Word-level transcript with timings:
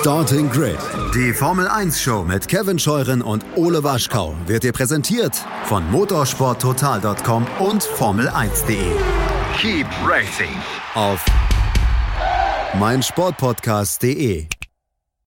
Starting 0.00 0.50
Grid, 0.50 0.76
die 1.14 1.32
Formel 1.32 1.68
1 1.68 2.00
Show 2.00 2.24
mit 2.24 2.48
Kevin 2.48 2.78
Scheuren 2.78 3.22
und 3.22 3.44
Ole 3.54 3.84
Waschkau 3.84 4.34
wird 4.46 4.64
dir 4.64 4.72
präsentiert 4.72 5.36
von 5.64 5.88
motorsporttotal.com 5.90 7.46
und 7.60 7.82
Formel1.de. 7.82 8.76
Keep 9.56 9.86
racing 10.04 10.52
auf 10.94 11.24
meinsportpodcast.de. 12.78 14.46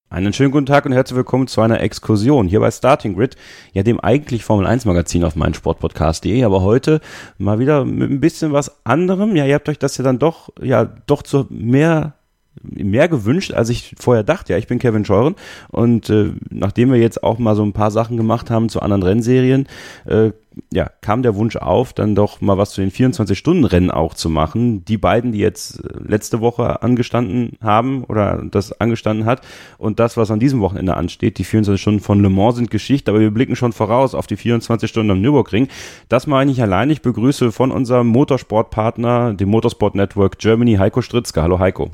Einen 0.10 0.34
schönen 0.34 0.52
guten 0.52 0.66
Tag 0.66 0.86
und 0.86 0.92
herzlich 0.92 1.16
willkommen 1.16 1.48
zu 1.48 1.62
einer 1.62 1.80
Exkursion 1.80 2.48
hier 2.48 2.60
bei 2.60 2.70
Starting 2.70 3.16
Grid, 3.16 3.36
ja 3.72 3.84
dem 3.84 4.00
eigentlich 4.02 4.44
Formel 4.44 4.68
1 4.68 4.86
Magazin 4.86 5.24
auf 5.24 5.36
meinsportpodcast.de, 5.36 6.44
aber 6.44 6.62
heute 6.62 7.00
mal 7.38 7.60
wieder 7.60 7.86
mit 7.86 8.12
ein 8.12 8.20
bisschen 8.20 8.52
was 8.52 8.86
anderem. 8.86 9.36
Ja, 9.36 9.46
ihr 9.46 9.56
habt 9.56 9.70
euch 9.70 9.80
das 9.80 9.98
ja 9.98 10.04
dann 10.04 10.20
doch, 10.20 10.50
ja, 10.62 10.86
doch 10.86 11.24
zu 11.24 11.48
mehr 11.50 12.17
mehr 12.64 13.08
gewünscht, 13.08 13.54
als 13.54 13.70
ich 13.70 13.96
vorher 14.00 14.24
dachte. 14.24 14.54
Ja, 14.54 14.60
ich 14.60 14.68
bin 14.68 14.80
Kevin 14.80 15.06
Scheuren 15.06 15.36
und 15.70 16.10
äh, 16.10 16.32
nachdem 16.50 16.92
wir 16.92 17.00
jetzt 17.00 17.24
auch 17.24 17.40
mal 17.40 17.56
so 17.56 17.64
ein 17.64 17.74
paar 17.74 17.92
Sachen 17.92 18.18
gemacht 18.18 18.50
haben 18.50 18.70
zu 18.70 18.82
anderen 18.82 19.04
Rennserien, 19.04 19.68
äh, 20.06 20.32
ja, 20.74 20.90
kam 21.02 21.24
der 21.24 21.36
Wunsch 21.36 21.56
auf, 21.56 21.94
dann 21.94 22.16
doch 22.16 22.42
mal 22.42 22.58
was 22.58 22.72
zu 22.72 22.82
den 22.82 22.92
24-Stunden-Rennen 22.92 23.92
auch 23.92 24.14
zu 24.14 24.30
machen. 24.30 24.84
Die 24.86 24.98
beiden, 24.98 25.32
die 25.32 25.40
jetzt 25.40 25.84
äh, 25.84 25.90
letzte 26.06 26.42
Woche 26.42 26.82
angestanden 26.82 27.58
haben 27.62 28.04
oder 28.04 28.44
das 28.50 28.80
angestanden 28.80 29.26
hat 29.26 29.42
und 29.78 30.00
das, 30.00 30.18
was 30.18 30.32
an 30.32 30.40
diesem 30.40 30.60
Wochenende 30.62 30.96
ansteht, 30.96 31.38
die 31.38 31.44
24 31.44 31.82
Stunden 31.82 32.00
von 32.00 32.22
Le 32.22 32.30
Mans 32.30 32.56
sind 32.56 32.72
Geschichte, 32.72 33.12
aber 33.12 33.20
wir 33.20 33.32
blicken 33.32 33.56
schon 33.56 33.74
voraus 33.74 34.16
auf 34.16 34.28
die 34.28 34.38
24 34.38 34.90
Stunden 34.90 35.12
am 35.12 35.22
Nürburgring. 35.22 35.68
Das 36.10 36.28
meine 36.28 36.52
ich 36.52 36.62
allein. 36.62 36.90
Ich 36.90 37.02
begrüße 37.02 37.52
von 37.52 37.72
unserem 37.72 38.08
Motorsportpartner, 38.08 39.34
dem 39.34 39.50
Motorsport 39.50 39.96
Network 39.96 40.40
Germany, 40.40 40.76
Heiko 40.76 41.02
Stritzke. 41.02 41.42
Hallo 41.42 41.60
Heiko. 41.60 41.92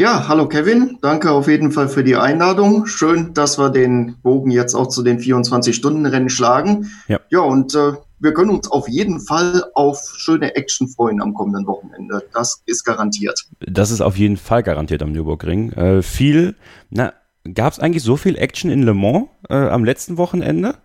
Ja, 0.00 0.28
hallo 0.28 0.48
Kevin, 0.48 0.96
danke 1.02 1.30
auf 1.30 1.46
jeden 1.46 1.72
Fall 1.72 1.86
für 1.86 2.02
die 2.02 2.16
Einladung. 2.16 2.86
Schön, 2.86 3.34
dass 3.34 3.58
wir 3.58 3.68
den 3.68 4.16
Bogen 4.22 4.50
jetzt 4.50 4.74
auch 4.74 4.86
zu 4.86 5.02
den 5.02 5.18
24-Stunden-Rennen 5.18 6.30
schlagen. 6.30 6.90
Ja, 7.06 7.20
ja 7.28 7.40
und 7.40 7.74
äh, 7.74 7.92
wir 8.18 8.32
können 8.32 8.48
uns 8.48 8.70
auf 8.70 8.88
jeden 8.88 9.20
Fall 9.20 9.62
auf 9.74 10.00
schöne 10.16 10.56
Action 10.56 10.88
freuen 10.88 11.20
am 11.20 11.34
kommenden 11.34 11.66
Wochenende. 11.66 12.24
Das 12.32 12.62
ist 12.64 12.84
garantiert. 12.84 13.44
Das 13.60 13.90
ist 13.90 14.00
auf 14.00 14.16
jeden 14.16 14.38
Fall 14.38 14.62
garantiert 14.62 15.02
am 15.02 15.12
Nürburgring. 15.12 15.72
Äh, 15.72 16.00
viel, 16.00 16.54
na, 16.88 17.12
gab 17.52 17.74
es 17.74 17.78
eigentlich 17.78 18.02
so 18.02 18.16
viel 18.16 18.38
Action 18.38 18.70
in 18.70 18.84
Le 18.84 18.94
Mans 18.94 19.28
äh, 19.50 19.54
am 19.54 19.84
letzten 19.84 20.16
Wochenende? 20.16 20.76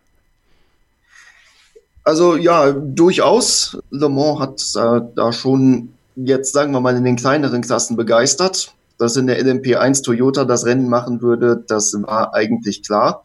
Also 2.03 2.35
ja, 2.35 2.73
durchaus. 2.73 3.77
Le 3.91 4.09
Mans 4.09 4.39
hat 4.41 4.59
äh, 4.75 5.05
da 5.15 5.31
schon 5.31 5.93
jetzt, 6.17 6.51
sagen 6.51 6.73
wir 6.73 6.81
mal, 6.81 6.97
in 6.97 7.05
den 7.05 7.15
kleineren 7.15 7.61
Klassen 7.61 7.95
begeistert 7.95 8.74
dass 8.97 9.15
in 9.15 9.27
der 9.27 9.41
LMP1 9.41 10.03
Toyota 10.03 10.45
das 10.45 10.65
Rennen 10.65 10.89
machen 10.89 11.21
würde, 11.21 11.63
das 11.67 11.93
war 11.93 12.33
eigentlich 12.33 12.83
klar. 12.83 13.23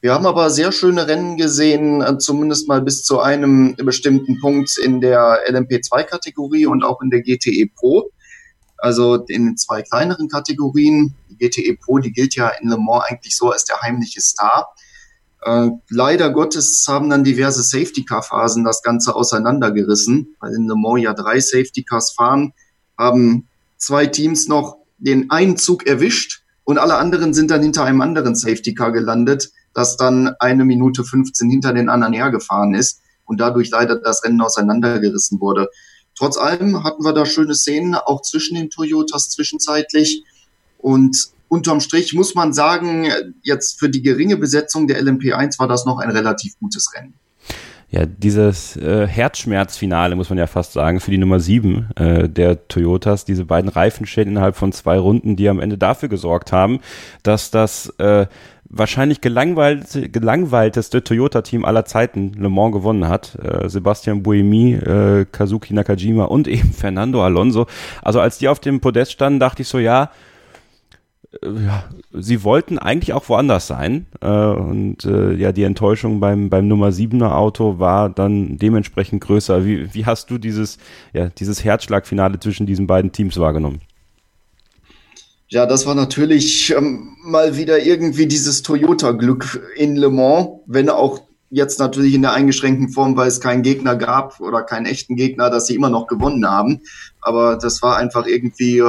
Wir 0.00 0.14
haben 0.14 0.26
aber 0.26 0.48
sehr 0.50 0.70
schöne 0.70 1.08
Rennen 1.08 1.36
gesehen, 1.36 2.02
äh, 2.02 2.18
zumindest 2.18 2.68
mal 2.68 2.80
bis 2.80 3.02
zu 3.02 3.18
einem 3.18 3.74
bestimmten 3.76 4.38
Punkt 4.40 4.78
in 4.78 5.00
der 5.00 5.40
LMP2-Kategorie 5.50 6.66
und 6.66 6.84
auch 6.84 7.02
in 7.02 7.10
der 7.10 7.22
GTE 7.22 7.68
Pro. 7.74 8.10
Also 8.76 9.16
in 9.26 9.56
zwei 9.56 9.82
kleineren 9.82 10.28
Kategorien. 10.28 11.14
Die 11.28 11.36
GTE 11.36 11.76
Pro, 11.76 11.98
die 11.98 12.12
gilt 12.12 12.36
ja 12.36 12.48
in 12.48 12.68
Le 12.68 12.78
Mans 12.78 13.06
eigentlich 13.08 13.36
so 13.36 13.50
als 13.50 13.64
der 13.64 13.80
heimliche 13.82 14.20
Star. 14.20 14.68
Äh, 15.42 15.70
leider 15.90 16.30
Gottes 16.30 16.86
haben 16.88 17.10
dann 17.10 17.24
diverse 17.24 17.64
Safety-Car-Phasen 17.64 18.62
das 18.62 18.82
Ganze 18.82 19.16
auseinandergerissen, 19.16 20.36
weil 20.38 20.54
in 20.54 20.68
Le 20.68 20.76
Mans 20.76 21.02
ja 21.02 21.12
drei 21.12 21.40
Safety-Cars 21.40 22.12
fahren, 22.12 22.52
haben 22.96 23.48
zwei 23.78 24.06
Teams 24.06 24.46
noch 24.46 24.77
den 24.98 25.30
einen 25.30 25.56
Zug 25.56 25.86
erwischt 25.86 26.42
und 26.64 26.78
alle 26.78 26.96
anderen 26.96 27.32
sind 27.32 27.50
dann 27.50 27.62
hinter 27.62 27.84
einem 27.84 28.00
anderen 28.00 28.34
Safety 28.34 28.74
Car 28.74 28.92
gelandet, 28.92 29.50
das 29.74 29.96
dann 29.96 30.34
eine 30.38 30.64
Minute 30.64 31.04
15 31.04 31.48
hinter 31.50 31.72
den 31.72 31.88
anderen 31.88 32.12
hergefahren 32.12 32.74
ist 32.74 33.00
und 33.24 33.40
dadurch 33.40 33.70
leider 33.70 33.96
das 33.96 34.24
Rennen 34.24 34.40
auseinandergerissen 34.40 35.40
wurde. 35.40 35.68
Trotz 36.16 36.36
allem 36.36 36.82
hatten 36.82 37.04
wir 37.04 37.12
da 37.12 37.24
schöne 37.24 37.54
Szenen, 37.54 37.94
auch 37.94 38.22
zwischen 38.22 38.56
den 38.56 38.70
Toyotas 38.70 39.30
zwischenzeitlich. 39.30 40.24
Und 40.78 41.28
unterm 41.48 41.80
Strich 41.80 42.12
muss 42.12 42.34
man 42.34 42.52
sagen, 42.52 43.06
jetzt 43.42 43.78
für 43.78 43.88
die 43.88 44.02
geringe 44.02 44.36
Besetzung 44.36 44.88
der 44.88 45.00
LMP1 45.00 45.58
war 45.58 45.68
das 45.68 45.84
noch 45.84 45.98
ein 45.98 46.10
relativ 46.10 46.58
gutes 46.58 46.92
Rennen 46.94 47.14
ja, 47.90 48.04
dieses 48.04 48.76
äh, 48.76 49.06
Herzschmerzfinale, 49.06 50.14
muss 50.14 50.28
man 50.28 50.38
ja 50.38 50.46
fast 50.46 50.74
sagen, 50.74 51.00
für 51.00 51.10
die 51.10 51.16
Nummer 51.16 51.40
7 51.40 51.88
äh, 51.96 52.28
der 52.28 52.68
Toyotas, 52.68 53.24
diese 53.24 53.46
beiden 53.46 53.70
Reifenschäden 53.70 54.32
innerhalb 54.32 54.56
von 54.56 54.72
zwei 54.72 54.98
Runden, 54.98 55.36
die 55.36 55.48
am 55.48 55.58
Ende 55.58 55.78
dafür 55.78 56.10
gesorgt 56.10 56.52
haben, 56.52 56.80
dass 57.22 57.50
das 57.50 57.88
äh, 57.98 58.26
wahrscheinlich 58.68 59.22
gelangweilte, 59.22 60.10
gelangweilteste 60.10 61.02
Toyota-Team 61.02 61.64
aller 61.64 61.86
Zeiten 61.86 62.32
Le 62.34 62.50
Mans 62.50 62.74
gewonnen 62.74 63.08
hat. 63.08 63.36
Äh, 63.42 63.70
Sebastian 63.70 64.22
Buemi, 64.22 64.74
äh, 64.74 65.24
Kazuki 65.30 65.72
Nakajima 65.72 66.24
und 66.24 66.46
eben 66.48 66.72
Fernando 66.72 67.24
Alonso. 67.24 67.66
Also 68.02 68.20
als 68.20 68.36
die 68.36 68.48
auf 68.48 68.60
dem 68.60 68.80
Podest 68.80 69.12
standen, 69.12 69.40
dachte 69.40 69.62
ich 69.62 69.68
so, 69.68 69.78
ja, 69.78 70.10
ja, 71.42 71.84
sie 72.12 72.42
wollten 72.42 72.78
eigentlich 72.78 73.12
auch 73.12 73.28
woanders 73.28 73.66
sein. 73.66 74.06
Äh, 74.20 74.28
und 74.28 75.04
äh, 75.04 75.34
ja, 75.34 75.52
die 75.52 75.62
Enttäuschung 75.62 76.20
beim, 76.20 76.48
beim 76.48 76.68
Nummer 76.68 76.88
7er 76.88 77.32
Auto 77.32 77.78
war 77.78 78.08
dann 78.08 78.56
dementsprechend 78.56 79.22
größer. 79.22 79.64
Wie, 79.64 79.92
wie 79.94 80.06
hast 80.06 80.30
du 80.30 80.38
dieses, 80.38 80.78
ja, 81.12 81.28
dieses 81.28 81.64
Herzschlagfinale 81.64 82.40
zwischen 82.40 82.66
diesen 82.66 82.86
beiden 82.86 83.12
Teams 83.12 83.38
wahrgenommen? 83.38 83.80
Ja, 85.50 85.64
das 85.66 85.86
war 85.86 85.94
natürlich 85.94 86.74
ähm, 86.76 87.16
mal 87.24 87.56
wieder 87.56 87.82
irgendwie 87.82 88.26
dieses 88.26 88.62
Toyota-Glück 88.62 89.72
in 89.76 89.96
Le 89.96 90.10
Mans, 90.10 90.48
wenn 90.66 90.90
auch 90.90 91.22
jetzt 91.50 91.78
natürlich 91.78 92.14
in 92.14 92.22
der 92.22 92.32
eingeschränkten 92.32 92.90
Form, 92.90 93.16
weil 93.16 93.28
es 93.28 93.40
keinen 93.40 93.62
Gegner 93.62 93.96
gab 93.96 94.40
oder 94.40 94.62
keinen 94.62 94.84
echten 94.84 95.16
Gegner, 95.16 95.48
dass 95.48 95.66
sie 95.66 95.74
immer 95.74 95.88
noch 95.88 96.06
gewonnen 96.06 96.46
haben. 96.46 96.82
Aber 97.22 97.56
das 97.56 97.80
war 97.80 97.96
einfach 97.96 98.26
irgendwie 98.26 98.82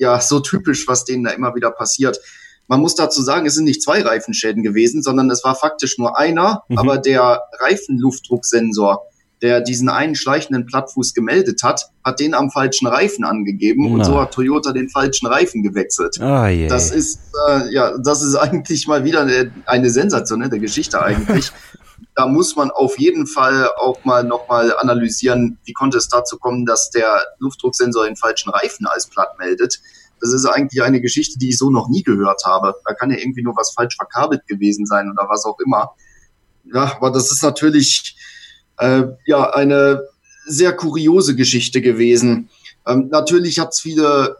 ja 0.00 0.20
so 0.20 0.40
typisch, 0.40 0.88
was 0.88 1.04
denen 1.04 1.24
da 1.24 1.30
immer 1.30 1.54
wieder 1.54 1.70
passiert. 1.70 2.18
Man 2.66 2.80
muss 2.80 2.94
dazu 2.94 3.22
sagen, 3.22 3.46
es 3.46 3.54
sind 3.54 3.64
nicht 3.64 3.82
zwei 3.82 4.00
Reifenschäden 4.02 4.62
gewesen, 4.62 5.02
sondern 5.02 5.30
es 5.30 5.44
war 5.44 5.54
faktisch 5.54 5.98
nur 5.98 6.18
einer, 6.18 6.62
mhm. 6.68 6.78
aber 6.78 6.98
der 6.98 7.42
Reifenluftdrucksensor, 7.60 9.02
der 9.42 9.60
diesen 9.60 9.88
einen 9.88 10.14
schleichenden 10.14 10.66
Plattfuß 10.66 11.14
gemeldet 11.14 11.62
hat, 11.62 11.90
hat 12.04 12.20
den 12.20 12.34
am 12.34 12.50
falschen 12.50 12.86
Reifen 12.86 13.24
angegeben 13.24 13.86
Na. 13.88 13.94
und 13.94 14.04
so 14.04 14.20
hat 14.20 14.32
Toyota 14.32 14.72
den 14.72 14.88
falschen 14.88 15.26
Reifen 15.26 15.62
gewechselt. 15.62 16.16
Oh, 16.20 16.24
yeah. 16.24 16.68
Das 16.68 16.90
ist 16.90 17.20
äh, 17.48 17.72
ja, 17.72 17.96
das 17.98 18.22
ist 18.22 18.34
eigentlich 18.36 18.86
mal 18.86 19.04
wieder 19.04 19.22
eine, 19.22 19.52
eine 19.66 19.90
sensationelle 19.90 20.58
Geschichte 20.58 21.02
eigentlich. 21.02 21.52
Da 22.14 22.26
muss 22.26 22.56
man 22.56 22.70
auf 22.70 22.98
jeden 22.98 23.26
Fall 23.26 23.70
auch 23.76 24.04
mal 24.04 24.24
nochmal 24.24 24.76
analysieren, 24.76 25.58
wie 25.64 25.72
konnte 25.72 25.98
es 25.98 26.08
dazu 26.08 26.38
kommen, 26.38 26.66
dass 26.66 26.90
der 26.90 27.22
Luftdrucksensor 27.38 28.04
den 28.04 28.16
falschen 28.16 28.50
Reifen 28.50 28.86
als 28.86 29.06
platt 29.06 29.38
meldet. 29.38 29.80
Das 30.20 30.32
ist 30.32 30.44
eigentlich 30.44 30.82
eine 30.82 31.00
Geschichte, 31.00 31.38
die 31.38 31.50
ich 31.50 31.58
so 31.58 31.70
noch 31.70 31.88
nie 31.88 32.02
gehört 32.02 32.44
habe. 32.44 32.74
Da 32.84 32.94
kann 32.94 33.10
ja 33.10 33.18
irgendwie 33.18 33.42
nur 33.42 33.56
was 33.56 33.72
falsch 33.72 33.96
verkabelt 33.96 34.46
gewesen 34.46 34.86
sein 34.86 35.10
oder 35.10 35.28
was 35.28 35.44
auch 35.44 35.58
immer. 35.64 35.92
Ja, 36.72 36.96
aber 36.96 37.10
das 37.10 37.32
ist 37.32 37.42
natürlich 37.42 38.16
äh, 38.78 39.04
ja 39.26 39.50
eine 39.50 40.02
sehr 40.46 40.74
kuriose 40.74 41.36
Geschichte 41.36 41.80
gewesen. 41.80 42.50
Ähm, 42.86 43.08
natürlich 43.10 43.58
hat 43.58 43.70
es 43.70 43.80
viele 43.80 44.36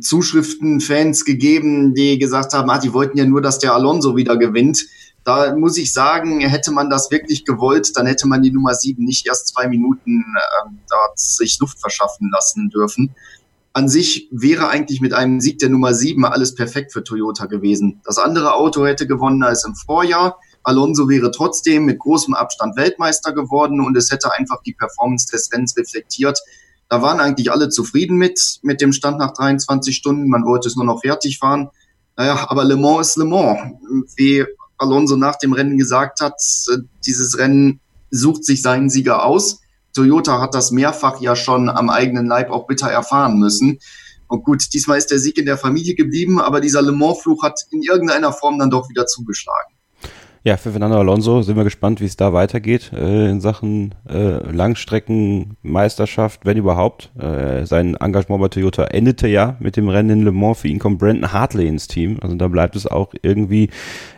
Zuschriften, 0.00 0.80
Fans 0.80 1.24
gegeben, 1.24 1.94
die 1.94 2.18
gesagt 2.18 2.52
haben, 2.52 2.70
ah, 2.70 2.78
die 2.78 2.92
wollten 2.92 3.18
ja 3.18 3.24
nur, 3.24 3.40
dass 3.40 3.58
der 3.58 3.74
Alonso 3.74 4.16
wieder 4.16 4.36
gewinnt. 4.36 4.84
Da 5.24 5.54
muss 5.54 5.76
ich 5.76 5.92
sagen, 5.92 6.40
hätte 6.40 6.70
man 6.72 6.88
das 6.88 7.10
wirklich 7.10 7.44
gewollt, 7.44 7.90
dann 7.94 8.06
hätte 8.06 8.26
man 8.26 8.42
die 8.42 8.50
Nummer 8.50 8.74
7 8.74 9.04
nicht 9.04 9.26
erst 9.26 9.48
zwei 9.48 9.68
Minuten 9.68 10.24
äh, 10.36 10.70
dort 10.88 11.18
sich 11.18 11.58
Luft 11.60 11.78
verschaffen 11.78 12.30
lassen 12.32 12.70
dürfen. 12.70 13.14
An 13.72 13.88
sich 13.88 14.28
wäre 14.32 14.68
eigentlich 14.68 15.00
mit 15.00 15.12
einem 15.12 15.40
Sieg 15.40 15.58
der 15.58 15.68
Nummer 15.68 15.94
7 15.94 16.24
alles 16.24 16.54
perfekt 16.54 16.92
für 16.92 17.04
Toyota 17.04 17.46
gewesen. 17.46 18.00
Das 18.04 18.18
andere 18.18 18.54
Auto 18.54 18.84
hätte 18.84 19.06
gewonnen 19.06 19.42
als 19.42 19.64
im 19.64 19.76
Vorjahr. 19.76 20.38
Alonso 20.62 21.08
wäre 21.08 21.30
trotzdem 21.30 21.84
mit 21.84 21.98
großem 21.98 22.34
Abstand 22.34 22.76
Weltmeister 22.76 23.32
geworden 23.32 23.80
und 23.80 23.96
es 23.96 24.10
hätte 24.10 24.32
einfach 24.32 24.62
die 24.62 24.74
Performance 24.74 25.26
des 25.30 25.50
Rennens 25.52 25.76
reflektiert. 25.76 26.38
Da 26.88 27.02
waren 27.02 27.20
eigentlich 27.20 27.52
alle 27.52 27.68
zufrieden 27.68 28.16
mit, 28.16 28.58
mit 28.62 28.80
dem 28.80 28.92
Stand 28.92 29.18
nach 29.18 29.32
23 29.32 29.94
Stunden. 29.94 30.28
Man 30.28 30.44
wollte 30.44 30.66
es 30.66 30.74
nur 30.74 30.84
noch 30.84 31.00
fertig 31.02 31.38
fahren. 31.38 31.70
Naja, 32.16 32.46
aber 32.50 32.64
Le 32.64 32.76
Mans 32.76 33.10
ist 33.10 33.16
Le 33.16 33.24
Mans. 33.24 33.60
Wie 34.16 34.44
Alonso 34.80 35.16
nach 35.16 35.36
dem 35.36 35.52
Rennen 35.52 35.78
gesagt 35.78 36.20
hat, 36.20 36.40
äh, 36.72 36.78
dieses 37.06 37.38
Rennen 37.38 37.80
sucht 38.10 38.44
sich 38.44 38.62
seinen 38.62 38.90
Sieger 38.90 39.24
aus. 39.24 39.60
Toyota 39.94 40.40
hat 40.40 40.54
das 40.54 40.70
mehrfach 40.70 41.20
ja 41.20 41.36
schon 41.36 41.68
am 41.68 41.90
eigenen 41.90 42.26
Leib 42.26 42.50
auch 42.50 42.66
bitter 42.66 42.88
erfahren 42.88 43.38
müssen. 43.38 43.78
Und 44.28 44.44
gut, 44.44 44.72
diesmal 44.72 44.98
ist 44.98 45.10
der 45.10 45.18
Sieg 45.18 45.38
in 45.38 45.46
der 45.46 45.58
Familie 45.58 45.94
geblieben, 45.96 46.40
aber 46.40 46.60
dieser 46.60 46.82
Le 46.82 46.92
Mans-Fluch 46.92 47.42
hat 47.42 47.60
in 47.70 47.82
irgendeiner 47.82 48.32
Form 48.32 48.58
dann 48.58 48.70
doch 48.70 48.88
wieder 48.88 49.06
zugeschlagen. 49.06 49.69
Ja, 50.42 50.56
für 50.56 50.70
Fernando 50.70 50.98
Alonso 50.98 51.42
sind 51.42 51.58
wir 51.58 51.64
gespannt, 51.64 52.00
wie 52.00 52.06
es 52.06 52.16
da 52.16 52.32
weitergeht 52.32 52.92
äh, 52.94 53.28
in 53.28 53.42
Sachen 53.42 53.94
äh, 54.08 54.38
Langstreckenmeisterschaft, 54.50 56.46
wenn 56.46 56.56
überhaupt. 56.56 57.10
Äh, 57.18 57.66
sein 57.66 57.94
Engagement 57.96 58.40
bei 58.40 58.48
Toyota 58.48 58.84
endete 58.84 59.28
ja 59.28 59.56
mit 59.60 59.76
dem 59.76 59.90
Rennen 59.90 60.20
in 60.20 60.24
Le 60.24 60.32
Mans. 60.32 60.60
Für 60.60 60.68
ihn 60.68 60.78
kommt 60.78 60.98
Brandon 60.98 61.30
Hartley 61.30 61.68
ins 61.68 61.88
Team. 61.88 62.16
Also 62.22 62.36
da 62.36 62.48
bleibt 62.48 62.74
es 62.74 62.86
auch 62.86 63.12
irgendwie 63.20 63.68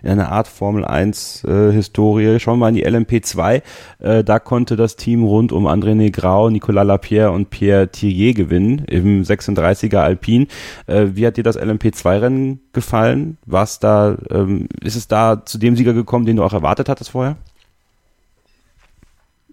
in 0.04 0.10
einer 0.10 0.30
Art 0.30 0.46
Formel 0.46 0.84
1 0.84 1.42
äh, 1.42 1.72
Historie. 1.72 2.38
Schauen 2.38 2.60
wir 2.60 2.66
mal 2.66 2.68
in 2.68 2.76
die 2.76 2.86
LMP2. 2.86 3.62
Äh, 3.98 4.22
da 4.22 4.38
konnte 4.38 4.76
das 4.76 4.94
Team 4.94 5.24
rund 5.24 5.50
um 5.50 5.66
André 5.66 5.96
Negrau, 5.96 6.50
Nicolas 6.50 6.86
Lapierre 6.86 7.32
und 7.32 7.50
Pierre 7.50 7.88
Thierry 7.88 8.32
gewinnen 8.32 8.84
im 8.86 9.24
36er 9.24 9.96
Alpin. 9.96 10.46
Äh, 10.86 11.06
wie 11.14 11.26
hat 11.26 11.36
dir 11.36 11.42
das 11.42 11.58
LMP2-Rennen 11.58 12.60
gefallen? 12.72 13.38
War 13.46 13.64
es 13.64 13.78
da, 13.78 14.16
ähm, 14.30 14.68
ist 14.82 14.96
es 14.96 15.08
da 15.08 15.44
zu 15.44 15.58
dem 15.58 15.76
Sieger 15.76 15.92
gekommen? 15.92 16.26
den 16.26 16.36
du 16.36 16.44
auch 16.44 16.52
erwartet 16.52 16.88
hattest 16.88 17.10
vorher? 17.10 17.36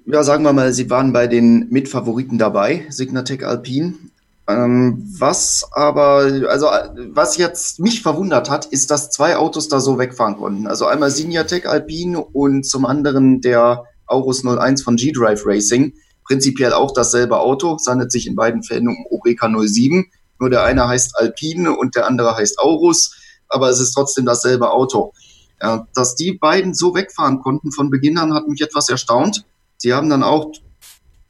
Ja, 0.06 0.24
sagen 0.24 0.44
wir 0.44 0.54
mal, 0.54 0.74
sie 0.74 0.89
waren 0.89 1.13
bei 1.13 1.27
den 1.27 1.68
Mitfavoriten 1.69 2.38
dabei, 2.38 2.86
Signatec 2.89 3.44
Alpine. 3.44 3.94
Ähm, 4.48 5.04
was 5.19 5.69
aber, 5.71 6.48
also 6.48 6.68
was 7.12 7.38
jetzt 7.38 7.80
mich 7.80 8.01
verwundert 8.01 8.50
hat, 8.50 8.66
ist, 8.66 8.89
dass 8.89 9.12
zwei 9.12 9.38
Autos 9.38 9.68
da 9.68 9.80
so 9.80 10.00
wegfahren 10.00 10.38
konnten. 10.38 10.66
Also 10.66 10.88
einmal 10.88 11.12
Signatec 11.12 11.68
Alpine 11.68 12.19
und 12.19 12.66
zum 12.66 12.86
anderen 12.86 13.42
der 13.42 13.83
Aurus 14.07 14.44
01 14.44 14.81
von 14.81 14.95
G-Drive 14.95 15.44
Racing. 15.45 15.94
Prinzipiell 16.25 16.74
auch 16.74 16.92
dasselbe 16.92 17.39
Auto, 17.39 17.75
es 17.75 17.86
handelt 17.88 18.12
sich 18.12 18.25
in 18.25 18.36
beiden 18.36 18.63
Fällen 18.63 18.88
um 18.88 18.98
Oreca 19.12 19.48
07. 19.48 20.07
Nur 20.39 20.50
der 20.50 20.63
eine 20.63 20.88
heißt 20.88 21.18
Alpine 21.18 21.75
und 21.75 21.95
der 21.95 22.07
andere 22.07 22.36
heißt 22.36 22.59
Aurus, 22.59 23.15
aber 23.47 23.69
es 23.69 23.80
ist 23.80 23.94
trotzdem 23.94 24.25
dasselbe 24.25 24.71
Auto. 24.71 25.13
Ja, 25.62 25.88
dass 25.94 26.15
die 26.15 26.33
beiden 26.33 26.74
so 26.74 26.95
wegfahren 26.95 27.41
konnten 27.41 27.71
von 27.71 27.89
Beginn 27.89 28.18
an, 28.18 28.33
hat 28.33 28.47
mich 28.47 28.62
etwas 28.62 28.88
erstaunt. 28.89 29.45
Sie 29.77 29.94
haben 29.94 30.09
dann 30.09 30.24
auch 30.24 30.53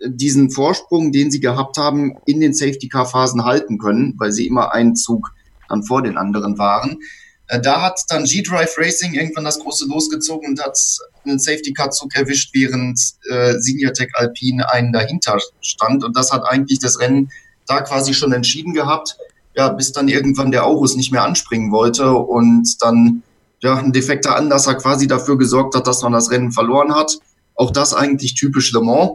diesen 0.02 0.52
Vorsprung, 0.52 1.12
den 1.12 1.32
sie 1.32 1.40
gehabt 1.40 1.78
haben, 1.78 2.18
in 2.26 2.40
den 2.40 2.54
Safety-Car-Phasen 2.54 3.44
halten 3.44 3.80
können, 3.80 4.16
weil 4.18 4.32
sie 4.32 4.48
immer 4.48 4.74
einen 4.74 4.96
Zug 4.96 5.32
dann 5.68 5.84
vor 5.84 6.02
den 6.02 6.18
anderen 6.18 6.58
waren. 6.58 7.00
Äh, 7.48 7.60
da 7.60 7.82
hat 7.82 8.00
dann 8.10 8.24
G-Drive 8.24 8.78
Racing 8.78 9.14
irgendwann 9.14 9.44
das 9.44 9.60
große 9.60 9.88
losgezogen 9.88 10.50
und 10.50 10.64
hat 10.64 10.78
einen 11.26 11.40
Safety-Car-Zug 11.40 12.16
erwischt, 12.16 12.52
während 12.54 13.00
äh, 13.30 13.60
Senior-Tech 13.60 14.10
Alpine 14.14 14.72
einen 14.72 14.94
dahinter 14.94 15.38
stand. 15.62 16.04
Und 16.04 16.16
das 16.16 16.32
hat 16.32 16.44
eigentlich 16.46 16.80
das 16.80 17.00
Rennen 17.00 17.30
da 17.70 17.82
quasi 17.82 18.14
schon 18.14 18.34
entschieden 18.34 18.74
gehabt. 18.74 19.18
Ja, 19.56 19.70
bis 19.70 19.92
dann 19.92 20.08
irgendwann 20.08 20.52
der 20.52 20.66
Aurus 20.66 20.96
nicht 20.96 21.12
mehr 21.12 21.24
anspringen 21.24 21.72
wollte 21.72 22.14
und 22.14 22.82
dann 22.82 23.24
ja, 23.62 23.76
ein 23.76 23.92
defekter 23.92 24.36
Anlasser 24.36 24.76
quasi 24.76 25.08
dafür 25.08 25.38
gesorgt 25.38 25.76
hat, 25.76 25.88
dass 25.88 26.02
man 26.02 26.14
das 26.14 26.32
Rennen 26.32 26.52
verloren 26.52 26.94
hat. 26.96 27.18
Auch 27.56 27.72
das 27.72 27.94
eigentlich 27.94 28.36
typisch 28.36 28.72
Le 28.72 28.82
Mans. 28.82 29.12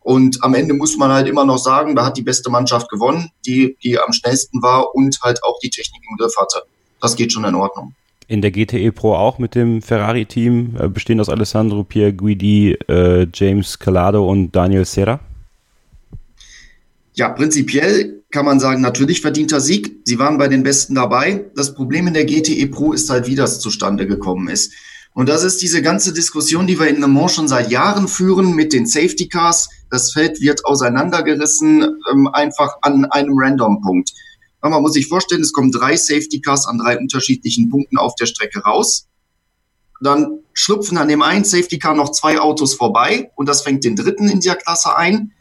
Und 0.00 0.44
am 0.44 0.54
Ende 0.54 0.74
muss 0.74 0.96
man 0.96 1.10
halt 1.10 1.26
immer 1.26 1.44
noch 1.44 1.58
sagen, 1.58 1.96
da 1.96 2.04
hat 2.04 2.16
die 2.16 2.22
beste 2.22 2.50
Mannschaft 2.50 2.88
gewonnen, 2.90 3.30
die, 3.44 3.76
die 3.82 3.98
am 3.98 4.12
schnellsten 4.12 4.62
war 4.62 4.94
und 4.94 5.18
halt 5.22 5.42
auch 5.42 5.58
die 5.60 5.70
Technik 5.70 6.02
im 6.08 6.16
Griff 6.16 6.34
hatte. 6.38 6.62
Das 7.00 7.16
geht 7.16 7.32
schon 7.32 7.44
in 7.44 7.54
Ordnung. 7.54 7.94
In 8.28 8.42
der 8.42 8.50
GTE 8.50 8.92
Pro 8.92 9.14
auch 9.14 9.38
mit 9.38 9.54
dem 9.54 9.82
Ferrari-Team, 9.82 10.76
äh, 10.78 10.88
bestehend 10.88 11.20
aus 11.20 11.28
Alessandro 11.28 11.84
Pierre 11.84 12.12
Guidi, 12.12 12.72
äh, 12.88 13.26
James 13.32 13.78
Calado 13.78 14.28
und 14.28 14.54
Daniel 14.54 14.84
Serra? 14.84 15.20
Ja, 17.16 17.30
prinzipiell 17.30 18.24
kann 18.30 18.44
man 18.44 18.60
sagen, 18.60 18.82
natürlich 18.82 19.22
verdienter 19.22 19.58
Sieg. 19.58 20.02
Sie 20.04 20.18
waren 20.18 20.36
bei 20.36 20.48
den 20.48 20.62
Besten 20.62 20.94
dabei. 20.94 21.50
Das 21.56 21.74
Problem 21.74 22.06
in 22.06 22.12
der 22.12 22.26
GTE 22.26 22.66
Pro 22.66 22.92
ist 22.92 23.08
halt, 23.08 23.26
wie 23.26 23.34
das 23.34 23.58
zustande 23.58 24.06
gekommen 24.06 24.48
ist. 24.48 24.74
Und 25.14 25.30
das 25.30 25.42
ist 25.42 25.62
diese 25.62 25.80
ganze 25.80 26.12
Diskussion, 26.12 26.66
die 26.66 26.78
wir 26.78 26.88
in 26.88 27.00
Le 27.00 27.08
Mans 27.08 27.32
schon 27.32 27.48
seit 27.48 27.70
Jahren 27.70 28.06
führen 28.06 28.54
mit 28.54 28.74
den 28.74 28.86
Safety 28.86 29.28
Cars. 29.28 29.70
Das 29.90 30.12
Feld 30.12 30.42
wird 30.42 30.66
auseinandergerissen, 30.66 32.02
ähm, 32.12 32.28
einfach 32.34 32.76
an 32.82 33.06
einem 33.06 33.32
Random-Punkt. 33.34 34.12
Man 34.60 34.82
muss 34.82 34.92
sich 34.92 35.08
vorstellen, 35.08 35.40
es 35.40 35.54
kommen 35.54 35.72
drei 35.72 35.96
Safety 35.96 36.42
Cars 36.42 36.66
an 36.66 36.76
drei 36.76 36.98
unterschiedlichen 36.98 37.70
Punkten 37.70 37.96
auf 37.96 38.14
der 38.16 38.26
Strecke 38.26 38.60
raus. 38.60 39.08
Dann 40.02 40.40
schlupfen 40.52 40.98
an 40.98 41.08
dem 41.08 41.22
einen 41.22 41.44
Safety 41.44 41.78
Car 41.78 41.94
noch 41.94 42.10
zwei 42.10 42.38
Autos 42.38 42.74
vorbei 42.74 43.30
und 43.36 43.48
das 43.48 43.62
fängt 43.62 43.84
den 43.84 43.96
dritten 43.96 44.28
in 44.28 44.40
dieser 44.40 44.56
Klasse 44.56 44.96
ein. 44.96 45.32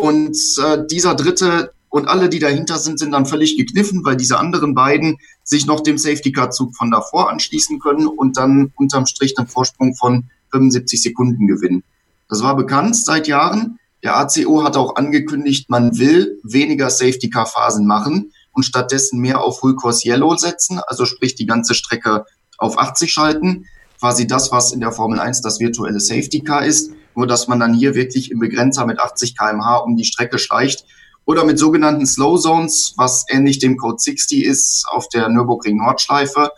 Und 0.00 0.36
äh, 0.62 0.86
dieser 0.90 1.14
dritte 1.14 1.72
und 1.90 2.06
alle, 2.06 2.28
die 2.28 2.38
dahinter 2.38 2.78
sind, 2.78 2.98
sind 2.98 3.12
dann 3.12 3.26
völlig 3.26 3.56
gekniffen, 3.56 4.04
weil 4.04 4.16
diese 4.16 4.38
anderen 4.38 4.74
beiden 4.74 5.18
sich 5.42 5.66
noch 5.66 5.80
dem 5.80 5.96
Safety-Car-Zug 5.96 6.76
von 6.76 6.90
davor 6.90 7.30
anschließen 7.30 7.78
können 7.78 8.06
und 8.06 8.36
dann 8.36 8.72
unterm 8.76 9.06
Strich 9.06 9.38
einen 9.38 9.48
Vorsprung 9.48 9.94
von 9.94 10.30
75 10.50 11.02
Sekunden 11.02 11.46
gewinnen. 11.46 11.82
Das 12.28 12.42
war 12.42 12.56
bekannt 12.56 12.96
seit 12.96 13.26
Jahren. 13.26 13.78
Der 14.02 14.16
ACO 14.16 14.62
hat 14.62 14.76
auch 14.76 14.96
angekündigt, 14.96 15.70
man 15.70 15.98
will 15.98 16.38
weniger 16.44 16.90
Safety-Car-Phasen 16.90 17.86
machen 17.86 18.32
und 18.52 18.64
stattdessen 18.64 19.20
mehr 19.20 19.40
auf 19.40 19.60
Full 19.60 19.76
Course 19.76 20.06
Yellow 20.06 20.36
setzen, 20.36 20.80
also 20.86 21.04
sprich 21.04 21.34
die 21.34 21.46
ganze 21.46 21.74
Strecke 21.74 22.24
auf 22.58 22.78
80 22.78 23.12
schalten. 23.12 23.64
Quasi 23.98 24.26
das, 24.26 24.52
was 24.52 24.72
in 24.72 24.80
der 24.80 24.92
Formel 24.92 25.18
1 25.18 25.40
das 25.40 25.58
virtuelle 25.58 25.98
Safety 25.98 26.40
Car 26.40 26.64
ist, 26.64 26.92
nur 27.18 27.26
dass 27.26 27.48
man 27.48 27.58
dann 27.58 27.74
hier 27.74 27.96
wirklich 27.96 28.30
im 28.30 28.38
Begrenzer 28.38 28.86
mit 28.86 29.00
80 29.00 29.36
kmh 29.36 29.78
um 29.78 29.96
die 29.96 30.04
Strecke 30.04 30.38
schleicht 30.38 30.84
oder 31.24 31.44
mit 31.44 31.58
sogenannten 31.58 32.06
Slow 32.06 32.38
Zones, 32.40 32.94
was 32.96 33.24
ähnlich 33.28 33.58
dem 33.58 33.76
Code 33.76 33.98
60 33.98 34.44
ist 34.44 34.86
auf 34.88 35.08
der 35.08 35.28
Nürburgring 35.28 35.78
Nordschleife, 35.78 36.52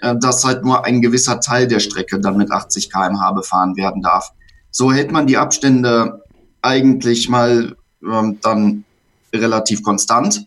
äh, 0.00 0.14
dass 0.18 0.44
halt 0.46 0.64
nur 0.64 0.86
ein 0.86 1.02
gewisser 1.02 1.40
Teil 1.40 1.68
der 1.68 1.80
Strecke 1.80 2.18
dann 2.20 2.38
mit 2.38 2.50
80 2.50 2.90
kmh 2.90 3.32
befahren 3.32 3.76
werden 3.76 4.00
darf. 4.00 4.30
So 4.70 4.90
hält 4.90 5.12
man 5.12 5.26
die 5.26 5.36
Abstände 5.36 6.24
eigentlich 6.62 7.28
mal 7.28 7.76
ähm, 8.02 8.38
dann 8.40 8.84
relativ 9.34 9.82
konstant. 9.82 10.46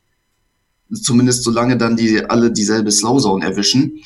Zumindest 0.91 1.43
solange 1.43 1.77
dann 1.77 1.95
die 1.95 2.25
alle 2.25 2.51
dieselbe 2.51 2.91
Slow 2.91 3.19
Zone 3.19 3.45
erwischen. 3.45 3.99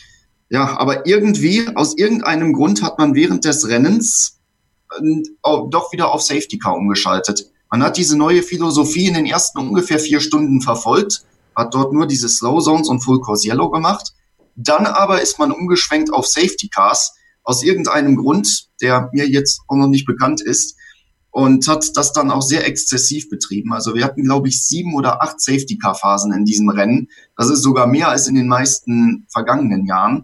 Ja, 0.49 0.77
aber 0.77 1.07
irgendwie, 1.07 1.65
aus 1.75 1.97
irgendeinem 1.97 2.51
Grund 2.51 2.83
hat 2.83 2.99
man 2.99 3.15
während 3.15 3.45
des 3.45 3.69
Rennens 3.69 4.34
doch 5.69 5.91
wieder 5.91 6.11
auf 6.11 6.21
Safety 6.21 6.57
Car 6.57 6.75
umgeschaltet. 6.75 7.51
Man 7.71 7.83
hat 7.83 7.97
diese 7.97 8.17
neue 8.17 8.43
Philosophie 8.43 9.07
in 9.07 9.15
den 9.15 9.25
ersten 9.25 9.59
ungefähr 9.59 9.99
vier 9.99 10.19
Stunden 10.19 10.61
verfolgt, 10.61 11.23
hat 11.55 11.73
dort 11.73 11.93
nur 11.93 12.07
diese 12.07 12.29
Slow 12.29 12.61
Zones 12.61 12.89
und 12.89 13.01
Full 13.01 13.21
Course 13.21 13.47
Yellow 13.47 13.69
gemacht. 13.69 14.13
Dann 14.55 14.85
aber 14.85 15.21
ist 15.21 15.39
man 15.39 15.51
umgeschwenkt 15.51 16.13
auf 16.13 16.27
Safety 16.27 16.69
Cars 16.69 17.13
aus 17.43 17.63
irgendeinem 17.63 18.15
Grund, 18.15 18.69
der 18.81 19.09
mir 19.13 19.27
jetzt 19.27 19.61
auch 19.67 19.75
noch 19.75 19.87
nicht 19.87 20.05
bekannt 20.05 20.41
ist 20.41 20.77
und 21.35 21.67
hat 21.67 21.97
das 21.97 22.13
dann 22.13 22.31
auch 22.31 22.41
sehr 22.41 22.65
exzessiv 22.65 23.29
betrieben. 23.29 23.73
Also 23.73 23.93
wir 23.93 24.05
hatten, 24.05 24.23
glaube 24.23 24.47
ich, 24.47 24.65
sieben 24.65 24.95
oder 24.95 25.21
acht 25.21 25.41
Safety 25.41 25.77
Car 25.77 25.93
Phasen 25.93 26.31
in 26.31 26.45
diesem 26.45 26.69
Rennen. 26.69 27.09
Das 27.35 27.49
ist 27.49 27.61
sogar 27.61 27.87
mehr 27.87 28.07
als 28.07 28.27
in 28.27 28.35
den 28.35 28.47
meisten 28.47 29.27
vergangenen 29.29 29.85
Jahren. 29.85 30.23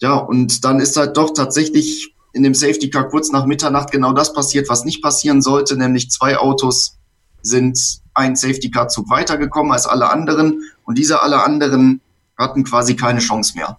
Ja, 0.00 0.14
und 0.14 0.64
dann 0.64 0.80
ist 0.80 0.96
halt 0.96 1.18
doch 1.18 1.34
tatsächlich 1.34 2.14
in 2.32 2.42
dem 2.42 2.54
Safety 2.54 2.90
Car 2.90 3.08
kurz 3.08 3.30
nach 3.32 3.46
Mitternacht 3.46 3.90
genau 3.90 4.12
das 4.12 4.32
passiert, 4.32 4.68
was 4.68 4.84
nicht 4.84 5.02
passieren 5.02 5.42
sollte, 5.42 5.76
nämlich 5.76 6.10
zwei 6.10 6.38
Autos 6.38 6.98
sind 7.42 8.00
ein 8.14 8.36
Safety 8.36 8.70
Car 8.70 8.88
Zug 8.88 9.08
weitergekommen 9.10 9.72
als 9.72 9.86
alle 9.86 10.10
anderen 10.10 10.62
und 10.84 10.98
diese 10.98 11.22
alle 11.22 11.42
anderen 11.42 12.00
hatten 12.36 12.64
quasi 12.64 12.96
keine 12.96 13.20
Chance 13.20 13.54
mehr. 13.56 13.78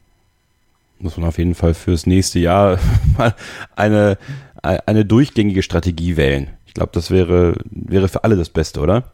Muss 1.00 1.18
man 1.18 1.28
auf 1.28 1.38
jeden 1.38 1.56
Fall 1.56 1.74
fürs 1.74 2.06
nächste 2.06 2.40
Jahr 2.40 2.80
mal 3.18 3.36
eine, 3.76 4.18
eine 4.62 5.06
durchgängige 5.06 5.64
Strategie 5.64 6.18
wählen. 6.18 6.50
Ich 6.66 6.74
glaube, 6.74 6.92
das 6.94 7.10
wäre, 7.10 7.56
wäre 7.70 8.10
für 8.10 8.24
alle 8.24 8.36
das 8.36 8.50
Beste, 8.50 8.80
oder? 8.80 9.12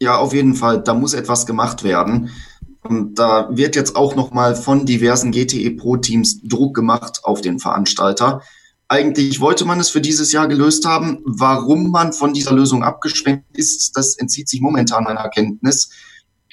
Ja, 0.00 0.16
auf 0.16 0.34
jeden 0.34 0.54
Fall. 0.54 0.82
Da 0.82 0.94
muss 0.94 1.14
etwas 1.14 1.46
gemacht 1.46 1.84
werden. 1.84 2.30
Da 3.14 3.48
wird 3.50 3.76
jetzt 3.76 3.96
auch 3.96 4.14
nochmal 4.14 4.56
von 4.56 4.86
diversen 4.86 5.32
GTE 5.32 5.70
Pro 5.72 5.96
Teams 5.96 6.40
Druck 6.42 6.74
gemacht 6.74 7.20
auf 7.22 7.40
den 7.40 7.58
Veranstalter. 7.58 8.42
Eigentlich 8.88 9.40
wollte 9.40 9.64
man 9.64 9.80
es 9.80 9.90
für 9.90 10.00
dieses 10.00 10.32
Jahr 10.32 10.46
gelöst 10.46 10.84
haben. 10.84 11.20
Warum 11.24 11.90
man 11.90 12.12
von 12.12 12.32
dieser 12.32 12.52
Lösung 12.52 12.84
abgeschwenkt 12.84 13.56
ist, 13.56 13.96
das 13.96 14.16
entzieht 14.16 14.48
sich 14.48 14.60
momentan 14.60 15.04
meiner 15.04 15.28
Kenntnis. 15.28 15.90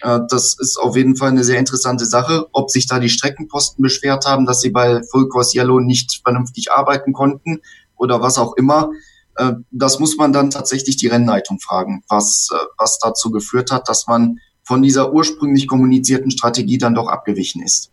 Äh, 0.01 0.19
das 0.29 0.57
ist 0.59 0.77
auf 0.77 0.95
jeden 0.95 1.15
Fall 1.15 1.29
eine 1.29 1.43
sehr 1.43 1.59
interessante 1.59 2.05
Sache. 2.05 2.47
Ob 2.51 2.69
sich 2.71 2.87
da 2.87 2.99
die 2.99 3.09
Streckenposten 3.09 3.81
beschwert 3.81 4.25
haben, 4.25 4.45
dass 4.45 4.61
sie 4.61 4.71
bei 4.71 5.01
Full 5.11 5.29
Course 5.29 5.57
Yellow 5.57 5.79
nicht 5.79 6.21
vernünftig 6.23 6.71
arbeiten 6.71 7.13
konnten 7.13 7.59
oder 7.95 8.21
was 8.21 8.37
auch 8.37 8.55
immer. 8.55 8.89
Äh, 9.35 9.53
das 9.71 9.99
muss 9.99 10.17
man 10.17 10.33
dann 10.33 10.49
tatsächlich 10.49 10.97
die 10.97 11.07
Rennleitung 11.07 11.59
fragen, 11.59 12.03
was, 12.09 12.49
äh, 12.51 12.57
was 12.77 12.99
dazu 12.99 13.31
geführt 13.31 13.71
hat, 13.71 13.87
dass 13.89 14.07
man 14.07 14.39
von 14.63 14.81
dieser 14.81 15.13
ursprünglich 15.13 15.67
kommunizierten 15.67 16.31
Strategie 16.31 16.77
dann 16.77 16.95
doch 16.95 17.07
abgewichen 17.07 17.61
ist. 17.61 17.91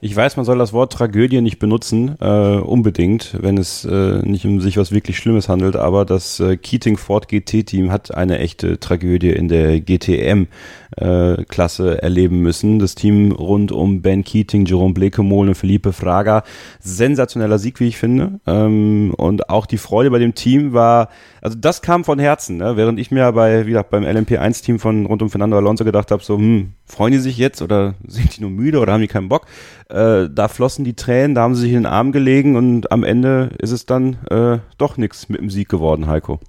Ich 0.00 0.14
weiß, 0.14 0.36
man 0.36 0.46
soll 0.46 0.58
das 0.58 0.72
Wort 0.72 0.92
Tragödie 0.92 1.40
nicht 1.40 1.58
benutzen, 1.58 2.14
äh, 2.20 2.58
unbedingt, 2.58 3.36
wenn 3.40 3.58
es 3.58 3.84
äh, 3.84 4.20
nicht 4.22 4.44
um 4.44 4.60
sich 4.60 4.76
was 4.76 4.92
wirklich 4.92 5.18
Schlimmes 5.18 5.48
handelt, 5.48 5.74
aber 5.74 6.04
das 6.04 6.38
äh, 6.38 6.56
Keating 6.56 6.96
Ford 6.96 7.26
GT-Team 7.26 7.90
hat 7.90 8.14
eine 8.14 8.38
echte 8.38 8.78
Tragödie 8.78 9.30
in 9.30 9.48
der 9.48 9.80
GTM 9.80 10.46
äh, 10.96 11.44
Klasse 11.44 12.02
erleben 12.02 12.40
müssen. 12.40 12.78
Das 12.78 12.94
Team 12.94 13.32
rund 13.32 13.72
um 13.72 14.02
Ben 14.02 14.24
Keating, 14.24 14.64
Jerome 14.64 14.94
Blekemol 14.94 15.48
und 15.48 15.54
Felipe 15.54 15.92
Fraga. 15.92 16.42
Sensationeller 16.80 17.58
Sieg, 17.58 17.80
wie 17.80 17.88
ich 17.88 17.98
finde. 17.98 18.40
Ähm, 18.46 19.12
und 19.16 19.50
auch 19.50 19.66
die 19.66 19.78
Freude 19.78 20.10
bei 20.10 20.18
dem 20.18 20.34
Team 20.34 20.72
war, 20.72 21.08
also 21.42 21.56
das 21.58 21.82
kam 21.82 22.04
von 22.04 22.18
Herzen, 22.18 22.56
ne? 22.56 22.76
während 22.76 22.98
ich 22.98 23.10
mir 23.10 23.30
bei, 23.32 23.66
wie 23.66 23.70
gesagt, 23.70 23.90
beim 23.90 24.04
LMP1-Team 24.04 24.78
von 24.78 25.06
rund 25.06 25.22
um 25.22 25.30
Fernando 25.30 25.56
Alonso 25.56 25.84
gedacht 25.84 26.10
habe, 26.10 26.22
so, 26.22 26.36
hm, 26.36 26.72
freuen 26.86 27.12
die 27.12 27.18
sich 27.18 27.38
jetzt 27.38 27.62
oder 27.62 27.94
sind 28.06 28.36
die 28.36 28.40
nur 28.40 28.50
müde 28.50 28.80
oder 28.80 28.92
haben 28.92 29.00
die 29.00 29.08
keinen 29.08 29.28
Bock? 29.28 29.46
Äh, 29.88 30.28
da 30.30 30.48
flossen 30.48 30.84
die 30.84 30.94
Tränen, 30.94 31.34
da 31.34 31.42
haben 31.42 31.54
sie 31.54 31.62
sich 31.62 31.70
in 31.70 31.78
den 31.78 31.86
Arm 31.86 32.12
gelegen 32.12 32.56
und 32.56 32.90
am 32.92 33.04
Ende 33.04 33.50
ist 33.58 33.72
es 33.72 33.86
dann 33.86 34.18
äh, 34.30 34.58
doch 34.78 34.96
nichts 34.96 35.28
mit 35.28 35.40
dem 35.40 35.50
Sieg 35.50 35.68
geworden, 35.68 36.06
Heiko. 36.06 36.40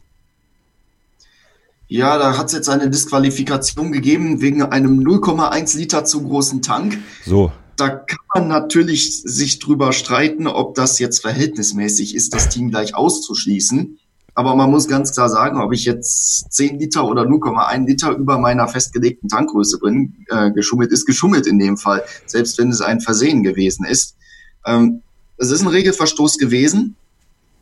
Ja, 1.90 2.20
da 2.20 2.38
hat 2.38 2.48
es 2.48 2.54
jetzt 2.54 2.70
eine 2.70 2.88
Disqualifikation 2.88 3.92
gegeben 3.92 4.42
wegen 4.42 4.62
einem 4.62 5.00
0,1 5.00 5.76
Liter 5.76 6.06
zu 6.06 6.22
großen 6.22 6.62
Tank. 6.62 7.00
So. 7.26 7.52
Da 7.78 7.90
kann 7.90 8.20
man 8.36 8.48
natürlich 8.48 9.24
sich 9.24 9.58
drüber 9.58 9.92
streiten, 9.92 10.46
ob 10.46 10.76
das 10.76 11.00
jetzt 11.00 11.22
verhältnismäßig 11.22 12.14
ist, 12.14 12.36
das 12.36 12.50
Team 12.50 12.70
gleich 12.70 12.94
auszuschließen. 12.94 13.98
Aber 14.36 14.56
man 14.56 14.70
muss 14.70 14.88
ganz 14.88 15.14
klar 15.14 15.30
sagen, 15.30 15.60
ob 15.60 15.74
ich 15.74 15.86
jetzt 15.86 16.54
10 16.54 16.78
Liter 16.78 17.08
oder 17.08 17.24
0,1 17.24 17.88
Liter 17.88 18.12
über 18.12 18.38
meiner 18.38 18.68
festgelegten 18.68 19.28
Tankgröße 19.28 19.80
bin, 19.80 20.26
äh, 20.30 20.52
geschummelt 20.52 20.92
ist 20.92 21.08
geschummelt 21.08 21.48
in 21.48 21.58
dem 21.58 21.76
Fall, 21.76 22.04
selbst 22.28 22.60
wenn 22.60 22.70
es 22.70 22.82
ein 22.82 23.02
Versehen 23.02 23.42
gewesen 23.42 23.84
ist. 23.84 24.16
Ähm, 24.64 25.02
es 25.38 25.50
ist 25.50 25.62
ein 25.62 25.68
Regelverstoß 25.68 26.38
gewesen. 26.38 26.96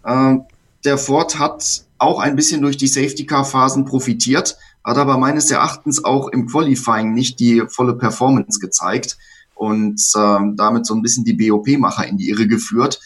Ähm, 0.05 0.43
der 0.83 0.97
Ford 0.97 1.39
hat 1.39 1.86
auch 1.99 2.19
ein 2.19 2.35
bisschen 2.35 2.61
durch 2.61 2.77
die 2.77 2.87
Safety-Car-Phasen 2.87 3.85
profitiert, 3.85 4.57
hat 4.83 4.97
aber 4.97 5.17
meines 5.17 5.51
Erachtens 5.51 6.03
auch 6.03 6.29
im 6.29 6.47
Qualifying 6.47 7.13
nicht 7.13 7.39
die 7.39 7.63
volle 7.67 7.95
Performance 7.95 8.59
gezeigt 8.59 9.17
und 9.55 10.01
ähm, 10.15 10.55
damit 10.55 10.85
so 10.85 10.93
ein 10.93 11.01
bisschen 11.01 11.25
die 11.25 11.33
BOP-Macher 11.33 12.07
in 12.07 12.17
die 12.17 12.29
Irre 12.29 12.47
geführt. 12.47 12.99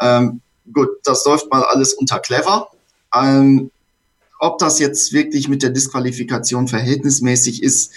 Ähm, 0.00 0.40
gut, 0.72 0.88
das 1.04 1.24
läuft 1.24 1.50
mal 1.50 1.62
alles 1.62 1.92
unter 1.92 2.18
clever. 2.18 2.68
Ähm, 3.14 3.70
ob 4.38 4.58
das 4.58 4.78
jetzt 4.78 5.12
wirklich 5.12 5.48
mit 5.48 5.62
der 5.62 5.70
Disqualifikation 5.70 6.66
verhältnismäßig 6.66 7.62
ist, 7.62 7.92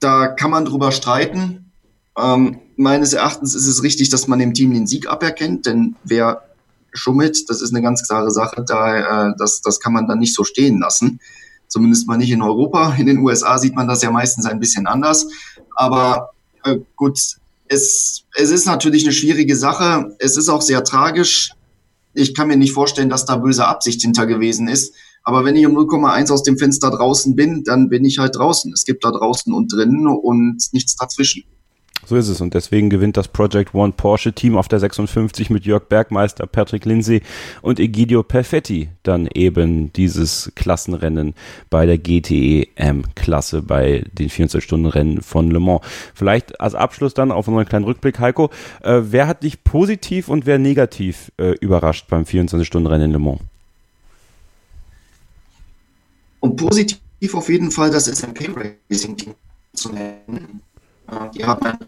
da 0.00 0.26
kann 0.26 0.50
man 0.50 0.64
drüber 0.64 0.90
streiten. 0.90 1.70
Ähm, 2.18 2.58
meines 2.76 3.12
Erachtens 3.12 3.54
ist 3.54 3.68
es 3.68 3.82
richtig, 3.82 4.10
dass 4.10 4.26
man 4.26 4.40
dem 4.40 4.54
Team 4.54 4.74
den 4.74 4.86
Sieg 4.86 5.08
aberkennt, 5.08 5.66
denn 5.66 5.94
wer 6.02 6.42
schummelt. 6.92 7.48
Das 7.48 7.62
ist 7.62 7.74
eine 7.74 7.82
ganz 7.82 8.06
klare 8.06 8.30
Sache. 8.30 8.64
Da, 8.66 9.28
äh, 9.28 9.34
das, 9.38 9.60
das 9.62 9.80
kann 9.80 9.92
man 9.92 10.06
dann 10.06 10.18
nicht 10.18 10.34
so 10.34 10.44
stehen 10.44 10.78
lassen. 10.78 11.20
Zumindest 11.68 12.06
mal 12.06 12.18
nicht 12.18 12.30
in 12.30 12.42
Europa. 12.42 12.94
In 12.98 13.06
den 13.06 13.18
USA 13.18 13.58
sieht 13.58 13.74
man 13.74 13.88
das 13.88 14.02
ja 14.02 14.10
meistens 14.10 14.46
ein 14.46 14.60
bisschen 14.60 14.86
anders. 14.86 15.26
Aber 15.74 16.30
äh, 16.64 16.78
gut, 16.96 17.18
es, 17.68 18.24
es 18.34 18.50
ist 18.50 18.66
natürlich 18.66 19.04
eine 19.04 19.12
schwierige 19.12 19.56
Sache. 19.56 20.14
Es 20.18 20.36
ist 20.36 20.48
auch 20.48 20.62
sehr 20.62 20.84
tragisch. 20.84 21.52
Ich 22.14 22.34
kann 22.34 22.48
mir 22.48 22.56
nicht 22.56 22.72
vorstellen, 22.72 23.08
dass 23.08 23.24
da 23.24 23.36
böse 23.36 23.66
Absicht 23.66 24.02
hinter 24.02 24.26
gewesen 24.26 24.68
ist. 24.68 24.94
Aber 25.24 25.44
wenn 25.44 25.56
ich 25.56 25.66
um 25.66 25.76
0,1 25.76 26.32
aus 26.32 26.42
dem 26.42 26.58
Fenster 26.58 26.90
draußen 26.90 27.36
bin, 27.36 27.64
dann 27.64 27.88
bin 27.88 28.04
ich 28.04 28.18
halt 28.18 28.36
draußen. 28.36 28.72
Es 28.72 28.84
gibt 28.84 29.04
da 29.04 29.10
draußen 29.10 29.52
und 29.52 29.72
drinnen 29.72 30.06
und 30.06 30.62
nichts 30.72 30.96
dazwischen. 30.96 31.44
So 32.04 32.16
ist 32.16 32.28
es. 32.28 32.40
Und 32.40 32.54
deswegen 32.54 32.90
gewinnt 32.90 33.16
das 33.16 33.28
Project 33.28 33.74
One 33.74 33.92
Porsche 33.96 34.32
Team 34.32 34.56
auf 34.56 34.68
der 34.68 34.80
56 34.80 35.50
mit 35.50 35.64
Jörg 35.64 35.84
Bergmeister, 35.84 36.46
Patrick 36.46 36.84
Lindsay 36.84 37.22
und 37.62 37.78
Egidio 37.78 38.22
Perfetti 38.22 38.88
dann 39.02 39.28
eben 39.32 39.92
dieses 39.92 40.52
Klassenrennen 40.56 41.34
bei 41.70 41.86
der 41.86 41.98
GTEM-Klasse 41.98 43.62
bei 43.62 44.04
den 44.12 44.28
24-Stunden-Rennen 44.28 45.22
von 45.22 45.50
Le 45.50 45.60
Mans. 45.60 45.82
Vielleicht 46.14 46.60
als 46.60 46.74
Abschluss 46.74 47.14
dann 47.14 47.30
auf 47.30 47.46
unseren 47.46 47.66
kleinen 47.66 47.84
Rückblick, 47.84 48.18
Heiko. 48.18 48.50
Äh, 48.82 49.02
wer 49.04 49.28
hat 49.28 49.44
dich 49.44 49.62
positiv 49.62 50.28
und 50.28 50.44
wer 50.44 50.58
negativ 50.58 51.30
äh, 51.38 51.52
überrascht 51.60 52.06
beim 52.08 52.24
24-Stunden-Rennen 52.24 53.06
in 53.06 53.12
Le 53.12 53.18
Mans? 53.20 53.40
Und 56.40 56.56
positiv 56.56 56.98
auf 57.34 57.48
jeden 57.48 57.70
Fall 57.70 57.92
das 57.92 58.06
SMP 58.06 58.48
Racing 58.90 59.16
Team 59.16 59.34
zu 59.72 59.92
nennen. 59.92 60.60
Äh, 61.08 61.30
die 61.34 61.44
haben 61.44 61.64
einen 61.64 61.78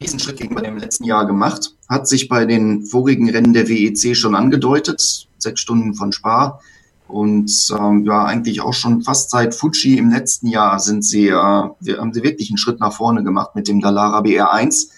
riesen 0.00 0.18
Schritt 0.18 0.38
gegenüber 0.38 0.62
dem 0.62 0.78
letzten 0.78 1.04
Jahr 1.04 1.26
gemacht. 1.26 1.74
Hat 1.88 2.08
sich 2.08 2.28
bei 2.28 2.44
den 2.44 2.84
vorigen 2.84 3.30
Rennen 3.30 3.52
der 3.52 3.68
WEC 3.68 4.16
schon 4.16 4.34
angedeutet. 4.34 5.28
Sechs 5.38 5.60
Stunden 5.60 5.94
von 5.94 6.12
Spa. 6.12 6.60
Und 7.06 7.68
ähm, 7.78 8.04
ja, 8.04 8.24
eigentlich 8.24 8.60
auch 8.62 8.72
schon 8.72 9.02
fast 9.02 9.30
seit 9.30 9.54
Fuji 9.54 9.98
im 9.98 10.10
letzten 10.10 10.48
Jahr 10.48 10.80
sind 10.80 11.04
sie, 11.04 11.28
äh, 11.28 11.32
haben 11.32 12.12
sie 12.12 12.22
wirklich 12.22 12.50
einen 12.50 12.58
Schritt 12.58 12.80
nach 12.80 12.94
vorne 12.94 13.22
gemacht 13.22 13.54
mit 13.54 13.68
dem 13.68 13.80
Dalara 13.80 14.20
BR1. 14.20 14.88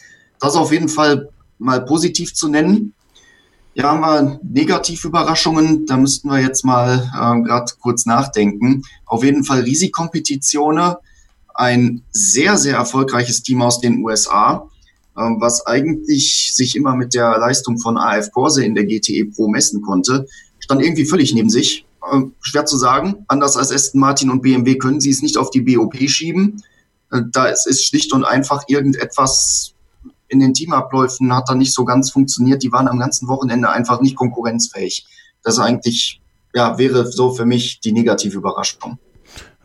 Das 0.40 0.54
auf 0.54 0.72
jeden 0.72 0.88
Fall 0.88 1.28
mal 1.58 1.84
positiv 1.84 2.34
zu 2.34 2.48
nennen. 2.48 2.94
Ja, 3.74 3.90
haben 3.90 4.00
wir 4.00 4.40
Negativüberraschungen, 4.42 5.84
da 5.84 5.98
müssten 5.98 6.30
wir 6.30 6.38
jetzt 6.38 6.64
mal 6.64 7.10
äh, 7.12 7.42
gerade 7.42 7.72
kurz 7.80 8.06
nachdenken. 8.06 8.84
Auf 9.04 9.22
jeden 9.22 9.44
Fall 9.44 9.60
Riesikkompetitionen, 9.60 10.94
ein 11.56 12.02
sehr, 12.10 12.56
sehr 12.56 12.76
erfolgreiches 12.76 13.42
Team 13.42 13.62
aus 13.62 13.80
den 13.80 14.04
USA, 14.04 14.68
ähm, 15.18 15.36
was 15.40 15.66
eigentlich 15.66 16.54
sich 16.54 16.76
immer 16.76 16.94
mit 16.94 17.14
der 17.14 17.38
Leistung 17.38 17.78
von 17.78 17.96
AF 17.96 18.30
Corse 18.32 18.64
in 18.64 18.74
der 18.74 18.84
GTE 18.84 19.26
Pro 19.26 19.48
messen 19.48 19.82
konnte, 19.82 20.26
stand 20.58 20.82
irgendwie 20.82 21.06
völlig 21.06 21.34
neben 21.34 21.50
sich. 21.50 21.86
Ähm, 22.12 22.34
schwer 22.40 22.66
zu 22.66 22.76
sagen. 22.76 23.24
Anders 23.28 23.56
als 23.56 23.72
Aston 23.72 24.00
Martin 24.00 24.30
und 24.30 24.42
BMW 24.42 24.76
können 24.76 25.00
sie 25.00 25.10
es 25.10 25.22
nicht 25.22 25.38
auf 25.38 25.50
die 25.50 25.62
BOP 25.62 25.96
schieben. 26.08 26.62
Äh, 27.10 27.22
da 27.32 27.46
ist, 27.46 27.66
ist 27.66 27.84
schlicht 27.84 28.12
und 28.12 28.24
einfach 28.24 28.64
irgendetwas 28.68 29.74
in 30.28 30.40
den 30.40 30.54
Teamabläufen 30.54 31.32
hat 31.34 31.48
da 31.48 31.54
nicht 31.54 31.72
so 31.72 31.84
ganz 31.84 32.10
funktioniert. 32.10 32.62
Die 32.62 32.72
waren 32.72 32.88
am 32.88 32.98
ganzen 32.98 33.28
Wochenende 33.28 33.70
einfach 33.70 34.00
nicht 34.00 34.16
konkurrenzfähig. 34.16 35.06
Das 35.42 35.58
eigentlich, 35.58 36.20
ja, 36.54 36.78
wäre 36.78 37.10
so 37.10 37.32
für 37.32 37.46
mich 37.46 37.80
die 37.80 37.92
negative 37.92 38.38
Überraschung. 38.38 38.98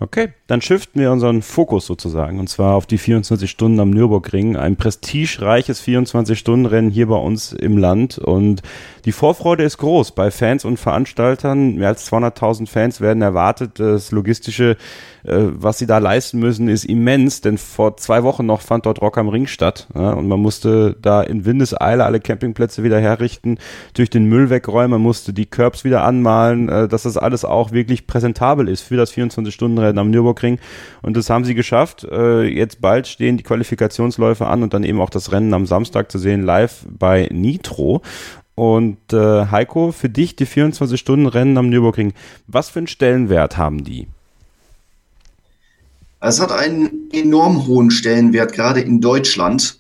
Okay, 0.02 0.30
dann 0.48 0.62
shiften 0.62 1.00
wir 1.00 1.12
unseren 1.12 1.44
Fokus 1.44 1.86
sozusagen 1.86 2.40
und 2.40 2.48
zwar 2.50 2.74
auf 2.74 2.88
die 2.88 2.98
24 2.98 3.48
Stunden 3.52 3.80
am 3.80 3.92
Nürburgring, 3.92 4.58
ein 4.58 4.76
prestigereiches 4.76 5.80
24-Stunden-Rennen 5.84 6.90
hier 6.90 7.06
bei 7.06 7.18
uns 7.18 7.54
im 7.54 7.78
Land 7.78 8.18
und 8.18 8.64
die 9.06 9.12
Vorfreude 9.12 9.64
ist 9.64 9.78
groß 9.78 10.14
bei 10.14 10.32
Fans 10.32 10.66
und 10.66 10.78
Veranstaltern. 10.78 11.76
Mehr 11.76 11.90
als 11.90 12.12
200.000 12.12 12.68
Fans 12.68 13.00
werden 13.00 13.22
erwartet. 13.22 13.80
Das 13.80 14.12
logistische, 14.12 14.76
äh, 15.24 15.38
was 15.52 15.78
sie 15.78 15.86
da 15.86 16.00
leisten 16.00 16.40
müssen, 16.40 16.68
ist 16.68 16.86
immens, 16.86 17.42
denn 17.42 17.60
vor 17.60 17.98
zwei 17.98 18.24
Wochen 18.24 18.46
noch 18.48 18.62
fand 18.62 18.88
dort 18.88 19.02
Rock 19.02 19.20
am 19.20 19.30
Ring 19.30 19.46
statt 19.46 19.88
ja, 19.94 20.14
und 20.14 20.28
man 20.28 20.40
musste 20.40 20.96
da 21.00 21.22
in 21.22 21.46
Windeseile 21.46 22.06
alle 22.06 22.20
Campingplätze 22.20 22.84
wieder 22.84 23.00
herrichten, 23.00 23.60
durch 23.94 24.10
den 24.10 24.26
Müll 24.26 24.50
wegräumen, 24.50 24.92
man 24.92 25.02
musste 25.02 25.32
die 25.32 25.46
Curbs 25.46 25.84
wieder 25.84 26.04
anmalen, 26.04 26.70
äh, 26.70 26.88
dass 26.88 27.04
das 27.04 27.18
alles 27.18 27.46
auch 27.46 27.72
wirklich 27.72 28.08
präsentabel 28.08 28.68
ist 28.68 28.82
für 28.82 28.98
das 28.98 29.14
24-Stunden-Rennen 29.14 29.92
werden 29.92 30.00
am 30.00 30.10
Nürburgring. 30.10 30.60
Und 31.02 31.18
das 31.18 31.30
haben 31.30 31.44
sie 31.44 31.56
geschafft. 31.56 32.06
Äh, 32.10 32.44
jetzt 32.44 32.82
bald 32.82 33.08
stehen 33.08 33.38
die 33.38 33.44
Qualifikationsläufe 33.44 34.48
an 34.48 34.64
und 34.64 34.74
dann 34.74 34.84
eben 34.84 35.02
auch 35.02 35.10
das 35.10 35.32
Rennen 35.32 35.54
am 35.54 35.66
Samstag 35.66 36.12
zu 36.12 36.18
sehen, 36.18 36.44
live 36.44 36.86
bei 36.90 37.28
Nitro. 37.32 38.02
Und 38.56 39.14
äh, 39.14 39.48
Heiko, 39.48 39.92
für 39.92 40.10
dich 40.10 40.36
die 40.36 40.46
24-Stunden-Rennen 40.46 41.58
am 41.58 41.70
Nürburgring, 41.70 42.14
was 42.48 42.70
für 42.70 42.80
einen 42.80 42.88
Stellenwert 42.88 43.58
haben 43.58 43.84
die? 43.84 44.08
Es 46.22 46.40
hat 46.40 46.52
einen 46.52 47.10
enorm 47.12 47.66
hohen 47.66 47.90
Stellenwert, 47.90 48.54
gerade 48.54 48.80
in 48.80 49.02
Deutschland. 49.02 49.80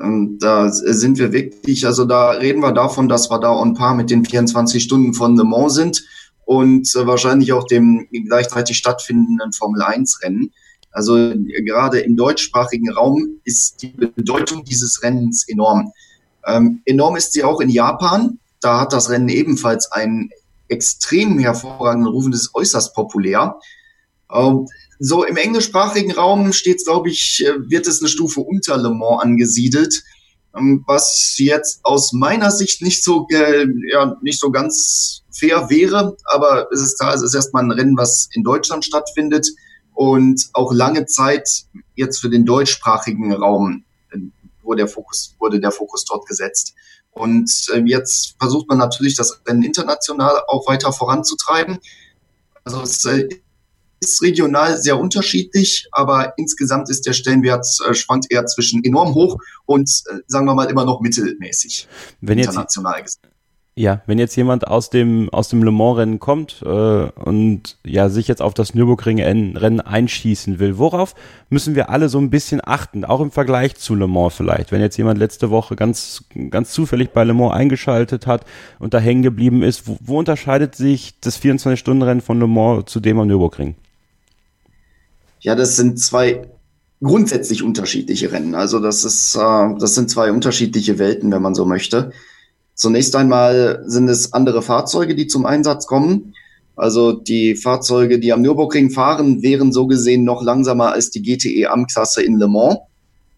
Ähm, 0.00 0.36
da 0.40 0.68
sind 0.68 1.18
wir 1.18 1.32
wirklich, 1.32 1.86
also 1.86 2.04
da 2.04 2.30
reden 2.30 2.60
wir 2.60 2.72
davon, 2.72 3.08
dass 3.08 3.30
wir 3.30 3.38
da 3.38 3.52
on 3.52 3.74
par 3.74 3.94
mit 3.94 4.10
den 4.10 4.24
24 4.24 4.82
Stunden 4.82 5.14
von 5.14 5.36
Le 5.36 5.44
Mans 5.44 5.74
sind 5.74 6.04
und 6.44 6.92
äh, 6.96 7.06
wahrscheinlich 7.06 7.52
auch 7.52 7.64
dem 7.64 8.08
gleichzeitig 8.10 8.76
stattfindenden 8.76 9.52
Formel 9.52 9.80
1 9.80 10.22
Rennen. 10.22 10.52
Also 10.90 11.32
gerade 11.64 12.00
im 12.00 12.16
deutschsprachigen 12.16 12.90
Raum 12.90 13.40
ist 13.44 13.82
die 13.82 13.88
Bedeutung 13.88 14.64
dieses 14.64 15.02
Rennens 15.02 15.48
enorm. 15.48 15.92
Ähm, 16.46 16.80
enorm 16.84 17.16
ist 17.16 17.32
sie 17.32 17.44
auch 17.44 17.60
in 17.60 17.68
Japan. 17.68 18.38
Da 18.60 18.80
hat 18.80 18.92
das 18.92 19.08
Rennen 19.08 19.28
ebenfalls 19.28 19.92
einen 19.92 20.30
extrem 20.68 21.38
hervorragenden 21.38 22.12
Ruf 22.12 22.24
und 22.24 22.34
ist 22.34 22.54
äußerst 22.54 22.92
populär. 22.94 23.56
Ähm, 24.32 24.66
so 24.98 25.24
im 25.24 25.36
englischsprachigen 25.36 26.12
Raum 26.12 26.52
steht, 26.52 26.84
glaube 26.84 27.10
ich, 27.10 27.44
äh, 27.44 27.70
wird 27.70 27.86
es 27.86 28.00
eine 28.00 28.08
Stufe 28.08 28.40
unter 28.40 28.76
Le 28.76 28.90
Mans 28.90 29.22
angesiedelt. 29.22 30.02
Ähm, 30.56 30.84
was 30.86 31.34
jetzt 31.38 31.80
aus 31.82 32.12
meiner 32.12 32.50
Sicht 32.50 32.82
nicht 32.82 33.04
so, 33.04 33.26
äh, 33.30 33.66
ja, 33.92 34.16
nicht 34.22 34.40
so 34.40 34.50
ganz 34.50 35.22
fair 35.30 35.68
wäre. 35.68 36.16
Aber 36.24 36.68
es 36.72 36.80
ist 36.80 36.98
klar, 36.98 37.14
es 37.14 37.22
ist 37.22 37.34
erstmal 37.34 37.64
ein 37.64 37.72
Rennen, 37.72 37.96
was 37.96 38.28
in 38.32 38.42
Deutschland 38.42 38.84
stattfindet 38.84 39.48
und 39.94 40.48
auch 40.52 40.72
lange 40.72 41.06
Zeit 41.06 41.48
jetzt 41.94 42.20
für 42.20 42.30
den 42.30 42.44
deutschsprachigen 42.44 43.32
Raum 43.32 43.84
wurde 44.66 44.82
der 44.82 44.88
Fokus, 44.88 45.34
wurde 45.38 45.60
der 45.60 45.70
Fokus 45.70 46.04
dort 46.04 46.26
gesetzt. 46.26 46.74
Und 47.10 47.50
äh, 47.72 47.80
jetzt 47.86 48.34
versucht 48.38 48.68
man 48.68 48.78
natürlich, 48.78 49.16
das 49.16 49.40
Rennen 49.46 49.62
international 49.62 50.42
auch 50.48 50.68
weiter 50.68 50.92
voranzutreiben. 50.92 51.78
Also 52.64 52.82
es 52.82 53.04
äh, 53.06 53.28
ist 54.00 54.22
regional 54.22 54.78
sehr 54.78 54.98
unterschiedlich, 54.98 55.88
aber 55.92 56.34
insgesamt 56.36 56.90
ist 56.90 57.06
der 57.06 57.12
Stellenwert 57.12 57.66
äh, 57.88 57.94
schwankt 57.94 58.26
eher 58.30 58.46
zwischen 58.46 58.84
enorm 58.84 59.14
hoch 59.14 59.38
und 59.64 59.88
äh, 60.10 60.18
sagen 60.26 60.46
wir 60.46 60.54
mal 60.54 60.70
immer 60.70 60.84
noch 60.84 61.00
mittelmäßig. 61.00 61.88
Wenn 62.20 62.38
international 62.38 62.98
jetzt, 62.98 63.20
gesehen. 63.22 63.36
Ja, 63.78 64.00
wenn 64.06 64.18
jetzt 64.18 64.34
jemand 64.36 64.66
aus 64.66 64.88
dem, 64.88 65.28
aus 65.30 65.50
dem 65.50 65.62
Le 65.62 65.70
Mans-Rennen 65.70 66.18
kommt 66.18 66.62
äh, 66.64 66.66
und 66.66 67.76
ja 67.84 68.08
sich 68.08 68.26
jetzt 68.26 68.40
auf 68.40 68.54
das 68.54 68.72
Nürburgring-Rennen 68.74 69.80
einschießen 69.82 70.58
will, 70.58 70.78
worauf 70.78 71.14
müssen 71.50 71.74
wir 71.74 71.90
alle 71.90 72.08
so 72.08 72.18
ein 72.18 72.30
bisschen 72.30 72.62
achten, 72.64 73.04
auch 73.04 73.20
im 73.20 73.30
Vergleich 73.30 73.74
zu 73.76 73.94
Le 73.94 74.06
Mans 74.06 74.34
vielleicht? 74.34 74.72
Wenn 74.72 74.80
jetzt 74.80 74.96
jemand 74.96 75.18
letzte 75.18 75.50
Woche 75.50 75.76
ganz, 75.76 76.24
ganz 76.48 76.70
zufällig 76.70 77.10
bei 77.10 77.24
Le 77.24 77.34
Mans 77.34 77.52
eingeschaltet 77.52 78.26
hat 78.26 78.46
und 78.78 78.94
da 78.94 78.98
hängen 78.98 79.22
geblieben 79.22 79.62
ist, 79.62 79.86
wo, 79.86 79.98
wo 80.00 80.18
unterscheidet 80.18 80.74
sich 80.74 81.20
das 81.20 81.38
24-Stunden-Rennen 81.38 82.22
von 82.22 82.40
Le 82.40 82.46
Mans 82.46 82.86
zu 82.86 82.98
dem 83.00 83.18
am 83.18 83.26
Nürburgring? 83.26 83.74
Ja, 85.46 85.54
das 85.54 85.76
sind 85.76 86.00
zwei 86.00 86.42
grundsätzlich 87.00 87.62
unterschiedliche 87.62 88.32
Rennen. 88.32 88.56
Also 88.56 88.80
das 88.80 89.04
ist, 89.04 89.36
äh, 89.36 89.74
das 89.78 89.94
sind 89.94 90.10
zwei 90.10 90.32
unterschiedliche 90.32 90.98
Welten, 90.98 91.30
wenn 91.30 91.40
man 91.40 91.54
so 91.54 91.64
möchte. 91.64 92.10
Zunächst 92.74 93.14
einmal 93.14 93.84
sind 93.86 94.08
es 94.08 94.32
andere 94.32 94.60
Fahrzeuge, 94.60 95.14
die 95.14 95.28
zum 95.28 95.46
Einsatz 95.46 95.86
kommen. 95.86 96.34
Also 96.74 97.12
die 97.12 97.54
Fahrzeuge, 97.54 98.18
die 98.18 98.32
am 98.32 98.42
Nürburgring 98.42 98.90
fahren, 98.90 99.40
wären 99.40 99.70
so 99.70 99.86
gesehen 99.86 100.24
noch 100.24 100.42
langsamer 100.42 100.90
als 100.90 101.10
die 101.10 101.22
GTE 101.22 101.70
Am-Klasse 101.70 102.24
in 102.24 102.40
Le 102.40 102.48
Mans. 102.48 102.78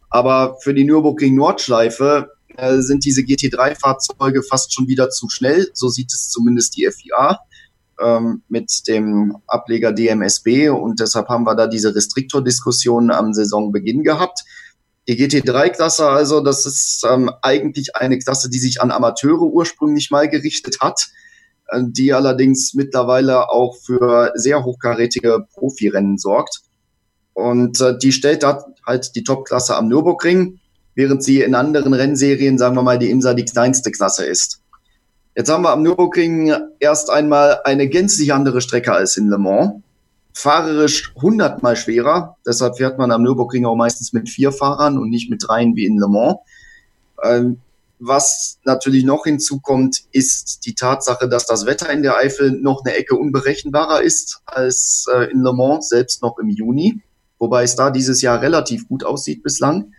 Aber 0.08 0.56
für 0.62 0.72
die 0.72 0.84
Nürburgring 0.84 1.34
Nordschleife 1.34 2.30
äh, 2.56 2.78
sind 2.78 3.04
diese 3.04 3.20
GT3-Fahrzeuge 3.20 4.42
fast 4.42 4.72
schon 4.72 4.88
wieder 4.88 5.10
zu 5.10 5.28
schnell. 5.28 5.68
So 5.74 5.90
sieht 5.90 6.10
es 6.14 6.30
zumindest 6.30 6.74
die 6.74 6.88
FIA 6.90 7.38
ähm, 8.00 8.42
mit 8.48 8.86
dem 8.88 9.36
Ableger 9.46 9.92
DMSB. 9.92 10.70
Und 10.70 11.00
deshalb 11.00 11.28
haben 11.28 11.44
wir 11.44 11.54
da 11.54 11.66
diese 11.66 11.94
Restriktor-Diskussion 11.94 13.10
am 13.10 13.32
Saisonbeginn 13.32 14.02
gehabt. 14.02 14.44
Die 15.08 15.16
GT3-Klasse 15.16 16.06
also, 16.06 16.40
das 16.40 16.66
ist 16.66 17.04
ähm, 17.10 17.30
eigentlich 17.40 17.96
eine 17.96 18.18
Klasse, 18.18 18.50
die 18.50 18.58
sich 18.58 18.82
an 18.82 18.90
Amateure 18.90 19.42
ursprünglich 19.42 20.10
mal 20.10 20.28
gerichtet 20.28 20.80
hat, 20.80 21.08
äh, 21.68 21.80
die 21.86 22.12
allerdings 22.12 22.74
mittlerweile 22.74 23.48
auch 23.48 23.76
für 23.76 24.32
sehr 24.34 24.64
hochkarätige 24.64 25.46
Profirennen 25.54 26.18
sorgt. 26.18 26.60
Und 27.32 27.80
äh, 27.80 27.96
die 27.96 28.12
stellt 28.12 28.42
da 28.42 28.64
halt 28.86 29.14
die 29.14 29.24
Top-Klasse 29.24 29.76
am 29.76 29.88
Nürburgring, 29.88 30.60
während 30.94 31.22
sie 31.24 31.40
in 31.40 31.54
anderen 31.54 31.94
Rennserien, 31.94 32.58
sagen 32.58 32.76
wir 32.76 32.82
mal, 32.82 32.98
die 32.98 33.10
IMSA 33.10 33.32
die 33.32 33.44
kleinste 33.44 33.90
Klasse 33.90 34.26
ist. 34.26 34.60
Jetzt 35.38 35.50
haben 35.50 35.62
wir 35.62 35.70
am 35.70 35.84
Nürburgring 35.84 36.52
erst 36.80 37.10
einmal 37.10 37.60
eine 37.62 37.86
gänzlich 37.88 38.34
andere 38.34 38.60
Strecke 38.60 38.92
als 38.92 39.16
in 39.16 39.28
Le 39.28 39.38
Mans 39.38 39.84
fahrerisch 40.32 41.14
hundertmal 41.14 41.76
schwerer. 41.76 42.36
Deshalb 42.44 42.78
fährt 42.78 42.98
man 42.98 43.12
am 43.12 43.22
Nürburgring 43.22 43.64
auch 43.64 43.76
meistens 43.76 44.12
mit 44.12 44.28
vier 44.28 44.50
Fahrern 44.50 44.98
und 44.98 45.10
nicht 45.10 45.30
mit 45.30 45.44
dreien 45.46 45.76
wie 45.76 45.86
in 45.86 45.96
Le 45.96 46.08
Mans. 46.08 46.38
Ähm, 47.22 47.60
was 48.00 48.58
natürlich 48.64 49.04
noch 49.04 49.22
hinzukommt, 49.26 50.06
ist 50.10 50.66
die 50.66 50.74
Tatsache, 50.74 51.28
dass 51.28 51.46
das 51.46 51.66
Wetter 51.66 51.88
in 51.88 52.02
der 52.02 52.16
Eifel 52.16 52.50
noch 52.50 52.84
eine 52.84 52.96
Ecke 52.96 53.14
unberechenbarer 53.14 54.02
ist 54.02 54.40
als 54.44 55.06
äh, 55.14 55.30
in 55.30 55.42
Le 55.42 55.52
Mans, 55.52 55.88
selbst 55.88 56.20
noch 56.20 56.38
im 56.38 56.48
Juni. 56.48 57.00
Wobei 57.38 57.62
es 57.62 57.76
da 57.76 57.92
dieses 57.92 58.22
Jahr 58.22 58.42
relativ 58.42 58.88
gut 58.88 59.04
aussieht 59.04 59.44
bislang. 59.44 59.92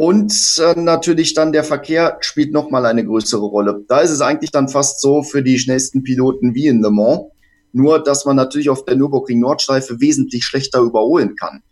Und 0.00 0.32
äh, 0.64 0.78
natürlich 0.78 1.34
dann 1.34 1.50
der 1.50 1.64
Verkehr 1.64 2.18
spielt 2.20 2.52
nochmal 2.52 2.86
eine 2.86 3.04
größere 3.04 3.44
Rolle. 3.44 3.84
Da 3.88 3.98
ist 3.98 4.12
es 4.12 4.20
eigentlich 4.20 4.52
dann 4.52 4.68
fast 4.68 5.00
so 5.00 5.24
für 5.24 5.42
die 5.42 5.58
schnellsten 5.58 6.04
Piloten 6.04 6.54
wie 6.54 6.68
in 6.68 6.80
Le 6.80 6.92
Mans. 6.92 7.32
Nur, 7.72 8.00
dass 8.00 8.24
man 8.24 8.36
natürlich 8.36 8.70
auf 8.70 8.84
der 8.84 8.94
Nürburgring 8.94 9.40
Nordschleife 9.40 10.00
wesentlich 10.00 10.44
schlechter 10.44 10.78
überholen 10.78 11.34
kann. 11.34 11.64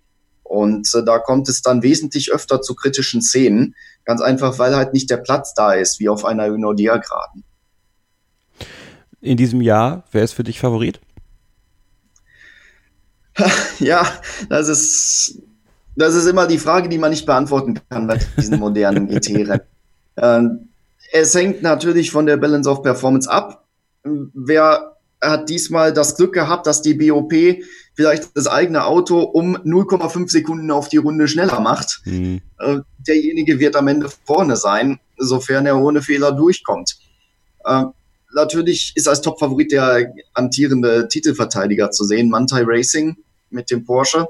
Und 0.43 0.93
äh, 0.97 1.05
da 1.05 1.21
kommt 1.21 1.49
es 1.49 1.63
dann 1.63 1.85
wesentlich 1.85 2.33
öfter 2.33 2.61
zu 2.63 2.75
kritischen 2.75 3.23
Szenen. 3.23 3.77
Ganz 4.05 4.21
einfach, 4.21 4.59
weil 4.59 4.75
halt 4.75 4.93
nicht 4.93 5.09
der 5.09 5.19
Platz 5.19 5.55
da 5.55 5.75
ist, 5.75 6.01
wie 6.01 6.09
auf 6.09 6.25
einer 6.25 6.49
Nordia-Graden. 6.49 7.45
In 9.21 9.37
diesem 9.37 9.61
Jahr, 9.61 10.03
wer 10.11 10.25
ist 10.25 10.33
für 10.33 10.43
dich 10.43 10.59
Favorit? 10.59 10.99
ja, 13.79 14.05
das 14.49 14.67
ist, 14.67 15.43
das 15.97 16.15
ist 16.15 16.27
immer 16.27 16.47
die 16.47 16.59
Frage, 16.59 16.89
die 16.89 16.99
man 16.99 17.11
nicht 17.11 17.27
beantworten 17.27 17.81
kann 17.89 18.07
bei 18.07 18.19
diesen 18.37 18.59
modernen 18.59 19.09
GT-Rennen. 19.09 19.61
Ähm, 20.17 20.69
es 21.13 21.35
hängt 21.35 21.63
natürlich 21.63 22.11
von 22.11 22.27
der 22.27 22.37
Balance 22.37 22.69
of 22.69 22.83
Performance 22.83 23.31
ab. 23.31 23.65
Wer 24.05 24.97
hat 25.21 25.49
diesmal 25.49 25.93
das 25.93 26.17
Glück 26.17 26.35
gehabt, 26.35 26.67
dass 26.67 26.83
die 26.83 26.95
BOP 26.95 27.33
vielleicht 27.95 28.37
das 28.37 28.47
eigene 28.47 28.85
Auto 28.85 29.21
um 29.21 29.57
0,5 29.57 30.29
Sekunden 30.29 30.71
auf 30.71 30.89
die 30.89 30.99
Runde 30.99 31.27
schneller 31.29 31.61
macht. 31.61 32.03
Mhm. 32.05 32.43
Äh, 32.59 32.81
derjenige 32.99 33.59
wird 33.59 33.77
am 33.77 33.89
Ende 33.89 34.11
vorne 34.25 34.57
sein, 34.57 35.01
sofern 35.17 35.67
er 35.67 35.79
ohne 35.79 36.03
Fehler 36.03 36.33
durchkommt. 36.33 36.97
Äh, 37.65 37.85
natürlich 38.35 38.93
ist 38.95 39.09
als 39.09 39.23
Top-Favorit 39.23 39.73
der 39.73 40.13
amtierende 40.35 41.09
Titelverteidiger 41.09 41.91
zu 41.91 42.05
sehen, 42.05 42.29
Mantai 42.29 42.63
Racing 42.67 43.17
mit 43.51 43.71
dem 43.71 43.85
Porsche. 43.85 44.29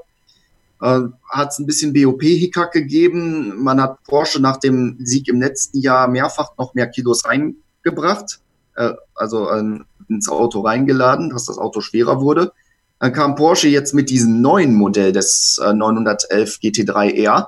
Äh, 0.81 1.01
hat 1.29 1.49
es 1.49 1.59
ein 1.59 1.65
bisschen 1.65 1.93
BOP-Hickhack 1.93 2.71
gegeben. 2.71 3.63
Man 3.63 3.81
hat 3.81 4.03
Porsche 4.03 4.39
nach 4.39 4.57
dem 4.57 4.97
Sieg 4.99 5.27
im 5.27 5.41
letzten 5.41 5.79
Jahr 5.79 6.07
mehrfach 6.07 6.57
noch 6.57 6.73
mehr 6.73 6.87
Kilos 6.87 7.25
reingebracht. 7.25 8.39
Äh, 8.75 8.93
also 9.15 9.51
ähm, 9.51 9.85
ins 10.07 10.29
Auto 10.29 10.61
reingeladen, 10.61 11.29
dass 11.29 11.45
das 11.45 11.57
Auto 11.57 11.81
schwerer 11.81 12.21
wurde. 12.21 12.53
Dann 12.99 13.13
kam 13.13 13.35
Porsche 13.35 13.67
jetzt 13.67 13.93
mit 13.93 14.09
diesem 14.09 14.41
neuen 14.41 14.73
Modell 14.75 15.11
des 15.11 15.59
äh, 15.63 15.73
911 15.73 16.59
GT3R. 16.61 17.47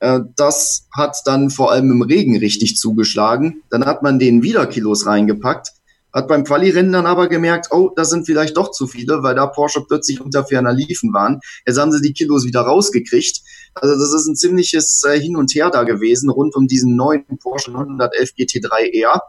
Äh, 0.00 0.20
das 0.36 0.88
hat 0.92 1.16
dann 1.24 1.50
vor 1.50 1.70
allem 1.70 1.90
im 1.90 2.02
Regen 2.02 2.36
richtig 2.36 2.76
zugeschlagen. 2.76 3.62
Dann 3.70 3.86
hat 3.86 4.02
man 4.02 4.18
den 4.18 4.42
wieder 4.42 4.66
Kilos 4.66 5.06
reingepackt, 5.06 5.72
hat 6.12 6.28
beim 6.28 6.44
Quali-Rennen 6.44 6.92
dann 6.92 7.06
aber 7.06 7.28
gemerkt, 7.28 7.68
oh, 7.70 7.90
das 7.94 8.10
sind 8.10 8.26
vielleicht 8.26 8.56
doch 8.56 8.70
zu 8.70 8.86
viele, 8.86 9.22
weil 9.22 9.34
da 9.34 9.46
Porsche 9.46 9.84
plötzlich 9.86 10.20
unter 10.20 10.44
ferner 10.44 10.72
Liefen 10.72 11.12
waren. 11.12 11.40
Jetzt 11.66 11.78
haben 11.78 11.92
sie 11.92 12.02
die 12.02 12.12
Kilos 12.12 12.44
wieder 12.44 12.62
rausgekriegt. 12.62 13.42
Also 13.74 13.94
das 13.94 14.12
ist 14.12 14.26
ein 14.26 14.36
ziemliches 14.36 15.02
äh, 15.04 15.20
Hin 15.20 15.36
und 15.36 15.54
Her 15.54 15.70
da 15.70 15.84
gewesen 15.84 16.30
rund 16.30 16.56
um 16.56 16.66
diesen 16.66 16.96
neuen 16.96 17.24
Porsche 17.38 17.70
911 17.70 18.30
GT3R. 18.36 19.20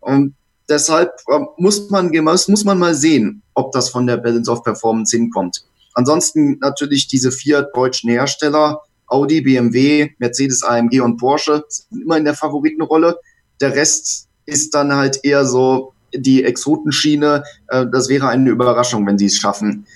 Und 0.00 0.34
deshalb 0.68 1.12
ähm, 1.32 1.48
muss 1.56 1.88
man, 1.90 2.10
muss 2.10 2.64
man 2.64 2.78
mal 2.78 2.94
sehen, 2.94 3.42
ob 3.54 3.72
das 3.72 3.88
von 3.88 4.06
der 4.06 4.18
Balance 4.18 4.50
of 4.50 4.62
Performance 4.62 5.16
hinkommt. 5.16 5.64
Ansonsten 5.94 6.58
natürlich 6.60 7.06
diese 7.08 7.32
vier 7.32 7.62
deutschen 7.62 8.10
Hersteller, 8.10 8.80
Audi, 9.06 9.42
BMW, 9.42 10.10
Mercedes, 10.18 10.62
AMG 10.62 11.00
und 11.00 11.18
Porsche, 11.18 11.64
sind 11.68 12.02
immer 12.02 12.16
in 12.16 12.24
der 12.24 12.34
Favoritenrolle. 12.34 13.18
Der 13.60 13.74
Rest 13.74 14.28
ist 14.46 14.74
dann 14.74 14.94
halt 14.94 15.20
eher 15.22 15.44
so 15.44 15.91
die 16.14 16.44
Exotenschiene. 16.44 17.44
Äh, 17.68 17.86
das 17.90 18.08
wäre 18.08 18.28
eine 18.28 18.50
Überraschung, 18.50 19.06
wenn 19.06 19.18
sie 19.18 19.26
es 19.26 19.36
schaffen. 19.36 19.86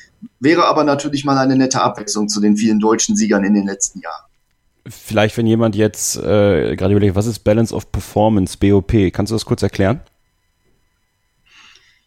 Wäre 0.41 0.67
aber 0.67 0.85
natürlich 0.85 1.25
mal 1.25 1.39
eine 1.39 1.57
nette 1.57 1.83
Abwechslung 1.83 2.29
zu 2.29 2.41
den 2.41 2.57
vielen 2.57 2.81
deutschen 2.81 3.17
Siegern 3.17 3.45
in 3.45 3.55
den 3.55 3.67
letzten 3.67 4.01
Jahren. 4.01 4.25
Vielleicht, 4.89 5.37
wenn 5.37 5.47
jemand 5.47 5.75
jetzt 5.75 6.17
äh, 6.17 6.77
gerade 6.77 6.93
überlegt, 6.93 7.17
was 7.17 7.27
ist 7.27 7.41
Balance 7.41 7.75
of 7.75 7.91
Performance, 7.91 8.57
BOP? 8.59 9.13
Kannst 9.13 9.31
du 9.31 9.35
das 9.35 9.45
kurz 9.45 9.63
erklären? 9.63 10.01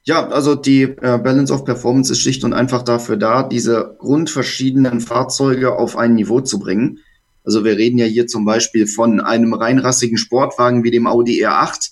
Ja, 0.04 0.28
also 0.30 0.56
die 0.56 0.84
äh, 0.84 1.20
Balance 1.22 1.54
of 1.54 1.66
Performance 1.66 2.12
ist 2.12 2.22
schlicht 2.22 2.44
und 2.44 2.54
einfach 2.54 2.84
dafür 2.84 3.18
da, 3.18 3.44
diese 3.44 3.96
grundverschiedenen 4.00 5.02
Fahrzeuge 5.02 5.78
auf 5.78 5.98
ein 5.98 6.16
Niveau 6.16 6.40
zu 6.40 6.58
bringen. 6.58 7.00
Also 7.44 7.66
wir 7.66 7.78
reden 7.78 7.98
ja 7.98 8.06
hier 8.06 8.28
zum 8.28 8.46
Beispiel 8.46 8.88
von 8.88 9.20
einem 9.20 9.54
reinrassigen 9.54 10.18
Sportwagen 10.18 10.84
wie 10.84 10.92
dem 10.92 11.06
Audi 11.06 11.46
R8, 11.46 11.92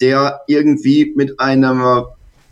der 0.00 0.40
irgendwie 0.46 1.12
mit 1.16 1.40
einem 1.40 2.04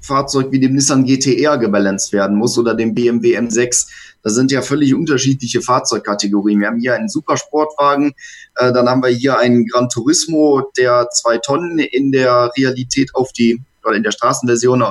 Fahrzeug 0.03 0.49
wie 0.51 0.61
dem 0.61 0.75
Nissan 0.75 1.05
GTR 1.05 1.59
gebalanced 1.59 2.13
werden 2.13 2.37
muss 2.37 2.59
oder 2.59 2.75
dem 2.75 2.95
BMW 2.95 3.39
M6. 3.39 3.87
Das 4.23 4.35
sind 4.35 4.51
ja 4.51 4.63
völlig 4.63 4.95
unterschiedliche 4.95 5.63
Fahrzeugkategorien. 5.63 6.61
Wir 6.61 6.69
haben 6.69 6.81
hier 6.81 6.95
einen 6.95 7.09
Supersportwagen, 7.09 8.13
äh, 8.57 8.73
dann 8.73 8.89
haben 8.89 9.03
wir 9.03 9.11
hier 9.11 9.39
einen 9.39 9.67
Gran 9.67 9.89
Turismo, 9.89 10.71
der 10.77 11.09
zwei 11.11 11.39
Tonnen 11.39 11.79
in 11.79 12.13
der 12.13 12.51
Realität 12.57 13.15
auf 13.15 13.33
die 13.33 13.63
oder 13.85 13.97
in 13.97 14.03
der 14.03 14.13
Straßenversion 14.13 14.85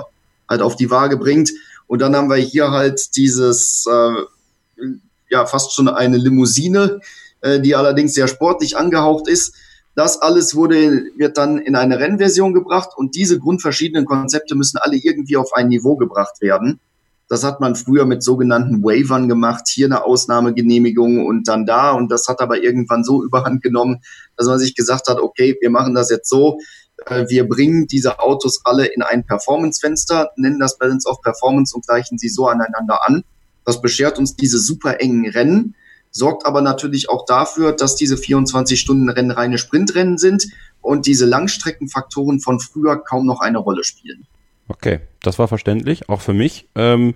halt 0.49 0.61
auf 0.61 0.75
die 0.75 0.89
Waage 0.89 1.17
bringt. 1.17 1.51
Und 1.87 2.01
dann 2.01 2.15
haben 2.15 2.29
wir 2.29 2.37
hier 2.37 2.71
halt 2.71 3.15
dieses, 3.15 3.85
äh, 3.85 4.83
ja, 5.29 5.45
fast 5.45 5.73
schon 5.73 5.87
eine 5.87 6.17
Limousine, 6.17 6.99
äh, 7.41 7.59
die 7.59 7.75
allerdings 7.75 8.13
sehr 8.13 8.27
sportlich 8.27 8.77
angehaucht 8.77 9.27
ist. 9.27 9.55
Das 9.95 10.21
alles 10.21 10.55
wurde, 10.55 11.03
wird 11.17 11.37
dann 11.37 11.57
in 11.57 11.75
eine 11.75 11.99
Rennversion 11.99 12.53
gebracht 12.53 12.91
und 12.95 13.15
diese 13.15 13.39
grundverschiedenen 13.39 14.05
Konzepte 14.05 14.55
müssen 14.55 14.77
alle 14.77 14.95
irgendwie 14.95 15.37
auf 15.37 15.53
ein 15.53 15.67
Niveau 15.67 15.97
gebracht 15.97 16.41
werden. 16.41 16.79
Das 17.27 17.45
hat 17.45 17.61
man 17.61 17.75
früher 17.75 18.05
mit 18.05 18.23
sogenannten 18.23 18.83
Waivern 18.83 19.29
gemacht, 19.29 19.69
hier 19.69 19.85
eine 19.85 20.03
Ausnahmegenehmigung 20.03 21.25
und 21.25 21.47
dann 21.47 21.65
da. 21.65 21.91
Und 21.91 22.11
das 22.11 22.27
hat 22.27 22.41
aber 22.41 22.61
irgendwann 22.61 23.05
so 23.05 23.23
überhand 23.25 23.63
genommen, 23.63 24.01
dass 24.35 24.47
man 24.47 24.59
sich 24.59 24.75
gesagt 24.75 25.07
hat, 25.07 25.17
okay, 25.17 25.55
wir 25.61 25.69
machen 25.69 25.95
das 25.95 26.09
jetzt 26.09 26.29
so. 26.29 26.59
Äh, 27.05 27.29
wir 27.29 27.47
bringen 27.47 27.87
diese 27.87 28.19
Autos 28.19 28.61
alle 28.65 28.85
in 28.85 29.01
ein 29.01 29.25
Performance-Fenster, 29.25 30.31
nennen 30.35 30.59
das 30.59 30.77
Balance 30.77 31.07
of 31.07 31.21
Performance 31.21 31.73
und 31.73 31.87
gleichen 31.87 32.17
sie 32.17 32.27
so 32.27 32.47
aneinander 32.47 32.99
an. 33.07 33.23
Das 33.65 33.81
beschert 33.81 34.19
uns 34.19 34.35
diese 34.35 34.59
super 34.59 34.99
engen 34.99 35.29
Rennen, 35.29 35.75
sorgt 36.11 36.45
aber 36.45 36.61
natürlich 36.61 37.09
auch 37.09 37.25
dafür, 37.25 37.71
dass 37.71 37.95
diese 37.95 38.15
24-Stunden-Rennen 38.15 39.31
reine 39.31 39.57
Sprintrennen 39.57 40.17
sind 40.17 40.47
und 40.81 41.05
diese 41.07 41.25
Langstreckenfaktoren 41.25 42.39
von 42.39 42.59
früher 42.59 42.97
kaum 42.97 43.25
noch 43.25 43.39
eine 43.39 43.57
Rolle 43.57 43.83
spielen. 43.83 44.27
Okay, 44.67 44.99
das 45.21 45.39
war 45.39 45.47
verständlich, 45.47 46.09
auch 46.09 46.21
für 46.21 46.33
mich. 46.33 46.67
Ähm, 46.75 47.15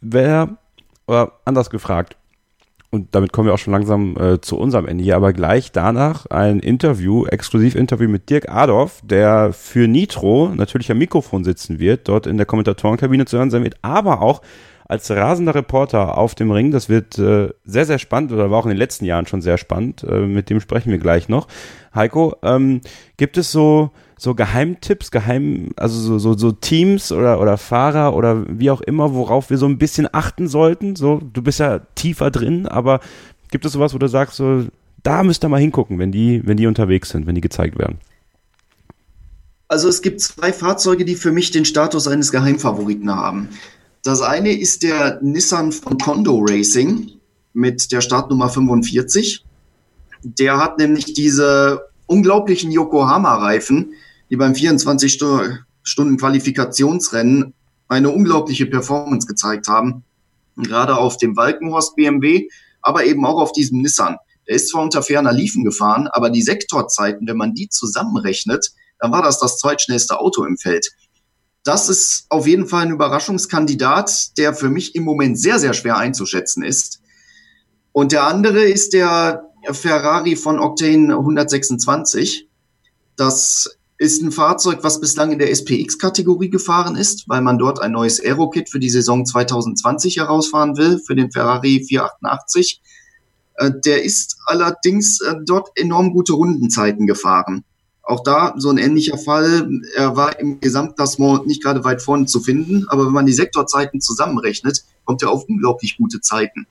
wer, 0.00 0.56
oder 1.06 1.32
anders 1.44 1.70
gefragt, 1.70 2.16
und 2.90 3.14
damit 3.14 3.32
kommen 3.32 3.46
wir 3.46 3.54
auch 3.54 3.58
schon 3.58 3.72
langsam 3.72 4.16
äh, 4.16 4.40
zu 4.40 4.56
unserem 4.56 4.86
Ende 4.86 5.04
hier, 5.04 5.16
aber 5.16 5.32
gleich 5.32 5.72
danach 5.72 6.26
ein 6.26 6.60
Interview, 6.60 7.26
Exklusivinterview 7.26 8.08
mit 8.08 8.30
Dirk 8.30 8.48
Adorf, 8.48 9.00
der 9.04 9.52
für 9.52 9.88
Nitro 9.88 10.52
natürlich 10.54 10.90
am 10.90 10.98
Mikrofon 10.98 11.44
sitzen 11.44 11.78
wird, 11.78 12.08
dort 12.08 12.26
in 12.26 12.36
der 12.36 12.46
Kommentatorenkabine 12.46 13.26
zu 13.26 13.36
hören 13.38 13.50
sein 13.50 13.64
wird, 13.64 13.76
aber 13.82 14.22
auch 14.22 14.40
als 14.88 15.10
rasender 15.10 15.54
Reporter 15.54 16.16
auf 16.16 16.34
dem 16.34 16.50
Ring. 16.50 16.70
Das 16.70 16.88
wird 16.88 17.18
äh, 17.18 17.50
sehr, 17.64 17.86
sehr 17.86 17.98
spannend 17.98 18.32
oder 18.32 18.50
war 18.50 18.60
auch 18.60 18.66
in 18.66 18.70
den 18.70 18.78
letzten 18.78 19.04
Jahren 19.04 19.26
schon 19.26 19.42
sehr 19.42 19.58
spannend. 19.58 20.04
Äh, 20.04 20.26
mit 20.26 20.50
dem 20.50 20.60
sprechen 20.60 20.90
wir 20.90 20.98
gleich 20.98 21.28
noch. 21.28 21.48
Heiko, 21.94 22.36
ähm, 22.42 22.80
gibt 23.16 23.36
es 23.36 23.52
so 23.52 23.90
so 24.18 24.34
Geheimtipps, 24.34 25.10
Geheim, 25.10 25.72
also 25.76 25.98
so, 25.98 26.18
so, 26.18 26.38
so 26.38 26.52
Teams 26.52 27.12
oder, 27.12 27.40
oder 27.40 27.58
Fahrer 27.58 28.14
oder 28.14 28.44
wie 28.48 28.70
auch 28.70 28.80
immer, 28.80 29.14
worauf 29.14 29.50
wir 29.50 29.58
so 29.58 29.66
ein 29.66 29.78
bisschen 29.78 30.08
achten 30.10 30.48
sollten? 30.48 30.96
So, 30.96 31.20
du 31.32 31.42
bist 31.42 31.60
ja 31.60 31.80
tiefer 31.96 32.30
drin, 32.30 32.66
aber 32.66 33.00
gibt 33.50 33.66
es 33.66 33.72
sowas, 33.72 33.92
wo 33.92 33.98
du 33.98 34.08
sagst, 34.08 34.36
so, 34.36 34.64
da 35.02 35.22
müsst 35.22 35.44
ihr 35.44 35.48
mal 35.48 35.60
hingucken, 35.60 35.98
wenn 35.98 36.12
die, 36.12 36.40
wenn 36.46 36.56
die 36.56 36.66
unterwegs 36.66 37.10
sind, 37.10 37.26
wenn 37.26 37.34
die 37.34 37.42
gezeigt 37.42 37.78
werden? 37.78 37.98
Also 39.68 39.88
es 39.88 40.00
gibt 40.00 40.20
zwei 40.20 40.52
Fahrzeuge, 40.52 41.04
die 41.04 41.16
für 41.16 41.32
mich 41.32 41.50
den 41.50 41.64
Status 41.64 42.08
eines 42.08 42.32
Geheimfavoriten 42.32 43.14
haben. 43.14 43.48
Das 44.06 44.22
eine 44.22 44.56
ist 44.56 44.84
der 44.84 45.18
Nissan 45.20 45.72
von 45.72 45.98
Kondo 45.98 46.38
Racing 46.48 47.10
mit 47.54 47.90
der 47.90 48.00
Startnummer 48.00 48.48
45. 48.48 49.44
Der 50.22 50.58
hat 50.58 50.78
nämlich 50.78 51.12
diese 51.12 51.88
unglaublichen 52.06 52.70
Yokohama-Reifen, 52.70 53.94
die 54.30 54.36
beim 54.36 54.54
24 54.54 55.12
Stunden 55.82 56.16
Qualifikationsrennen 56.18 57.52
eine 57.88 58.10
unglaubliche 58.10 58.66
Performance 58.66 59.26
gezeigt 59.26 59.66
haben. 59.66 60.04
Gerade 60.54 60.98
auf 60.98 61.16
dem 61.16 61.36
Walkenhorst 61.36 61.96
BMW, 61.96 62.48
aber 62.82 63.06
eben 63.06 63.26
auch 63.26 63.40
auf 63.40 63.50
diesem 63.50 63.82
Nissan. 63.82 64.18
Der 64.46 64.54
ist 64.54 64.68
zwar 64.68 64.84
unter 64.84 65.02
ferner 65.02 65.32
Liefen 65.32 65.64
gefahren, 65.64 66.06
aber 66.12 66.30
die 66.30 66.42
Sektorzeiten, 66.42 67.26
wenn 67.26 67.36
man 67.36 67.54
die 67.54 67.68
zusammenrechnet, 67.70 68.70
dann 69.00 69.10
war 69.10 69.22
das 69.24 69.40
das 69.40 69.58
zweitschnellste 69.58 70.20
Auto 70.20 70.44
im 70.44 70.58
Feld. 70.58 70.92
Das 71.66 71.88
ist 71.88 72.26
auf 72.28 72.46
jeden 72.46 72.68
Fall 72.68 72.82
ein 72.82 72.92
Überraschungskandidat, 72.92 74.38
der 74.38 74.54
für 74.54 74.70
mich 74.70 74.94
im 74.94 75.02
Moment 75.02 75.36
sehr, 75.36 75.58
sehr 75.58 75.72
schwer 75.72 75.96
einzuschätzen 75.96 76.62
ist. 76.62 77.02
Und 77.90 78.12
der 78.12 78.22
andere 78.22 78.60
ist 78.60 78.92
der 78.92 79.50
Ferrari 79.72 80.36
von 80.36 80.60
Octane 80.60 81.12
126. 81.14 82.48
Das 83.16 83.68
ist 83.98 84.22
ein 84.22 84.30
Fahrzeug, 84.30 84.78
was 84.82 85.00
bislang 85.00 85.32
in 85.32 85.40
der 85.40 85.50
SPX-Kategorie 85.50 86.50
gefahren 86.50 86.94
ist, 86.94 87.28
weil 87.28 87.42
man 87.42 87.58
dort 87.58 87.80
ein 87.80 87.90
neues 87.90 88.24
Aero-Kit 88.24 88.70
für 88.70 88.78
die 88.78 88.90
Saison 88.90 89.26
2020 89.26 90.18
herausfahren 90.18 90.76
will, 90.76 91.00
für 91.04 91.16
den 91.16 91.32
Ferrari 91.32 91.84
488. 91.84 92.80
Äh, 93.56 93.72
der 93.84 94.04
ist 94.04 94.36
allerdings 94.46 95.20
äh, 95.20 95.34
dort 95.44 95.70
enorm 95.74 96.12
gute 96.12 96.34
Rundenzeiten 96.34 97.08
gefahren. 97.08 97.64
Auch 98.06 98.22
da 98.22 98.54
so 98.56 98.70
ein 98.70 98.78
ähnlicher 98.78 99.18
Fall. 99.18 99.68
Er 99.96 100.14
war 100.14 100.38
im 100.38 100.60
Gesamtklassement 100.60 101.46
nicht 101.46 101.62
gerade 101.62 101.82
weit 101.82 102.00
vorne 102.00 102.26
zu 102.26 102.40
finden, 102.40 102.86
aber 102.88 103.04
wenn 103.04 103.12
man 103.12 103.26
die 103.26 103.32
Sektorzeiten 103.32 104.00
zusammenrechnet, 104.00 104.84
kommt 105.04 105.22
er 105.22 105.30
auf 105.30 105.44
unglaublich 105.48 105.96
gute 105.98 106.20
Zeiten. 106.20 106.68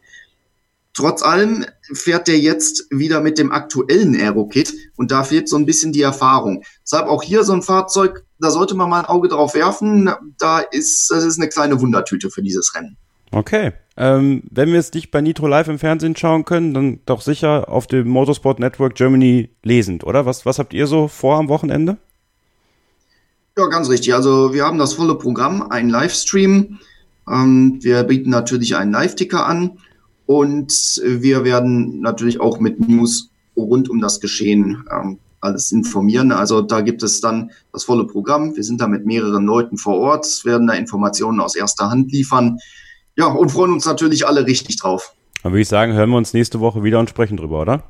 Trotz 0.93 1.21
allem 1.23 1.65
fährt 1.91 2.29
der 2.29 2.39
jetzt 2.39 2.85
wieder 2.89 3.19
mit 3.19 3.37
dem 3.37 3.51
aktuellen 3.51 4.15
Aero-Kit 4.15 4.73
und 4.95 5.11
da 5.11 5.25
fehlt 5.25 5.49
so 5.49 5.57
ein 5.57 5.65
bisschen 5.65 5.91
die 5.91 6.03
Erfahrung. 6.03 6.63
Deshalb 6.83 7.07
auch 7.07 7.21
hier 7.21 7.43
so 7.43 7.51
ein 7.51 7.61
Fahrzeug, 7.61 8.23
da 8.39 8.49
sollte 8.49 8.75
man 8.75 8.89
mal 8.89 8.99
ein 8.99 9.05
Auge 9.05 9.27
drauf 9.27 9.55
werfen. 9.55 10.09
Da 10.39 10.59
ist, 10.59 11.11
das 11.11 11.25
ist 11.25 11.37
eine 11.37 11.49
kleine 11.49 11.81
Wundertüte 11.81 12.29
für 12.29 12.41
dieses 12.41 12.73
Rennen. 12.75 12.95
Okay. 13.31 13.73
Ähm, 13.97 14.43
wenn 14.51 14.71
wir 14.71 14.79
es 14.79 14.93
nicht 14.93 15.11
bei 15.11 15.21
Nitro 15.21 15.47
Live 15.47 15.69
im 15.69 15.79
Fernsehen 15.79 16.15
schauen 16.15 16.43
können, 16.43 16.73
dann 16.73 16.99
doch 17.05 17.21
sicher 17.21 17.69
auf 17.69 17.87
dem 17.87 18.09
Motorsport 18.09 18.59
Network 18.59 18.95
Germany 18.95 19.49
lesend, 19.63 20.03
oder? 20.03 20.25
Was, 20.25 20.45
was 20.45 20.59
habt 20.59 20.73
ihr 20.73 20.87
so 20.87 21.07
vor 21.07 21.37
am 21.37 21.47
Wochenende? 21.47 21.97
Ja, 23.57 23.67
ganz 23.67 23.89
richtig. 23.89 24.13
Also 24.13 24.53
wir 24.53 24.65
haben 24.65 24.77
das 24.77 24.93
volle 24.93 25.15
Programm, 25.15 25.69
einen 25.69 25.89
Livestream. 25.89 26.79
Ähm, 27.29 27.79
wir 27.81 28.03
bieten 28.03 28.29
natürlich 28.29 28.75
einen 28.75 28.91
Live-Ticker 28.91 29.45
an 29.45 29.77
und 30.25 31.01
wir 31.05 31.45
werden 31.45 32.01
natürlich 32.01 32.41
auch 32.41 32.59
mit 32.59 32.87
News 32.87 33.29
rund 33.55 33.89
um 33.89 34.01
das 34.01 34.19
Geschehen 34.19 34.83
ähm, 34.91 35.19
alles 35.39 35.71
informieren. 35.71 36.33
Also 36.33 36.61
da 36.61 36.81
gibt 36.81 37.01
es 37.01 37.21
dann 37.21 37.51
das 37.71 37.85
volle 37.85 38.05
Programm. 38.05 38.55
Wir 38.57 38.63
sind 38.63 38.81
da 38.81 38.87
mit 38.87 39.05
mehreren 39.05 39.45
Leuten 39.45 39.77
vor 39.77 39.99
Ort, 39.99 40.43
werden 40.43 40.67
da 40.67 40.73
Informationen 40.73 41.39
aus 41.39 41.55
erster 41.55 41.89
Hand 41.89 42.11
liefern. 42.11 42.57
Ja, 43.15 43.27
und 43.27 43.49
freuen 43.49 43.71
uns 43.71 43.85
natürlich 43.85 44.27
alle 44.27 44.45
richtig 44.45 44.77
drauf. 44.77 45.13
Dann 45.43 45.51
würde 45.51 45.61
ich 45.61 45.67
sagen, 45.67 45.93
hören 45.93 46.09
wir 46.09 46.17
uns 46.17 46.33
nächste 46.33 46.59
Woche 46.59 46.83
wieder 46.83 46.99
und 46.99 47.09
sprechen 47.09 47.37
drüber, 47.37 47.61
oder? 47.61 47.83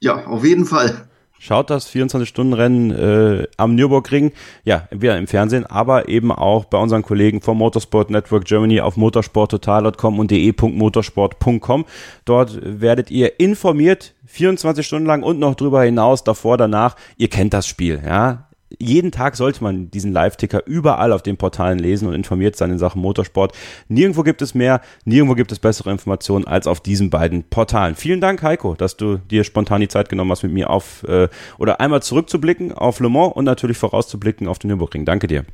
Ja, 0.00 0.26
auf 0.26 0.44
jeden 0.44 0.64
Fall. 0.64 1.08
Schaut 1.38 1.68
das 1.68 1.94
24-Stunden-Rennen 1.94 2.90
äh, 2.90 3.46
am 3.58 3.74
Nürburgring, 3.74 4.32
ja, 4.64 4.88
entweder 4.90 5.18
im 5.18 5.26
Fernsehen, 5.26 5.66
aber 5.66 6.08
eben 6.08 6.32
auch 6.32 6.64
bei 6.64 6.78
unseren 6.78 7.02
Kollegen 7.02 7.42
vom 7.42 7.58
Motorsport 7.58 8.08
Network 8.08 8.46
Germany 8.46 8.80
auf 8.80 8.96
motorsporttotal.com 8.96 10.18
und 10.18 10.30
de.motorsport.com. 10.30 11.84
Dort 12.24 12.58
werdet 12.62 13.10
ihr 13.10 13.38
informiert, 13.40 14.14
24 14.24 14.86
Stunden 14.86 15.06
lang 15.06 15.22
und 15.22 15.38
noch 15.38 15.54
drüber 15.54 15.82
hinaus, 15.82 16.24
davor, 16.24 16.56
danach. 16.56 16.96
Ihr 17.18 17.28
kennt 17.28 17.52
das 17.52 17.66
Spiel, 17.66 18.02
ja 18.02 18.43
jeden 18.80 19.10
Tag 19.10 19.36
sollte 19.36 19.62
man 19.62 19.90
diesen 19.90 20.12
Live-Ticker 20.12 20.66
überall 20.66 21.12
auf 21.12 21.22
den 21.22 21.36
Portalen 21.36 21.78
lesen 21.78 22.08
und 22.08 22.14
informiert 22.14 22.56
sein 22.56 22.70
in 22.70 22.78
Sachen 22.78 23.00
Motorsport. 23.00 23.52
Nirgendwo 23.88 24.22
gibt 24.22 24.42
es 24.42 24.54
mehr, 24.54 24.80
nirgendwo 25.04 25.34
gibt 25.34 25.52
es 25.52 25.58
bessere 25.58 25.90
Informationen 25.90 26.46
als 26.46 26.66
auf 26.66 26.80
diesen 26.80 27.10
beiden 27.10 27.44
Portalen. 27.44 27.96
Vielen 27.96 28.20
Dank, 28.20 28.42
Heiko, 28.42 28.74
dass 28.74 28.96
du 28.96 29.18
dir 29.18 29.44
spontan 29.44 29.80
die 29.80 29.88
Zeit 29.88 30.08
genommen 30.08 30.30
hast, 30.30 30.42
mit 30.42 30.52
mir 30.52 30.70
auf 30.70 31.04
äh, 31.04 31.28
oder 31.58 31.80
einmal 31.80 32.02
zurückzublicken 32.02 32.72
auf 32.72 33.00
Le 33.00 33.08
Mans 33.08 33.34
und 33.34 33.44
natürlich 33.44 33.78
vorauszublicken 33.78 34.48
auf 34.48 34.58
den 34.58 34.68
Nürburgring. 34.68 35.04
Danke 35.04 35.26
dir. 35.26 35.44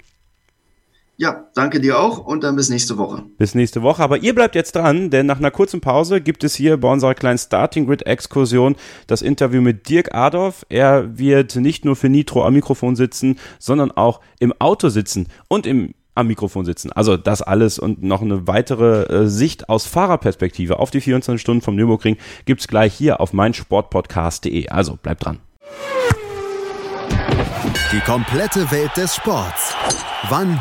Ja, 1.20 1.44
danke 1.54 1.80
dir 1.80 2.00
auch 2.00 2.16
und 2.16 2.44
dann 2.44 2.56
bis 2.56 2.70
nächste 2.70 2.96
Woche. 2.96 3.24
Bis 3.36 3.54
nächste 3.54 3.82
Woche. 3.82 4.02
Aber 4.02 4.16
ihr 4.16 4.34
bleibt 4.34 4.54
jetzt 4.54 4.74
dran, 4.74 5.10
denn 5.10 5.26
nach 5.26 5.36
einer 5.36 5.50
kurzen 5.50 5.82
Pause 5.82 6.22
gibt 6.22 6.44
es 6.44 6.54
hier 6.54 6.78
bei 6.78 6.90
unserer 6.90 7.14
kleinen 7.14 7.36
Starting 7.36 7.84
Grid 7.86 8.06
Exkursion 8.06 8.74
das 9.06 9.20
Interview 9.20 9.60
mit 9.60 9.90
Dirk 9.90 10.14
Adorf. 10.14 10.64
Er 10.70 11.18
wird 11.18 11.56
nicht 11.56 11.84
nur 11.84 11.94
für 11.94 12.08
Nitro 12.08 12.46
am 12.46 12.54
Mikrofon 12.54 12.96
sitzen, 12.96 13.38
sondern 13.58 13.90
auch 13.90 14.22
im 14.38 14.54
Auto 14.58 14.88
sitzen 14.88 15.28
und 15.48 15.66
im 15.66 15.92
am 16.14 16.26
Mikrofon 16.26 16.64
sitzen. 16.64 16.90
Also 16.90 17.18
das 17.18 17.42
alles 17.42 17.78
und 17.78 18.02
noch 18.02 18.22
eine 18.22 18.46
weitere 18.46 19.02
äh, 19.02 19.26
Sicht 19.26 19.68
aus 19.68 19.84
Fahrerperspektive 19.84 20.78
auf 20.78 20.90
die 20.90 21.02
24 21.02 21.38
Stunden 21.38 21.60
vom 21.60 21.76
Nürburgring 21.76 22.16
gibt's 22.46 22.66
gleich 22.66 22.94
hier 22.94 23.20
auf 23.20 23.34
meinsportpodcast.de. 23.34 24.68
Also 24.70 24.96
bleibt 24.96 25.26
dran. 25.26 25.40
Die 27.92 28.00
komplette 28.00 28.70
Welt 28.70 28.96
des 28.96 29.14
Sports. 29.14 29.74
Wann 30.30 30.60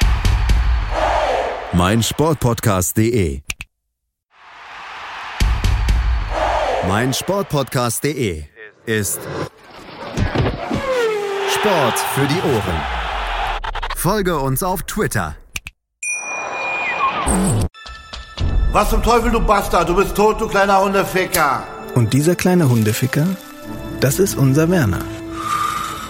meinsportpodcast.de 1.73 3.41
meinsportpodcast.de 6.87 8.43
ist 8.85 9.19
Sport 11.53 11.99
für 12.13 12.27
die 12.27 12.41
Ohren. 12.41 12.81
Folge 13.95 14.37
uns 14.39 14.63
auf 14.63 14.83
Twitter. 14.83 15.35
Was 18.73 18.89
zum 18.89 19.01
Teufel, 19.03 19.31
du 19.31 19.39
Bastard? 19.39 19.87
Du 19.87 19.95
bist 19.95 20.15
tot, 20.15 20.41
du 20.41 20.47
kleiner 20.47 20.81
Hundeficker. 20.81 21.63
Und 21.95 22.11
dieser 22.11 22.35
kleine 22.35 22.67
Hundeficker, 22.67 23.27
das 24.01 24.19
ist 24.19 24.35
unser 24.35 24.69
Werner. 24.69 25.05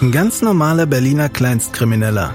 Ein 0.00 0.10
ganz 0.10 0.42
normaler 0.42 0.86
Berliner 0.86 1.28
Kleinstkrimineller, 1.28 2.34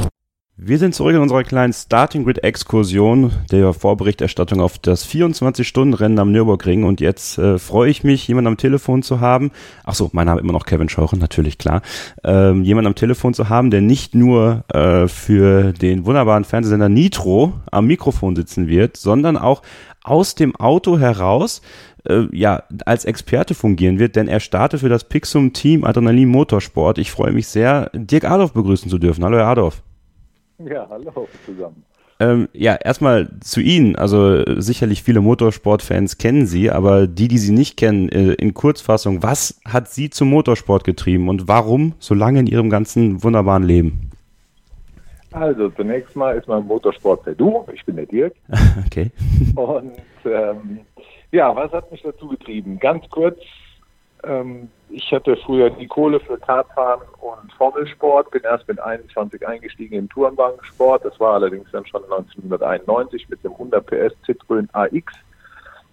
Wir 0.63 0.77
sind 0.77 0.93
zurück 0.93 1.15
in 1.15 1.21
unserer 1.21 1.43
kleinen 1.43 1.73
Starting 1.73 2.23
Grid 2.23 2.43
Exkursion 2.43 3.31
der 3.51 3.73
Vorberichterstattung 3.73 4.61
auf 4.61 4.77
das 4.77 5.07
24-Stunden-Rennen 5.07 6.19
am 6.19 6.31
Nürburgring 6.31 6.83
und 6.83 7.01
jetzt 7.01 7.39
äh, 7.39 7.57
freue 7.57 7.89
ich 7.89 8.03
mich, 8.03 8.27
jemanden 8.27 8.49
am 8.49 8.57
Telefon 8.57 9.01
zu 9.01 9.19
haben. 9.19 9.49
Ach 9.83 9.95
so, 9.95 10.11
mein 10.13 10.27
Name 10.27 10.39
immer 10.39 10.53
noch 10.53 10.67
Kevin 10.67 10.87
Scheuren, 10.87 11.17
natürlich 11.17 11.57
klar. 11.57 11.81
Ähm, 12.23 12.63
jemanden 12.63 12.89
am 12.89 12.95
Telefon 12.95 13.33
zu 13.33 13.49
haben, 13.49 13.71
der 13.71 13.81
nicht 13.81 14.13
nur 14.13 14.63
äh, 14.71 15.07
für 15.07 15.73
den 15.73 16.05
wunderbaren 16.05 16.43
Fernsehsender 16.43 16.89
Nitro 16.89 17.53
am 17.71 17.87
Mikrofon 17.87 18.35
sitzen 18.35 18.67
wird, 18.67 18.97
sondern 18.97 19.37
auch 19.37 19.63
aus 20.03 20.35
dem 20.35 20.55
Auto 20.55 20.99
heraus 20.99 21.63
äh, 22.07 22.25
ja, 22.31 22.65
als 22.85 23.05
Experte 23.05 23.55
fungieren 23.55 23.97
wird, 23.97 24.15
denn 24.15 24.27
er 24.27 24.39
startet 24.39 24.81
für 24.81 24.89
das 24.89 25.05
Pixum 25.05 25.53
Team 25.53 25.85
Adrenalin 25.85 26.29
Motorsport. 26.29 26.99
Ich 26.99 27.09
freue 27.09 27.31
mich 27.31 27.47
sehr, 27.47 27.89
Dirk 27.95 28.25
Adolf 28.25 28.53
begrüßen 28.53 28.91
zu 28.91 28.99
dürfen. 28.99 29.23
Hallo, 29.23 29.37
Herr 29.37 29.47
Adolf. 29.47 29.81
Ja, 30.69 30.87
hallo 30.89 31.27
zusammen. 31.45 31.83
Ähm, 32.19 32.49
ja, 32.53 32.75
erstmal 32.75 33.29
zu 33.39 33.61
Ihnen. 33.61 33.95
Also 33.95 34.43
sicherlich 34.59 35.01
viele 35.01 35.21
Motorsportfans 35.21 36.19
kennen 36.19 36.45
Sie, 36.45 36.69
aber 36.69 37.07
die, 37.07 37.27
die 37.27 37.39
Sie 37.39 37.51
nicht 37.51 37.77
kennen, 37.77 38.09
äh, 38.09 38.33
in 38.33 38.53
Kurzfassung, 38.53 39.23
was 39.23 39.59
hat 39.65 39.89
Sie 39.89 40.11
zum 40.11 40.29
Motorsport 40.29 40.83
getrieben 40.83 41.29
und 41.29 41.47
warum 41.47 41.93
so 41.97 42.13
lange 42.13 42.39
in 42.39 42.47
Ihrem 42.47 42.69
ganzen 42.69 43.23
wunderbaren 43.23 43.63
Leben? 43.63 44.11
Also 45.31 45.69
zunächst 45.69 46.15
mal 46.15 46.37
ist 46.37 46.47
mein 46.47 46.65
Motorsport 46.67 47.23
per 47.23 47.33
Du. 47.33 47.65
Ich 47.73 47.83
bin 47.85 47.95
der 47.95 48.05
Dirk. 48.05 48.35
okay. 48.85 49.09
Und 49.55 49.93
ähm, 50.25 50.81
ja, 51.31 51.55
was 51.55 51.71
hat 51.71 51.91
mich 51.91 52.03
dazu 52.03 52.27
getrieben? 52.27 52.77
Ganz 52.79 53.09
kurz, 53.09 53.39
ähm, 54.23 54.69
ich 54.89 55.11
hatte 55.11 55.37
früher 55.37 55.69
die 55.69 55.87
Kohle 55.87 56.19
für 56.19 56.37
Kartfahren 56.37 57.01
und 57.21 57.51
Formelsport, 57.53 58.31
bin 58.31 58.43
erst 58.43 58.67
mit 58.67 58.79
21 58.79 59.47
eingestiegen 59.47 59.95
im 59.95 60.09
Tourenwagensport. 60.09 61.05
Das 61.05 61.19
war 61.19 61.35
allerdings 61.35 61.69
dann 61.71 61.85
schon 61.85 62.03
1991 62.03 63.29
mit 63.29 63.43
dem 63.43 63.53
100 63.53 63.85
PS 63.85 64.13
Citroën 64.27 64.67
AX. 64.73 65.13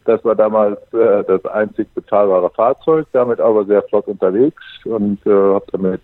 Das 0.05 0.25
war 0.25 0.35
damals 0.35 0.81
äh, 0.93 1.23
das 1.25 1.45
einzig 1.47 1.87
bezahlbare 1.95 2.51
Fahrzeug, 2.51 3.07
damit 3.13 3.41
aber 3.41 3.65
sehr 3.67 3.83
flott 3.83 4.09
unterwegs 4.09 4.63
und 4.85 5.25
äh, 5.27 5.31
habe 5.31 5.67
damit 5.71 6.01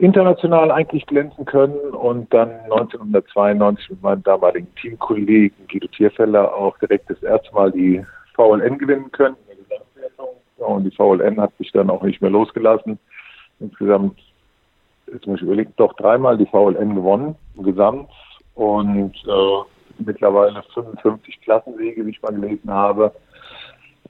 international 0.00 0.72
eigentlich 0.72 1.06
glänzen 1.06 1.44
können 1.44 1.78
und 1.92 2.32
dann 2.34 2.50
1992 2.64 3.90
mit 3.90 4.02
meinem 4.02 4.22
damaligen 4.24 4.74
Teamkollegen 4.74 5.56
Guido 5.68 5.86
Tierfeller 5.86 6.52
auch 6.52 6.76
direkt 6.78 7.08
das 7.08 7.22
erste 7.22 7.54
Mal 7.54 7.70
die 7.70 8.04
VLN 8.34 8.78
gewinnen 8.78 9.12
können 9.12 9.36
und 10.62 10.84
die 10.84 10.90
VLN 10.90 11.40
hat 11.40 11.56
sich 11.58 11.70
dann 11.72 11.90
auch 11.90 12.02
nicht 12.02 12.20
mehr 12.20 12.30
losgelassen. 12.30 12.98
Insgesamt, 13.60 14.18
jetzt 15.06 15.26
muss 15.26 15.36
ich 15.36 15.42
überlegen, 15.42 15.72
doch 15.76 15.92
dreimal 15.94 16.36
die 16.38 16.46
VLN 16.46 16.94
gewonnen, 16.94 17.36
gesamt. 17.56 18.10
Und 18.54 19.14
äh, 19.26 19.62
mittlerweile 19.98 20.62
55 20.74 21.40
Klassensiege, 21.40 22.04
wie 22.04 22.10
ich 22.10 22.22
mal 22.22 22.32
gelesen 22.32 22.70
habe. 22.70 23.12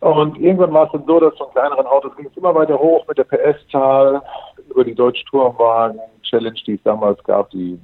Und 0.01 0.37
irgendwann 0.38 0.73
war 0.73 0.87
es 0.87 0.93
dann 0.93 1.05
so, 1.07 1.21
dass 1.21 1.37
von 1.37 1.51
kleineren 1.53 1.87
Autos 1.87 2.17
ging 2.17 2.27
es 2.27 2.37
immer 2.37 2.55
weiter 2.55 2.79
hoch 2.79 3.07
mit 3.07 3.19
der 3.19 3.25
PS-Zahl 3.25 4.21
über 4.69 4.85
die 4.85 4.95
Deutsche 4.95 5.25
Tourenwagen 5.27 6.01
Challenge, 6.23 6.59
die 6.67 6.75
es 6.75 6.83
damals 6.83 7.23
gab, 7.25 7.51
die 7.51 7.79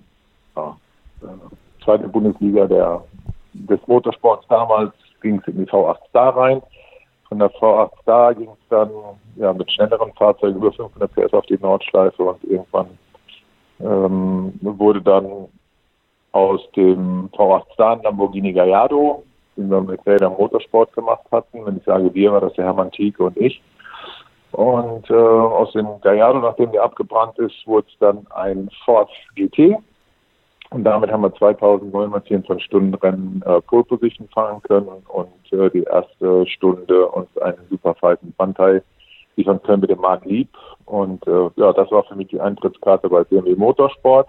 ja, 0.57 0.76
äh, 1.22 1.85
zweite 1.85 2.09
Bundesliga 2.09 2.66
der, 2.66 3.04
des 3.52 3.78
Motorsports 3.87 4.46
damals, 4.48 4.92
ging 5.20 5.38
es 5.38 5.46
in 5.48 5.59
die 5.59 5.70
V8 5.70 5.98
Star 6.09 6.37
rein. 6.37 6.62
Von 7.28 7.38
der 7.38 7.50
V8 7.50 7.90
Star 8.02 8.34
ging 8.34 8.48
es 8.48 8.68
dann 8.70 8.90
ja, 9.36 9.52
mit 9.52 9.70
schnelleren 9.70 10.12
Fahrzeugen 10.14 10.56
über 10.56 10.72
500 10.72 11.12
PS 11.14 11.32
auf 11.34 11.46
die 11.46 11.58
Nordschleife 11.58 12.22
und 12.22 12.42
irgendwann 12.44 12.98
ähm, 13.80 14.54
wurde 14.62 15.02
dann 15.02 15.48
aus 16.32 16.60
dem 16.72 17.28
V8 17.30 17.72
Star 17.74 18.02
Lamborghini 18.02 18.52
Gallardo, 18.52 19.24
den 19.56 19.70
wir 19.70 19.80
mit 19.80 20.04
Räder 20.06 20.30
Motorsport 20.30 20.92
gemacht 20.94 21.24
hatten. 21.30 21.64
Wenn 21.66 21.76
ich 21.76 21.84
sage 21.84 22.12
wir, 22.14 22.32
war 22.32 22.40
das 22.40 22.54
der 22.54 22.64
Hermann 22.64 22.90
Tieke 22.92 23.24
und 23.24 23.36
ich. 23.36 23.60
Und 24.52 25.10
äh, 25.10 25.14
aus 25.14 25.72
dem 25.72 26.00
Gallardo, 26.00 26.40
nachdem 26.40 26.72
der 26.72 26.82
abgebrannt 26.82 27.38
ist, 27.38 27.66
wurde 27.66 27.86
es 27.90 27.98
dann 27.98 28.26
ein 28.30 28.70
Ford 28.84 29.10
GT. 29.34 29.76
Und 30.70 30.85
damit 30.85 31.11
haben 31.11 31.22
wir 31.22 31.35
2924 31.35 32.64
Stunden 32.64 32.94
Rennen 32.94 33.42
äh, 33.46 33.61
Pole 33.62 33.85
Position 33.85 34.28
fahren 34.28 34.62
können 34.62 34.88
und 35.09 35.52
äh, 35.52 35.70
die 35.70 35.85
erste 35.85 36.46
Stunde 36.46 37.07
uns 37.09 37.37
einen 37.38 37.59
super 37.70 37.94
falten 37.94 38.35
Bandai 38.37 38.83
liefern 39.37 39.62
können 39.62 39.81
mit 39.81 39.90
dem 39.90 40.00
Mark 40.00 40.24
Lieb. 40.26 40.50
Und 40.85 41.26
äh, 41.26 41.50
ja, 41.57 41.72
das 41.72 41.90
war 41.90 42.04
für 42.04 42.16
mich 42.16 42.28
die 42.28 42.40
Eintrittskarte 42.40 43.09
bei 43.09 43.24
BMW 43.24 43.54
Motorsport. 43.54 44.28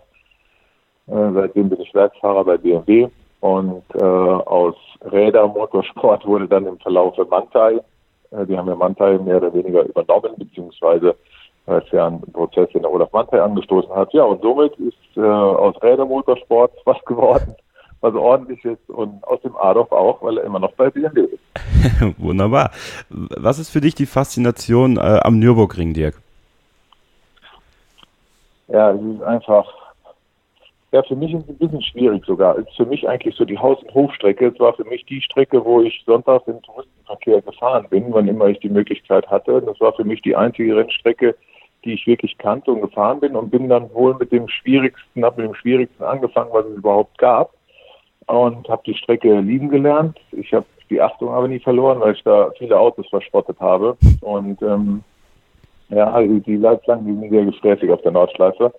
Äh, 1.08 1.32
seitdem 1.34 1.70
bin 1.70 1.82
ich 1.82 1.94
Werksfahrer 1.94 2.46
bei 2.46 2.58
BMW 2.58 3.10
und 3.42 3.84
äh, 3.96 4.04
aus 4.04 4.76
Räder 5.12 5.48
Motorsport 5.48 6.26
wurde 6.26 6.48
dann 6.48 6.68
im 6.68 6.80
Verlauf 6.80 7.18
Mantai. 7.30 7.82
Äh, 8.32 8.46
die 8.46 8.58
haben 8.58 8.68
ja 8.68 8.76
Mantai 8.76 9.18
mehr 9.18 9.38
oder 9.38 9.54
weniger 9.54 9.84
übernommen, 9.84 10.34
beziehungsweise 10.38 11.16
weil 11.70 11.82
es 11.82 11.92
ja 11.92 12.08
einen 12.08 12.22
Prozess, 12.34 12.70
den 12.74 12.82
der 12.82 12.92
Olaf 12.92 13.12
Mantai 13.14 13.42
angestoßen 13.42 13.94
hat. 13.94 14.12
Ja, 14.14 14.24
und 14.24 14.42
somit 14.42 14.74
ist 14.78 14.98
äh, 15.16 15.22
aus 15.22 15.82
Rädermotorsport 15.82 16.72
was 16.86 16.98
geworden, 17.06 17.56
was 18.02 18.14
ordentlich 18.16 18.64
ist 18.66 18.90
und 18.90 19.24
aus 19.26 19.42
dem 19.42 19.56
Adolf 19.56 19.92
auch, 19.92 20.22
weil 20.22 20.38
er 20.38 20.46
immer 20.46 20.60
noch 20.60 20.72
bei 20.74 20.90
BMW 20.90 21.22
ist. 21.22 22.18
Wunderbar. 22.18 22.72
Was 23.10 23.60
ist 23.60 23.70
für 23.70 23.82
dich 23.82 23.96
die 23.96 24.06
Faszination 24.06 24.98
äh, 24.98 25.20
am 25.24 25.40
Nürburgring, 25.40 25.94
Dirk? 25.94 26.16
Ja, 28.68 28.92
es 28.92 29.02
ist 29.02 29.24
einfach, 29.24 29.66
ja, 30.92 31.04
für 31.04 31.16
mich 31.16 31.34
ist 31.34 31.44
es 31.44 31.50
ein 31.50 31.58
bisschen 31.58 31.82
schwierig 31.82 32.26
sogar. 32.26 32.58
Es 32.58 32.68
ist 32.68 32.78
für 32.78 32.86
mich 32.86 33.08
eigentlich 33.08 33.36
so 33.36 33.46
die 33.46 33.58
Haus- 33.58 33.82
und 33.82 33.94
Hofstrecke. 33.94 34.48
Es 34.48 34.60
war 34.60 34.74
für 34.74 34.86
mich 34.86 35.06
die 35.06 35.22
Strecke, 35.22 35.64
wo 35.64 35.82
ich 35.82 36.04
sonntags 36.06 36.48
im 36.48 36.62
Touristenverkehr 36.62 37.42
gefahren 37.42 37.88
bin, 37.90 38.06
wann 38.10 38.28
immer 38.28 38.48
ich 38.48 38.60
die 38.60 38.70
Möglichkeit 38.70 39.28
hatte. 39.28 39.62
Das 39.62 39.80
war 39.80 39.94
für 39.94 40.04
mich 40.04 40.22
die 40.22 40.36
einzige 40.36 40.76
Rennstrecke, 40.76 41.36
die 41.86 41.94
ich 41.94 42.08
wirklich 42.08 42.38
kannte 42.38 42.72
und 42.72 42.82
gefahren 42.82 43.20
bin 43.20 43.36
und 43.36 43.50
bin 43.50 43.70
dann 43.70 43.94
wohl 43.94 44.16
mit 44.16 44.32
dem 44.32 44.48
schwierigsten, 44.48 45.24
habe 45.24 45.42
mit 45.42 45.52
dem 45.52 45.56
schwierigsten 45.56 46.04
angefangen, 46.04 46.52
was 46.52 46.66
es 46.66 46.78
überhaupt 46.78 47.18
gab 47.18 47.52
und 48.28 48.68
habe 48.68 48.84
die 48.86 48.96
Strecke 48.96 49.40
lieben 49.40 49.70
gelernt. 49.70 50.18
Ich 50.32 50.54
habe 50.54 50.66
die 50.90 51.02
Achtung 51.02 51.30
aber 51.30 51.48
nie 51.48 51.60
verloren, 51.60 52.00
weil 52.00 52.14
ich 52.14 52.24
da 52.24 52.52
viele 52.58 52.78
Autos 52.78 53.08
verspottet 53.10 53.60
habe 53.60 53.98
und 54.22 54.62
ähm, 54.62 55.04
ja, 55.90 56.12
also 56.12 56.40
die 56.40 56.58
Leitplanken 56.58 57.08
die 57.08 57.20
sind 57.20 57.30
sehr 57.32 57.46
gesprächig 57.46 57.92
auf 57.92 58.02
der 58.02 58.12
Nordschleife, 58.12 58.74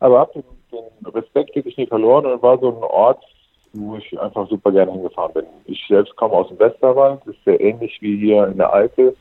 aber 0.00 0.20
habe 0.20 0.32
den, 0.34 0.44
den 0.72 1.12
Respekt 1.12 1.54
wirklich 1.54 1.76
nie 1.76 1.86
verloren 1.86 2.26
und 2.26 2.42
war 2.42 2.58
so 2.58 2.68
ein 2.68 2.82
Ort, 2.82 3.22
wo 3.72 3.96
ich 3.96 4.18
einfach 4.20 4.48
super 4.48 4.72
gerne 4.72 4.92
hingefahren 4.92 5.34
bin. 5.34 5.44
Ich 5.66 5.84
selbst 5.88 6.14
komme 6.16 6.34
aus 6.34 6.48
dem 6.48 6.58
Westerwald, 6.58 7.26
ist 7.26 7.42
sehr 7.44 7.60
ähnlich 7.60 7.98
wie 8.00 8.16
hier 8.18 8.46
in 8.46 8.56
der 8.56 8.72
Eifel, 8.72 9.16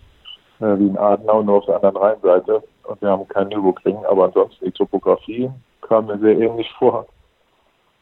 äh, 0.59 0.77
wie 0.77 0.87
in 0.87 0.97
Adenau, 0.97 1.41
nur 1.41 1.57
auf 1.57 1.65
der 1.65 1.75
anderen 1.75 1.97
Rheinseite 1.97 2.63
und 2.87 3.01
wir 3.01 3.09
haben 3.09 3.27
keinen 3.27 3.49
Nürburgring, 3.49 3.97
aber 4.05 4.25
ansonsten 4.25 4.65
die 4.65 4.71
Topografie 4.71 5.49
kam 5.81 6.07
mir 6.07 6.17
sehr 6.19 6.37
ähnlich 6.37 6.71
vor. 6.77 7.05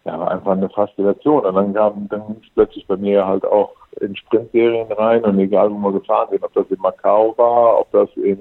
Ja, 0.06 0.22
einfach 0.28 0.52
eine 0.52 0.70
Faszination. 0.70 1.46
Und 1.46 1.56
dann 1.56 1.74
kam 1.74 2.08
dann 2.10 2.42
plötzlich 2.56 2.86
bei 2.88 2.98
mir 2.98 3.26
halt 3.26 3.46
auch 3.46 3.72
in 4.02 4.16
Sprintserien 4.16 4.92
rein 4.92 5.24
und 5.24 5.40
egal 5.40 5.72
wo 5.72 5.78
wir 5.78 6.00
gefahren 6.00 6.28
sind, 6.32 6.44
ob 6.44 6.54
das 6.54 6.68
in 6.70 6.80
Macau 6.80 7.34
war, 7.38 7.80
ob 7.80 7.92
das 7.92 8.10
in 8.18 8.40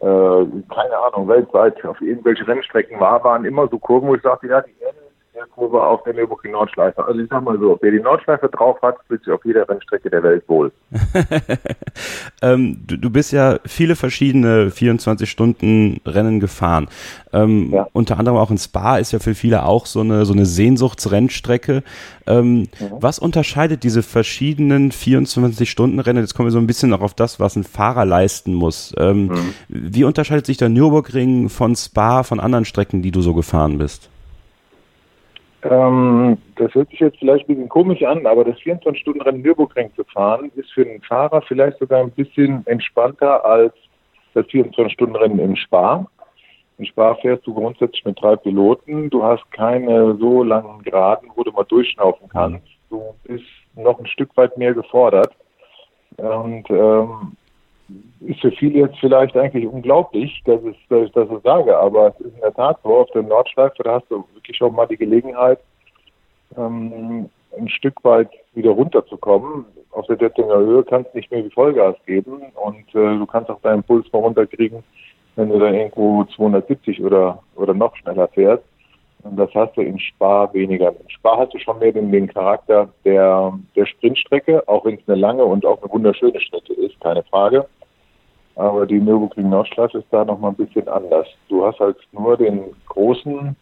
äh, 0.00 0.46
keine 0.74 0.98
Ahnung, 0.98 1.28
weltweit 1.28 1.82
auf 1.84 2.00
irgendwelche 2.00 2.46
Rennstrecken 2.46 2.98
war, 2.98 3.22
waren 3.22 3.44
immer 3.44 3.68
so 3.68 3.78
Kurven, 3.78 4.08
wo 4.08 4.14
ich 4.16 4.22
sagte, 4.22 4.48
ja, 4.48 4.60
die 4.60 4.72
ähneln 4.80 5.11
Abschlusskurve 5.62 5.82
auf 5.82 6.02
der 6.04 6.14
Nürburgring 6.14 6.52
Nordschleife. 6.52 7.04
Also 7.04 7.20
ich 7.20 7.28
sag 7.28 7.42
mal 7.42 7.58
so, 7.58 7.78
wer 7.80 7.90
die 7.90 8.00
Nordschleife 8.00 8.48
drauf 8.48 8.80
hat, 8.82 8.96
fühlt 9.06 9.24
sich 9.24 9.32
auf 9.32 9.44
jeder 9.44 9.68
Rennstrecke 9.68 10.10
der 10.10 10.22
Welt 10.22 10.44
wohl. 10.48 10.72
ähm, 12.42 12.82
du, 12.86 12.96
du, 12.96 13.10
bist 13.10 13.32
ja 13.32 13.58
viele 13.64 13.96
verschiedene 13.96 14.70
24 14.70 15.30
Stunden 15.30 16.00
Rennen 16.06 16.40
gefahren. 16.40 16.88
Ähm, 17.32 17.70
ja. 17.72 17.88
Unter 17.92 18.18
anderem 18.18 18.38
auch 18.38 18.50
in 18.50 18.58
Spa 18.58 18.98
ist 18.98 19.12
ja 19.12 19.18
für 19.18 19.34
viele 19.34 19.64
auch 19.64 19.86
so 19.86 20.00
eine, 20.00 20.24
so 20.24 20.32
eine 20.32 20.46
Sehnsuchtsrennstrecke. 20.46 21.82
Ähm, 22.26 22.60
mhm. 22.60 22.66
Was 23.00 23.18
unterscheidet 23.18 23.82
diese 23.82 24.02
verschiedenen 24.02 24.92
24 24.92 25.70
Stunden 25.70 26.00
Rennen? 26.00 26.20
Jetzt 26.20 26.34
kommen 26.34 26.48
wir 26.48 26.52
so 26.52 26.58
ein 26.58 26.66
bisschen 26.66 26.92
auch 26.92 27.00
auf 27.00 27.14
das, 27.14 27.40
was 27.40 27.56
ein 27.56 27.64
Fahrer 27.64 28.04
leisten 28.04 28.54
muss. 28.54 28.94
Ähm, 28.98 29.26
mhm. 29.26 29.54
Wie 29.68 30.04
unterscheidet 30.04 30.46
sich 30.46 30.56
der 30.56 30.68
Nürburgring 30.68 31.48
von 31.48 31.74
Spa, 31.74 32.22
von 32.22 32.40
anderen 32.40 32.64
Strecken, 32.64 33.02
die 33.02 33.10
du 33.10 33.22
so 33.22 33.34
gefahren 33.34 33.78
bist? 33.78 34.11
Ähm, 35.64 36.38
das 36.56 36.74
hört 36.74 36.90
sich 36.90 37.00
jetzt 37.00 37.18
vielleicht 37.18 37.48
ein 37.48 37.54
bisschen 37.54 37.68
komisch 37.68 38.02
an, 38.02 38.26
aber 38.26 38.44
das 38.44 38.56
24-Stunden-Rennen 38.58 39.42
Nürburgring 39.42 39.94
zu 39.94 40.04
fahren, 40.04 40.50
ist 40.56 40.72
für 40.72 40.84
den 40.84 41.00
Fahrer 41.02 41.42
vielleicht 41.42 41.78
sogar 41.78 42.00
ein 42.00 42.10
bisschen 42.10 42.66
entspannter 42.66 43.44
als 43.44 43.72
das 44.34 44.44
24-Stunden-Rennen 44.46 45.38
im 45.38 45.56
Spa. 45.56 46.06
In 46.78 46.86
Spa 46.86 47.14
fährst 47.16 47.46
du 47.46 47.54
grundsätzlich 47.54 48.04
mit 48.04 48.20
drei 48.20 48.34
Piloten. 48.34 49.08
Du 49.10 49.22
hast 49.22 49.48
keine 49.52 50.16
so 50.16 50.42
langen 50.42 50.82
Geraden, 50.82 51.30
wo 51.34 51.44
du 51.44 51.52
mal 51.52 51.64
durchschnaufen 51.64 52.28
kannst. 52.28 52.66
Du 52.90 53.14
bist 53.24 53.44
noch 53.76 53.98
ein 54.00 54.06
Stück 54.06 54.36
weit 54.36 54.56
mehr 54.58 54.74
gefordert. 54.74 55.32
Und 56.16 56.68
ähm, 56.70 57.36
ist 58.20 58.40
für 58.40 58.50
viele 58.52 58.80
jetzt 58.80 58.98
vielleicht 58.98 59.36
eigentlich 59.36 59.66
unglaublich, 59.66 60.42
dass, 60.44 60.62
es, 60.62 60.76
dass 60.88 61.06
ich 61.06 61.12
das 61.12 61.28
so 61.28 61.40
sage, 61.40 61.76
aber 61.76 62.08
es 62.08 62.20
ist 62.26 62.34
in 62.34 62.40
der 62.40 62.54
Tat 62.54 62.78
so, 62.82 62.96
auf 62.98 63.10
der 63.10 63.22
Nordschleife, 63.22 63.82
da 63.82 63.94
hast 63.94 64.10
du 64.10 64.24
wirklich 64.34 64.60
auch 64.62 64.72
mal 64.72 64.86
die 64.86 64.96
Gelegenheit, 64.96 65.58
ähm, 66.56 67.28
ein 67.56 67.68
Stück 67.68 68.02
weit 68.04 68.30
wieder 68.54 68.70
runterzukommen. 68.70 69.64
Auf 69.90 70.06
der 70.06 70.16
Dettinger 70.16 70.56
Höhe 70.56 70.84
kannst 70.84 71.12
du 71.12 71.18
nicht 71.18 71.30
mehr 71.30 71.44
wie 71.44 71.50
Vollgas 71.50 71.96
geben 72.06 72.42
und 72.54 72.88
äh, 72.94 73.18
du 73.18 73.26
kannst 73.26 73.50
auch 73.50 73.60
deinen 73.60 73.82
Puls 73.82 74.10
mal 74.12 74.20
runterkriegen, 74.20 74.82
wenn 75.36 75.50
du 75.50 75.58
da 75.58 75.70
irgendwo 75.70 76.24
270 76.24 77.02
oder, 77.02 77.42
oder 77.56 77.74
noch 77.74 77.94
schneller 77.96 78.28
fährst. 78.28 78.64
Und 79.22 79.36
das 79.36 79.50
hast 79.54 79.76
du 79.76 79.82
in 79.82 79.98
Spa 80.00 80.52
weniger. 80.52 80.88
In 80.88 81.10
Spa 81.10 81.38
hast 81.38 81.54
du 81.54 81.58
schon 81.58 81.78
mehr 81.78 81.92
den, 81.92 82.10
den 82.10 82.26
Charakter 82.26 82.88
der, 83.04 83.56
der 83.76 83.86
Sprintstrecke, 83.86 84.66
auch 84.66 84.84
wenn 84.84 84.94
es 84.94 85.08
eine 85.08 85.20
lange 85.20 85.44
und 85.44 85.64
auch 85.64 85.80
eine 85.80 85.92
wunderschöne 85.92 86.40
Strecke 86.40 86.72
ist, 86.72 87.00
keine 87.00 87.22
Frage. 87.24 87.66
Aber 88.56 88.86
die 88.86 89.00
Nürburgring 89.00 89.48
Nordschleife 89.48 89.98
ist 89.98 90.08
da 90.10 90.24
nochmal 90.24 90.52
ein 90.52 90.56
bisschen 90.56 90.86
anders. 90.88 91.26
Du 91.48 91.64
hast 91.64 91.78
halt 91.80 91.96
nur 92.12 92.36
den 92.36 92.74
großen, 92.86 93.56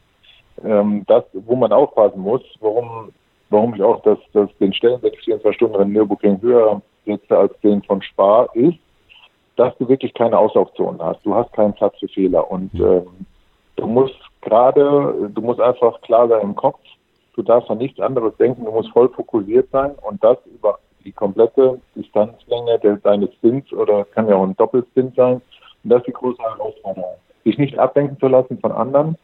ähm, 0.64 1.04
das, 1.06 1.24
wo 1.32 1.54
man 1.54 1.72
aufpassen 1.72 2.20
muss, 2.20 2.42
warum, 2.60 3.12
warum 3.50 3.74
ich 3.74 3.82
auch 3.82 4.02
das, 4.02 4.18
das, 4.32 4.48
den 4.58 4.72
Stellenwert 4.72 5.16
24 5.16 5.56
Stunden 5.56 5.80
in 5.80 5.92
Nürburgring 5.92 6.40
höher 6.42 6.82
setze 7.06 7.36
als 7.36 7.58
den 7.60 7.82
von 7.82 8.02
Spa, 8.02 8.48
ist, 8.54 8.78
dass 9.56 9.76
du 9.78 9.88
wirklich 9.88 10.14
keine 10.14 10.38
Auslaufzonen 10.38 11.00
hast. 11.00 11.24
Du 11.24 11.34
hast 11.34 11.52
keinen 11.52 11.74
Platz 11.74 11.94
für 11.98 12.08
Fehler 12.08 12.50
und 12.50 12.74
ähm, 12.74 13.26
du 13.76 13.86
musst 13.86 14.18
gerade, 14.40 15.30
du 15.32 15.40
musst 15.40 15.60
einfach 15.60 16.00
klar 16.02 16.28
sein 16.28 16.42
im 16.42 16.56
Kopf. 16.56 16.80
Du 17.34 17.42
darfst 17.42 17.70
an 17.70 17.78
nichts 17.78 18.00
anderes 18.00 18.36
denken. 18.38 18.64
Du 18.64 18.72
musst 18.72 18.90
voll 18.90 19.08
fokussiert 19.10 19.68
sein 19.70 19.92
und 20.02 20.22
das 20.22 20.38
über 20.46 20.78
die 21.04 21.12
komplette 21.12 21.80
Distanzlänge 21.94 22.78
deines 23.02 23.32
Spins 23.34 23.72
oder 23.72 24.04
kann 24.04 24.28
ja 24.28 24.36
auch 24.36 24.44
ein 24.44 24.56
Doppelspin 24.56 25.12
sein. 25.16 25.40
Und 25.82 25.90
das 25.90 26.00
ist 26.00 26.08
die 26.08 26.12
große 26.12 26.42
Herausforderung. 26.42 27.16
Sich 27.44 27.58
nicht 27.58 27.78
ablenken 27.78 28.18
zu 28.18 28.28
lassen 28.28 28.58
von 28.58 28.72
anderen, 28.72 29.16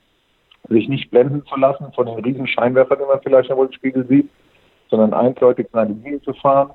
sich 0.68 0.88
nicht 0.88 1.10
blenden 1.10 1.44
zu 1.46 1.56
lassen 1.56 1.92
von 1.94 2.06
den 2.06 2.18
riesen 2.18 2.46
Scheinwerfern, 2.46 2.98
die 2.98 3.04
man 3.04 3.20
vielleicht 3.22 3.50
im 3.50 3.58
Rückspiegel 3.58 4.06
sieht, 4.06 4.28
sondern 4.90 5.12
eindeutig 5.12 5.68
seine 5.72 5.92
Linie 5.92 6.22
zu 6.22 6.32
fahren. 6.34 6.70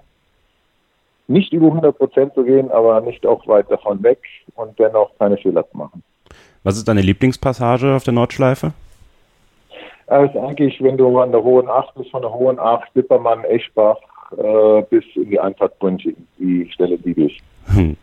Nicht 1.27 1.53
über 1.53 1.67
100 1.67 1.97
Prozent 1.97 2.33
zu 2.33 2.43
gehen, 2.43 2.69
aber 2.71 3.01
nicht 3.01 3.25
auch 3.25 3.47
weit 3.47 3.71
davon 3.71 4.03
weg 4.03 4.19
und 4.55 4.77
dennoch 4.77 5.11
keine 5.17 5.37
Fehler 5.37 5.67
zu 5.69 5.77
machen. 5.77 6.03
Was 6.63 6.77
ist 6.77 6.87
deine 6.87 7.01
Lieblingspassage 7.01 7.95
auf 7.95 8.03
der 8.03 8.13
Nordschleife? 8.13 8.73
Ist 10.07 10.35
eigentlich, 10.35 10.81
wenn 10.83 10.97
du 10.97 11.19
an 11.19 11.31
der 11.31 11.41
Hohen 11.41 11.69
Acht 11.69 11.95
bist, 11.95 12.11
von 12.11 12.21
der 12.21 12.33
Hohen 12.33 12.59
Acht, 12.59 12.93
Lippermann, 12.95 13.45
Eschbach 13.45 13.97
äh, 14.37 14.81
bis 14.89 15.03
in 15.15 15.29
die 15.29 15.39
Einfahrt 15.39 15.77
Brünchen, 15.79 16.15
die 16.37 16.69
Stelle 16.71 16.95
liebe 17.03 17.23
ich. 17.23 17.41
Hm. 17.73 17.97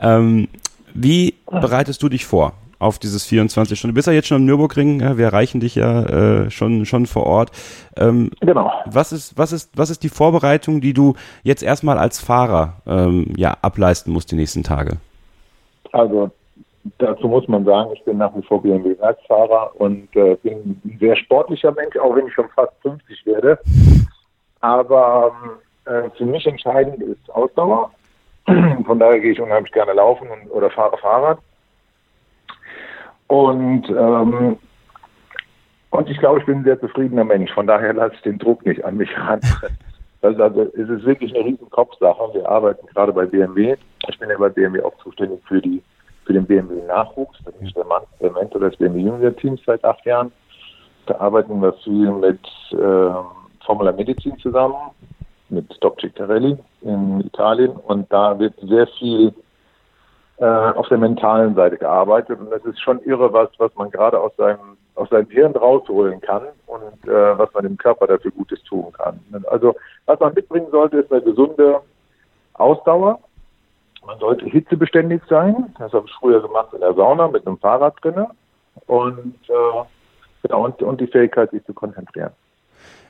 Ähm, 0.00 0.48
wie 0.94 1.34
bereitest 1.50 2.02
du 2.02 2.08
dich 2.08 2.26
vor 2.26 2.52
auf 2.78 2.98
dieses 2.98 3.26
24 3.26 3.78
Stunden? 3.78 3.94
Du 3.94 3.98
bist 3.98 4.08
ja 4.08 4.12
jetzt 4.12 4.28
schon 4.28 4.38
am 4.38 4.44
Nürburgring, 4.44 5.00
ja, 5.00 5.18
wir 5.18 5.26
erreichen 5.26 5.60
dich 5.60 5.74
ja 5.74 6.02
äh, 6.04 6.50
schon, 6.50 6.86
schon 6.86 7.06
vor 7.06 7.26
Ort. 7.26 7.50
Ähm, 7.96 8.30
genau. 8.40 8.72
Was 8.86 9.12
ist, 9.12 9.38
was, 9.38 9.52
ist, 9.52 9.76
was 9.76 9.90
ist 9.90 10.02
die 10.02 10.08
Vorbereitung, 10.08 10.80
die 10.80 10.92
du 10.92 11.14
jetzt 11.42 11.62
erstmal 11.62 11.98
als 11.98 12.20
Fahrer 12.20 12.74
ähm, 12.86 13.32
ja, 13.36 13.56
ableisten 13.62 14.12
musst 14.12 14.32
die 14.32 14.36
nächsten 14.36 14.62
Tage? 14.62 14.96
Also 15.92 16.30
dazu 16.98 17.28
muss 17.28 17.46
man 17.48 17.64
sagen, 17.64 17.90
ich 17.94 18.04
bin 18.04 18.18
nach 18.18 18.34
wie 18.34 18.42
vor 18.42 18.62
BMW-Werksfahrer 18.62 19.72
und 19.78 20.08
äh, 20.16 20.36
bin 20.36 20.80
ein 20.84 20.98
sehr 20.98 21.16
sportlicher 21.16 21.72
Mensch, 21.72 21.96
auch 21.98 22.14
wenn 22.16 22.26
ich 22.26 22.34
schon 22.34 22.48
fast 22.54 22.72
50 22.82 23.26
werde. 23.26 23.58
Aber 24.60 25.32
äh, 25.84 26.10
für 26.16 26.26
mich 26.26 26.46
entscheidend 26.46 27.02
ist 27.02 27.30
Ausdauer. 27.30 27.90
Von 28.86 28.98
daher 28.98 29.20
gehe 29.20 29.32
ich 29.32 29.40
unheimlich 29.40 29.72
gerne 29.72 29.92
laufen 29.92 30.28
und, 30.28 30.50
oder 30.50 30.70
fahre 30.70 30.96
Fahrrad. 30.98 31.38
Und, 33.28 33.88
ähm, 33.88 34.58
und 35.90 36.10
ich 36.10 36.18
glaube, 36.18 36.40
ich 36.40 36.46
bin 36.46 36.58
ein 36.58 36.64
sehr 36.64 36.80
zufriedener 36.80 37.24
Mensch. 37.24 37.52
Von 37.52 37.66
daher 37.66 37.92
lasse 37.92 38.14
ich 38.16 38.22
den 38.22 38.38
Druck 38.38 38.64
nicht 38.66 38.84
an 38.84 38.96
mich 38.96 39.10
ran. 39.18 39.40
Also, 40.22 40.42
also 40.42 40.62
es 40.74 40.86
ist 40.86 41.06
wirklich 41.06 41.34
eine 41.34 41.46
riesen 41.46 41.70
Kopfsache. 41.70 42.34
Wir 42.34 42.46
arbeiten 42.46 42.86
gerade 42.88 43.10
bei 43.10 43.24
BMW. 43.24 43.74
Ich 44.06 44.18
bin 44.18 44.28
ja 44.28 44.36
bei 44.36 44.50
BMW 44.50 44.82
auch 44.82 44.94
zuständig 44.98 45.40
für 45.48 45.62
die 45.62 45.82
für 46.26 46.34
den 46.34 46.46
BMW 46.46 46.82
Nachwuchs. 46.86 47.38
Das 47.44 47.54
ist 47.60 47.74
der, 47.74 47.86
Mann, 47.86 48.02
der 48.20 48.30
Mentor 48.30 48.60
des 48.60 48.76
BMW 48.76 49.00
Junior 49.00 49.34
Teams 49.36 49.60
seit 49.64 49.82
acht 49.84 50.04
Jahren. 50.04 50.30
Da 51.06 51.16
arbeiten 51.16 51.60
wir 51.62 51.72
viel 51.84 52.12
mit 52.12 52.40
äh, 52.72 53.39
Formula 53.70 53.92
Medizin 53.92 54.36
zusammen, 54.38 54.74
mit 55.48 55.64
Doc 55.80 56.00
Ciccarelli 56.00 56.58
in 56.80 57.20
Italien. 57.20 57.70
Und 57.70 58.12
da 58.12 58.36
wird 58.36 58.54
sehr 58.62 58.88
viel 58.98 59.32
äh, 60.38 60.44
auf 60.44 60.88
der 60.88 60.98
mentalen 60.98 61.54
Seite 61.54 61.78
gearbeitet. 61.78 62.40
Und 62.40 62.50
das 62.50 62.64
ist 62.64 62.80
schon 62.80 63.00
irre, 63.04 63.32
was, 63.32 63.48
was 63.58 63.72
man 63.76 63.88
gerade 63.92 64.18
aus 64.18 64.32
seinem, 64.36 64.76
aus 64.96 65.08
seinem 65.10 65.30
Hirn 65.30 65.52
rausholen 65.52 66.20
kann 66.20 66.42
und 66.66 67.08
äh, 67.08 67.38
was 67.38 67.54
man 67.54 67.62
dem 67.62 67.76
Körper 67.76 68.08
dafür 68.08 68.32
Gutes 68.32 68.60
tun 68.64 68.92
kann. 68.92 69.20
Also 69.48 69.76
was 70.06 70.18
man 70.18 70.34
mitbringen 70.34 70.72
sollte, 70.72 70.98
ist 70.98 71.12
eine 71.12 71.22
gesunde 71.22 71.80
Ausdauer 72.54 73.20
man 74.04 74.18
sollte 74.18 74.46
hitzebeständig 74.46 75.20
sein. 75.28 75.74
Das 75.78 75.92
habe 75.92 76.06
ich 76.08 76.14
früher 76.14 76.40
gemacht 76.40 76.72
in 76.72 76.80
der 76.80 76.94
Sauna 76.94 77.28
mit 77.28 77.46
einem 77.46 77.58
Fahrrad 77.58 77.94
drinne 78.02 78.30
und, 78.86 79.36
äh, 79.48 79.84
genau, 80.42 80.64
und, 80.64 80.82
und 80.82 81.00
die 81.02 81.06
Fähigkeit, 81.06 81.50
sich 81.50 81.62
zu 81.66 81.74
konzentrieren. 81.74 82.32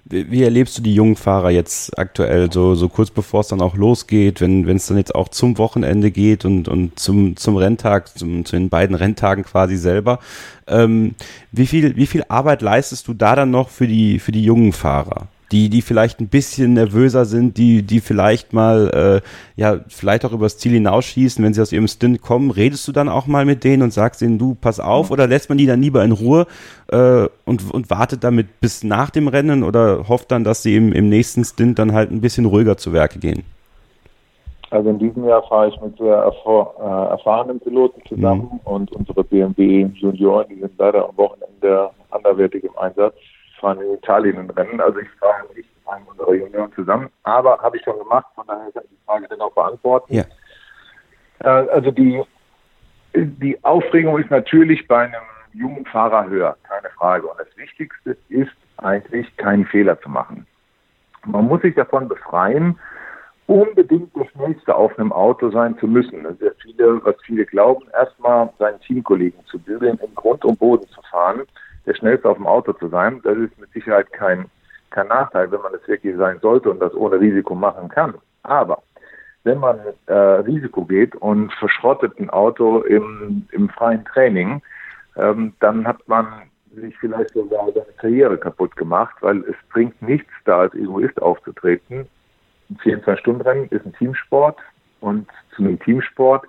Wie, 0.05 0.31
wie 0.31 0.43
erlebst 0.43 0.79
du 0.79 0.83
die 0.83 0.95
jungen 0.95 1.17
Fahrer 1.17 1.51
jetzt 1.51 1.99
aktuell, 1.99 2.53
so, 2.53 2.75
so 2.75 2.89
kurz 2.89 3.11
bevor 3.11 3.41
es 3.41 3.49
dann 3.49 3.61
auch 3.61 3.77
losgeht, 3.77 4.41
wenn 4.41 4.69
es 4.69 4.87
dann 4.87 4.97
jetzt 4.97 5.15
auch 5.15 5.29
zum 5.29 5.59
Wochenende 5.59 6.11
geht 6.11 6.45
und, 6.45 6.69
und 6.69 6.99
zum, 6.99 7.37
zum 7.37 7.57
Renntag, 7.57 8.17
zum, 8.17 8.45
zu 8.45 8.57
den 8.57 8.69
beiden 8.69 8.97
Renntagen 8.97 9.45
quasi 9.45 9.77
selber? 9.77 10.19
Ähm, 10.67 11.15
wie, 11.53 11.67
viel, 11.67 11.97
wie 11.97 12.07
viel 12.07 12.25
Arbeit 12.29 12.63
leistest 12.63 13.09
du 13.09 13.15
da 13.15 13.37
dann 13.37 13.51
noch 13.51 13.69
für 13.69 13.87
die, 13.87 14.19
für 14.19 14.33
die 14.33 14.45
jungen 14.45 14.73
Fahrer? 14.73 15.29
Die, 15.53 15.69
die 15.69 15.83
vielleicht 15.83 16.21
ein 16.21 16.29
bisschen 16.29 16.75
nervöser 16.75 17.25
sind, 17.25 17.57
die, 17.57 17.83
die 17.83 18.01
vielleicht 18.01 18.53
mal, 18.53 19.23
äh, 19.25 19.61
ja, 19.61 19.81
vielleicht 19.89 20.25
auch 20.25 20.33
übers 20.33 20.59
Ziel 20.59 20.73
hinausschießen, 20.73 21.45
wenn 21.45 21.55
sie 21.55 21.63
aus 21.63 21.73
ihrem 21.73 21.89
Stint 21.89 22.23
kommen, 22.23 22.51
redest 22.51 22.87
du 22.87 22.93
dann 22.93 23.09
auch 23.09 23.27
mal 23.27 23.45
mit 23.45 23.65
denen 23.65 23.83
und 23.83 23.93
sagst 23.93 24.23
ihnen, 24.23 24.39
du, 24.39 24.55
pass 24.55 24.79
auf, 24.81 25.11
oder 25.11 25.27
lässt 25.27 25.49
man 25.49 25.59
die 25.59 25.67
dann 25.67 25.83
lieber 25.83 26.05
in 26.05 26.13
Ruhe 26.13 26.47
äh, 26.89 27.27
und, 27.45 27.73
und 27.73 27.91
wartet 27.91 28.23
damit 28.23 28.61
bis 28.61 28.85
nach 28.85 29.11
dem 29.11 29.29
Rennen 29.29 29.63
oder 29.63 30.09
hofft 30.09 30.31
dann, 30.31 30.45
dass 30.45 30.63
sie 30.63 30.77
im, 30.77 30.93
im 30.93 31.09
nächsten 31.09 31.45
Stint 31.45 31.79
dann 31.79 31.93
halt 31.93 32.11
ein 32.11 32.21
bisschen 32.21 32.45
ruhiger 32.45 32.77
zu 32.77 32.93
Werke 32.93 33.19
gehen? 33.19 33.45
Also 34.71 34.89
in 34.89 35.01
diesem 35.01 35.25
Jahr 35.25 35.43
fahre 35.49 35.69
ich 35.69 35.81
mit 35.81 35.97
sehr 35.99 36.15
erfahr 36.15 36.75
äh, 36.79 37.11
erfahrenen 37.11 37.59
Piloten 37.59 38.01
zusammen 38.09 38.49
mhm. 38.53 38.73
und 38.73 38.93
unsere 38.93 39.25
BMW 39.25 39.89
Junioren, 39.95 40.47
die 40.49 40.61
sind 40.61 40.73
leider 40.79 41.09
am 41.09 41.17
Wochenende 41.17 41.91
anderwertig 42.11 42.63
im 42.63 42.79
Einsatz 42.79 43.15
fahren 43.61 43.81
in 43.81 43.95
Italien 43.95 44.39
ein 44.39 44.51
Rennen. 44.51 44.81
Also 44.81 44.99
ich 44.99 45.11
fahre 45.19 45.47
nicht 45.55 45.69
mit 45.77 45.89
einem 45.89 46.07
unserer 46.07 46.35
Junioren 46.35 46.73
zusammen, 46.73 47.11
aber 47.23 47.59
habe 47.59 47.77
ich 47.77 47.85
schon 47.85 47.99
gemacht, 47.99 48.27
von 48.35 48.47
daher 48.47 48.73
kann 48.73 48.83
ich 48.85 48.91
die 48.91 49.05
Frage 49.07 49.27
dann 49.29 49.41
auch 49.41 49.53
beantworten. 49.53 50.15
Ja. 50.15 50.25
Äh, 51.41 51.69
also 51.71 51.91
die, 51.91 52.23
die 53.15 53.63
Aufregung 53.65 54.19
ist 54.19 54.31
natürlich 54.31 54.87
bei 54.89 55.05
einem 55.05 55.23
jungen 55.53 55.85
Fahrer 55.87 56.29
höher, 56.29 56.57
keine 56.63 56.91
Frage. 56.91 57.27
Und 57.27 57.39
das 57.39 57.57
Wichtigste 57.57 58.17
ist 58.29 58.53
eigentlich, 58.79 59.37
keinen 59.37 59.67
Fehler 59.67 60.01
zu 60.01 60.09
machen. 60.09 60.47
Man 61.27 61.47
muss 61.47 61.61
sich 61.63 61.75
davon 61.75 62.09
befreien, 62.09 62.79
unbedingt 63.47 64.15
der 64.17 64.27
Schnellste 64.27 64.75
auf 64.75 64.97
einem 64.99 65.13
Auto 65.13 65.51
sein 65.51 65.77
zu 65.79 65.87
müssen. 65.87 66.23
Das 66.23 66.35
ist 66.35 66.43
ja 66.43 66.51
viele, 66.63 67.05
was 67.05 67.17
viele 67.25 67.45
glauben, 67.45 67.85
erstmal 67.93 68.49
seinen 68.59 68.81
Teamkollegen 68.81 69.45
zu 69.47 69.59
bilden, 69.59 69.99
im 70.03 70.15
Grund 70.15 70.45
und 70.45 70.59
Boden 70.59 70.89
zu 70.89 71.03
fahren 71.11 71.43
der 71.87 71.95
Schnellste 71.95 72.29
auf 72.29 72.37
dem 72.37 72.47
Auto 72.47 72.73
zu 72.75 72.89
sein. 72.89 73.21
Das 73.25 73.37
ist 73.39 73.59
mit 73.59 73.71
Sicherheit 73.73 74.13
kein, 74.13 74.47
kein 74.91 75.09
Nachteil, 75.09 75.51
wenn 75.51 75.63
man 75.63 75.75
es 75.75 75.87
wirklich 75.89 76.17
sein 76.17 76.39
sollte 76.41 76.71
und 76.71 76.81
das 76.81 76.95
ohne 76.95 77.21
Risiko 77.21 77.55
machen 77.55 77.89
kann. 77.89 78.15
Aber 78.43 78.83
wenn 79.45 79.59
man 79.59 79.79
äh, 80.07 80.13
Risiko 80.13 80.85
geht 80.85 81.17
und 81.17 81.53
verschrottet 81.55 82.19
ein 82.19 82.31
Auto 82.31 82.81
im, 82.83 83.47
im 83.53 83.69
freien 83.71 84.05
Training, 84.05 84.61
ähm, 85.17 85.55
dann 85.61 85.87
hat 85.87 86.07
man 86.09 86.27
sich 86.75 86.97
vielleicht 86.99 87.31
sogar 87.31 87.67
seine 87.73 87.93
Karriere 87.99 88.39
kaputt 88.39 88.77
gemacht, 88.77 89.17
weil 89.21 89.39
es 89.45 89.57
bringt 89.73 90.01
nichts, 90.03 90.31
da 90.45 90.61
als 90.61 90.75
Egoist 90.75 91.21
aufzutreten. 91.21 92.07
Ein 92.69 92.77
24-Stunden-Rennen 92.79 93.69
ist 93.71 93.85
ein 93.85 93.93
Teamsport 93.95 94.59
und 95.01 95.29
zu 95.57 95.63
einem 95.63 95.81
Teamsport, 95.81 96.45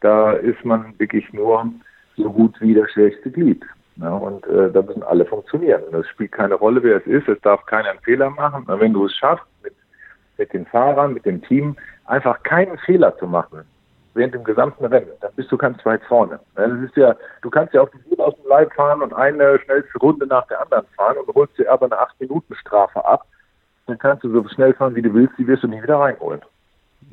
da 0.00 0.32
ist 0.32 0.64
man 0.64 0.98
wirklich 0.98 1.32
nur 1.32 1.70
so 2.16 2.32
gut 2.32 2.58
wie 2.60 2.74
das 2.74 2.90
schwächste 2.92 3.30
Glied. 3.30 3.64
Ja, 4.02 4.14
und 4.14 4.44
äh, 4.48 4.70
da 4.72 4.82
müssen 4.82 5.04
alle 5.04 5.24
funktionieren. 5.24 5.82
Und 5.84 5.94
es 5.94 6.08
spielt 6.08 6.32
keine 6.32 6.54
Rolle, 6.54 6.82
wer 6.82 6.96
es 6.96 7.06
ist. 7.06 7.28
Es 7.28 7.40
darf 7.42 7.64
keiner 7.66 7.90
einen 7.90 8.00
Fehler 8.00 8.30
machen. 8.30 8.64
Und 8.66 8.80
wenn 8.80 8.92
du 8.92 9.06
es 9.06 9.14
schaffst, 9.14 9.46
mit, 9.62 9.74
mit 10.38 10.52
den 10.52 10.66
Fahrern, 10.66 11.14
mit 11.14 11.24
dem 11.24 11.40
Team, 11.42 11.76
einfach 12.06 12.42
keinen 12.42 12.76
Fehler 12.78 13.16
zu 13.18 13.28
machen, 13.28 13.62
während 14.14 14.34
dem 14.34 14.42
gesamten 14.42 14.84
Rennen, 14.84 15.12
dann 15.20 15.32
bist 15.36 15.52
du 15.52 15.56
ganz 15.56 15.84
weit 15.86 16.02
vorne. 16.08 16.40
Das 16.56 16.72
ist 16.80 16.96
ja, 16.96 17.14
du 17.42 17.50
kannst 17.50 17.74
ja 17.74 17.82
auch 17.82 17.90
die 17.90 18.10
Wut 18.10 18.18
aus 18.18 18.34
dem 18.34 18.48
Leib 18.48 18.72
fahren 18.74 19.02
und 19.02 19.14
eine 19.14 19.58
schnellste 19.60 19.98
Runde 19.98 20.26
nach 20.26 20.46
der 20.48 20.60
anderen 20.60 20.84
fahren 20.96 21.16
und 21.18 21.32
holst 21.34 21.56
dir 21.56 21.70
aber 21.70 21.86
eine 21.86 21.96
8-Minuten-Strafe 21.96 23.04
ab. 23.04 23.24
Dann 23.86 23.98
kannst 23.98 24.24
du 24.24 24.32
so 24.32 24.46
schnell 24.48 24.74
fahren, 24.74 24.96
wie 24.96 25.02
du 25.02 25.14
willst, 25.14 25.38
die 25.38 25.46
wirst 25.46 25.62
du 25.62 25.68
nicht 25.68 25.82
wieder 25.82 26.00
reinholen. 26.00 26.42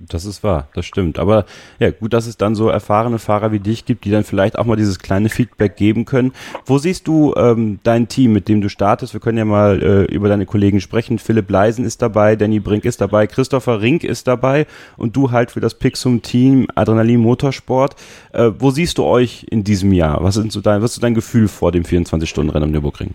Das 0.07 0.25
ist 0.25 0.43
wahr, 0.43 0.67
das 0.73 0.85
stimmt. 0.85 1.19
Aber 1.19 1.45
ja, 1.79 1.91
gut, 1.91 2.13
dass 2.13 2.25
es 2.25 2.37
dann 2.37 2.55
so 2.55 2.69
erfahrene 2.69 3.19
Fahrer 3.19 3.51
wie 3.51 3.59
dich 3.59 3.85
gibt, 3.85 4.05
die 4.05 4.11
dann 4.11 4.23
vielleicht 4.23 4.57
auch 4.57 4.65
mal 4.65 4.77
dieses 4.77 4.99
kleine 4.99 5.29
Feedback 5.29 5.75
geben 5.75 6.05
können. 6.05 6.31
Wo 6.65 6.77
siehst 6.77 7.07
du 7.07 7.33
ähm, 7.35 7.79
dein 7.83 8.07
Team, 8.07 8.31
mit 8.33 8.47
dem 8.47 8.61
du 8.61 8.69
startest? 8.69 9.13
Wir 9.13 9.19
können 9.19 9.37
ja 9.37 9.45
mal 9.45 9.81
äh, 9.81 10.03
über 10.05 10.29
deine 10.29 10.45
Kollegen 10.45 10.79
sprechen. 10.79 11.19
Philipp 11.19 11.49
Leisen 11.49 11.85
ist 11.85 12.01
dabei, 12.01 12.35
Danny 12.35 12.59
Brink 12.59 12.85
ist 12.85 13.01
dabei, 13.01 13.27
Christopher 13.27 13.81
Rink 13.81 14.03
ist 14.03 14.27
dabei 14.27 14.67
und 14.97 15.15
du 15.15 15.31
halt 15.31 15.51
für 15.51 15.59
das 15.59 15.75
Pixum-Team 15.75 16.67
Adrenalin 16.75 17.19
Motorsport. 17.19 17.95
Äh, 18.31 18.51
wo 18.57 18.71
siehst 18.71 18.97
du 18.97 19.03
euch 19.03 19.45
in 19.49 19.63
diesem 19.63 19.91
Jahr? 19.91 20.23
Was, 20.23 20.35
sind 20.35 20.51
so 20.51 20.61
dein, 20.61 20.81
was 20.81 20.93
ist 20.93 21.03
dein 21.03 21.13
Gefühl 21.13 21.47
vor 21.47 21.71
dem 21.71 21.83
24-Stunden-Rennen 21.83 22.63
am 22.63 22.71
Nürburgring? 22.71 23.13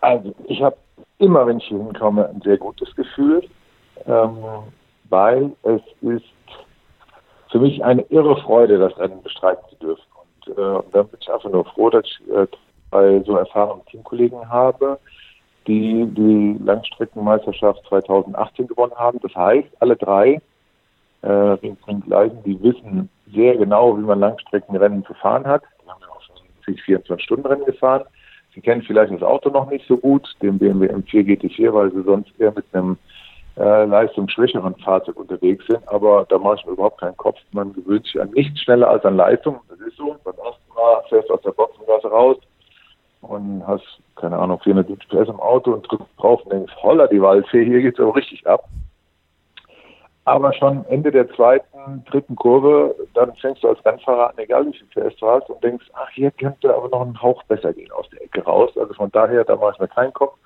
Also, 0.00 0.34
ich 0.48 0.62
habe 0.62 0.76
immer, 1.18 1.46
wenn 1.46 1.58
ich 1.58 1.66
hier 1.66 1.78
hinkomme, 1.78 2.28
ein 2.28 2.40
sehr 2.42 2.56
gutes 2.56 2.94
Gefühl. 2.96 3.42
Ähm, 4.06 4.36
weil 5.08 5.52
es 5.62 5.82
ist 6.02 6.24
für 7.50 7.58
mich 7.58 7.82
eine 7.84 8.02
irre 8.02 8.36
Freude, 8.42 8.78
das 8.78 8.96
Rennen 8.98 9.22
bestreiten 9.22 9.64
zu 9.70 9.76
dürfen. 9.76 10.04
Und, 10.14 10.58
äh, 10.58 10.82
dann 10.92 11.08
bin 11.08 11.18
ich 11.20 11.32
einfach 11.32 11.50
nur 11.50 11.64
froh, 11.64 11.90
dass 11.90 12.04
ich 12.04 12.32
äh, 12.32 12.46
bei 12.90 13.20
so 13.20 13.36
erfahrenen 13.36 13.84
Teamkollegen 13.86 14.48
habe, 14.48 14.98
die 15.66 16.06
die 16.06 16.58
Langstreckenmeisterschaft 16.64 17.84
2018 17.88 18.68
gewonnen 18.68 18.94
haben. 18.96 19.18
Das 19.22 19.34
heißt, 19.34 19.68
alle 19.80 19.96
drei 19.96 20.40
äh, 21.22 21.28
Ringleisen, 21.28 22.42
die 22.44 22.62
wissen 22.62 23.08
sehr 23.34 23.56
genau, 23.56 23.96
wie 23.98 24.02
man 24.02 24.20
Langstreckenrennen 24.20 25.04
zu 25.04 25.14
fahren 25.14 25.46
hat. 25.46 25.62
Die 25.84 25.90
haben 25.90 26.00
ja 26.00 26.08
auch 26.08 26.22
schon 26.22 26.74
24-Stunden-Rennen 26.74 27.64
gefahren. 27.64 28.04
Sie 28.54 28.60
kennen 28.60 28.82
vielleicht 28.82 29.12
das 29.12 29.22
Auto 29.22 29.50
noch 29.50 29.68
nicht 29.70 29.86
so 29.86 29.98
gut, 29.98 30.26
den 30.40 30.58
BMW 30.58 30.86
M4 30.86 31.26
GT4, 31.26 31.72
weil 31.72 31.92
sie 31.92 32.02
sonst 32.02 32.30
eher 32.38 32.52
mit 32.52 32.64
einem 32.72 32.96
äh, 33.56 33.84
leistungsschwächeren 33.84 34.74
Fahrzeug 34.76 35.16
unterwegs 35.16 35.66
sind. 35.66 35.86
Aber 35.88 36.26
da 36.28 36.38
mache 36.38 36.56
ich 36.56 36.66
mir 36.66 36.72
überhaupt 36.72 37.00
keinen 37.00 37.16
Kopf. 37.16 37.38
Man 37.52 37.72
gewöhnt 37.72 38.04
sich 38.04 38.20
an 38.20 38.30
nichts 38.30 38.60
schneller 38.60 38.88
als 38.88 39.04
an 39.04 39.16
Leistung. 39.16 39.60
Das 39.68 39.80
ist 39.80 39.96
so. 39.96 40.16
Beim 40.24 40.34
ersten 40.34 40.74
Mal 40.74 41.02
fährst 41.08 41.28
du 41.28 41.34
aus 41.34 41.42
der 41.42 41.52
Boxengasse 41.52 42.08
raus 42.08 42.36
und 43.22 43.66
hast, 43.66 43.84
keine 44.16 44.38
Ahnung, 44.38 44.60
470 44.60 45.08
PS 45.08 45.28
im 45.28 45.40
Auto 45.40 45.72
und 45.72 45.90
drückst 45.90 46.08
drauf 46.18 46.42
und 46.42 46.52
denkst, 46.52 46.72
holla 46.82 47.06
die 47.06 47.20
Waldfee, 47.20 47.64
hier 47.64 47.82
geht's 47.82 47.98
aber 47.98 48.14
richtig 48.14 48.46
ab. 48.46 48.64
Aber 50.24 50.52
schon 50.52 50.84
Ende 50.86 51.12
der 51.12 51.30
zweiten, 51.34 52.04
dritten 52.10 52.34
Kurve, 52.34 52.96
dann 53.14 53.32
fängst 53.36 53.62
du 53.62 53.68
als 53.68 53.84
Rennfahrer 53.84 54.30
an, 54.30 54.38
egal 54.38 54.66
wie 54.66 54.76
viel 54.76 54.88
PS 54.88 55.16
du 55.18 55.28
hast, 55.28 55.48
und 55.48 55.62
denkst, 55.62 55.86
ach, 55.94 56.10
hier 56.10 56.32
könnte 56.32 56.74
aber 56.74 56.88
noch 56.88 57.02
ein 57.02 57.22
Hauch 57.22 57.44
besser 57.44 57.72
gehen 57.72 57.92
aus 57.92 58.08
der 58.10 58.22
Ecke 58.22 58.42
raus. 58.42 58.72
Also 58.76 58.92
von 58.94 59.10
daher, 59.12 59.44
da 59.44 59.54
mache 59.54 59.72
ich 59.74 59.78
mir 59.78 59.88
keinen 59.88 60.12
Kopf. 60.12 60.36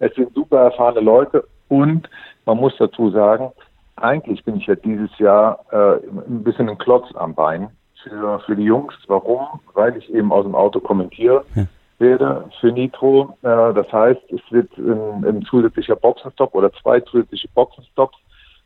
Es 0.00 0.12
sind 0.14 0.34
super 0.34 0.58
erfahrene 0.58 1.00
Leute 1.00 1.44
und 1.70 2.10
man 2.44 2.58
muss 2.58 2.76
dazu 2.78 3.10
sagen, 3.10 3.52
eigentlich 3.96 4.44
bin 4.44 4.56
ich 4.56 4.66
ja 4.66 4.74
dieses 4.74 5.16
Jahr 5.18 5.60
äh, 5.70 6.06
ein 6.26 6.42
bisschen 6.42 6.68
ein 6.68 6.78
Klotz 6.78 7.06
am 7.14 7.34
Bein 7.34 7.70
für, 8.02 8.40
für 8.40 8.56
die 8.56 8.64
Jungs. 8.64 8.94
Warum? 9.06 9.46
Weil 9.74 9.96
ich 9.96 10.12
eben 10.12 10.32
aus 10.32 10.44
dem 10.44 10.54
Auto 10.54 10.80
kommentiere 10.80 11.44
ja. 11.54 11.66
werde 11.98 12.44
für 12.60 12.72
Nitro. 12.72 13.36
Äh, 13.42 13.72
das 13.72 13.90
heißt, 13.92 14.20
es 14.30 14.40
wird 14.50 14.76
ein, 14.78 15.24
ein 15.24 15.42
zusätzlicher 15.42 15.96
Boxenstopp 15.96 16.54
oder 16.54 16.72
zwei 16.72 17.00
zusätzliche 17.00 17.48
Boxenstops 17.54 18.18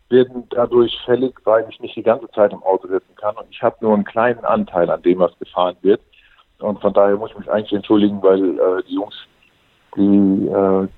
werden 0.09 0.44
dadurch 0.50 0.96
fällig, 1.05 1.34
weil 1.44 1.66
ich 1.68 1.80
nicht 1.80 1.96
die 1.96 2.02
ganze 2.02 2.30
Zeit 2.30 2.52
im 2.52 2.62
Auto 2.62 2.88
sitzen 2.88 3.14
kann 3.16 3.36
und 3.36 3.46
ich 3.50 3.62
habe 3.62 3.76
nur 3.80 3.94
einen 3.94 4.05
kleinen 4.05 4.44
Anteil 4.44 4.88
an 4.88 5.02
dem, 5.02 5.18
was 5.18 5.38
gefahren 5.38 5.76
wird. 5.82 6.00
Und 6.61 6.80
von 6.80 6.92
daher 6.92 7.16
muss 7.16 7.30
ich 7.32 7.38
mich 7.38 7.50
eigentlich 7.50 7.72
entschuldigen, 7.72 8.22
weil 8.22 8.59
äh, 8.59 8.82
die 8.88 8.94
Jungs, 8.94 9.14
die 9.97 10.49
äh, 10.49 10.88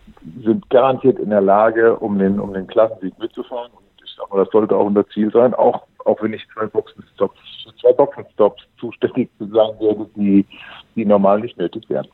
sind 0.44 0.68
garantiert 0.70 1.18
in 1.18 1.30
der 1.30 1.40
Lage, 1.40 1.97
um 1.97 2.18
den, 2.18 2.40
um 2.40 2.53
den 2.53 2.66
Klassensieg 2.66 3.18
mitzufahren. 3.18 3.70
Und 3.72 3.84
ich 4.05 4.14
sag 4.16 4.30
mal, 4.30 4.44
das 4.44 4.53
sollte 4.53 4.76
auch 4.76 4.86
unser 4.86 5.07
Ziel 5.09 5.30
sein, 5.30 5.55
auch, 5.55 5.82
auch 6.05 6.22
wenn 6.22 6.32
ich 6.32 6.47
zwei 6.53 6.66
Boxenstops, 6.66 7.38
zwei 7.80 7.92
Boxenstops 7.92 8.62
zuständig 8.78 9.30
zu 9.38 9.47
sein 9.47 9.78
werde, 9.80 10.07
die, 10.16 10.44
die 10.94 11.05
normal 11.05 11.40
nicht 11.40 11.59
nötig 11.59 11.88
wären. 11.88 12.09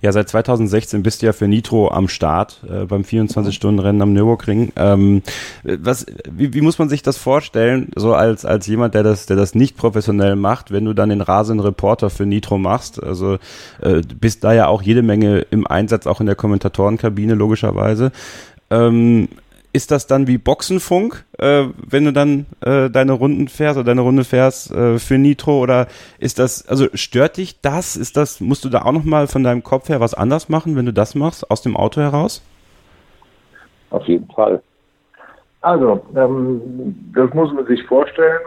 Ja, 0.00 0.12
seit 0.12 0.28
2016 0.28 1.02
bist 1.02 1.22
du 1.22 1.26
ja 1.26 1.32
für 1.32 1.48
Nitro 1.48 1.90
am 1.90 2.08
Start 2.08 2.62
äh, 2.68 2.84
beim 2.86 3.02
24-Stunden-Rennen 3.02 4.02
am 4.02 4.12
Nürburgring. 4.12 4.72
Ähm, 4.76 5.22
was, 5.62 6.06
wie, 6.30 6.54
wie 6.54 6.60
muss 6.60 6.78
man 6.78 6.88
sich 6.88 7.02
das 7.02 7.16
vorstellen, 7.16 7.90
so 7.94 8.14
als, 8.14 8.44
als 8.44 8.66
jemand, 8.66 8.94
der 8.94 9.02
das, 9.02 9.26
der 9.26 9.36
das 9.36 9.54
nicht 9.54 9.76
professionell 9.76 10.36
macht, 10.36 10.70
wenn 10.70 10.84
du 10.84 10.94
dann 10.94 11.10
den 11.10 11.20
rasenden 11.20 11.64
Reporter 11.64 12.10
für 12.10 12.26
Nitro 12.26 12.58
machst? 12.58 13.02
Also 13.02 13.38
äh, 13.80 14.02
bist 14.20 14.44
da 14.44 14.52
ja 14.52 14.68
auch 14.68 14.82
jede 14.82 15.02
Menge 15.02 15.40
im 15.50 15.66
Einsatz, 15.66 16.06
auch 16.06 16.20
in 16.20 16.26
der 16.26 16.36
Kommentatorenkabine 16.36 17.34
logischerweise. 17.34 18.12
Ähm, 18.70 19.28
ist 19.72 19.90
das 19.90 20.06
dann 20.06 20.26
wie 20.26 20.38
Boxenfunk, 20.38 21.24
äh, 21.38 21.64
wenn 21.76 22.04
du 22.04 22.12
dann 22.12 22.46
äh, 22.60 22.90
deine 22.90 23.12
Runden 23.12 23.48
fährst 23.48 23.78
oder 23.78 23.86
deine 23.86 24.00
Runde 24.00 24.24
fährst 24.24 24.72
äh, 24.72 24.98
für 24.98 25.18
Nitro 25.18 25.60
oder 25.60 25.86
ist 26.18 26.38
das, 26.38 26.66
also 26.68 26.88
stört 26.94 27.36
dich 27.36 27.60
das? 27.60 27.96
Ist 27.96 28.16
das, 28.16 28.40
musst 28.40 28.64
du 28.64 28.68
da 28.68 28.82
auch 28.82 28.92
nochmal 28.92 29.26
von 29.28 29.44
deinem 29.44 29.62
Kopf 29.62 29.88
her 29.88 30.00
was 30.00 30.14
anders 30.14 30.48
machen, 30.48 30.76
wenn 30.76 30.86
du 30.86 30.92
das 30.92 31.14
machst, 31.14 31.50
aus 31.50 31.62
dem 31.62 31.76
Auto 31.76 32.00
heraus? 32.00 32.42
Auf 33.90 34.04
jeden 34.06 34.30
Fall. 34.30 34.62
Also, 35.60 36.04
ähm, 36.16 37.12
das 37.14 37.32
muss 37.34 37.52
man 37.52 37.66
sich 37.66 37.84
vorstellen. 37.84 38.40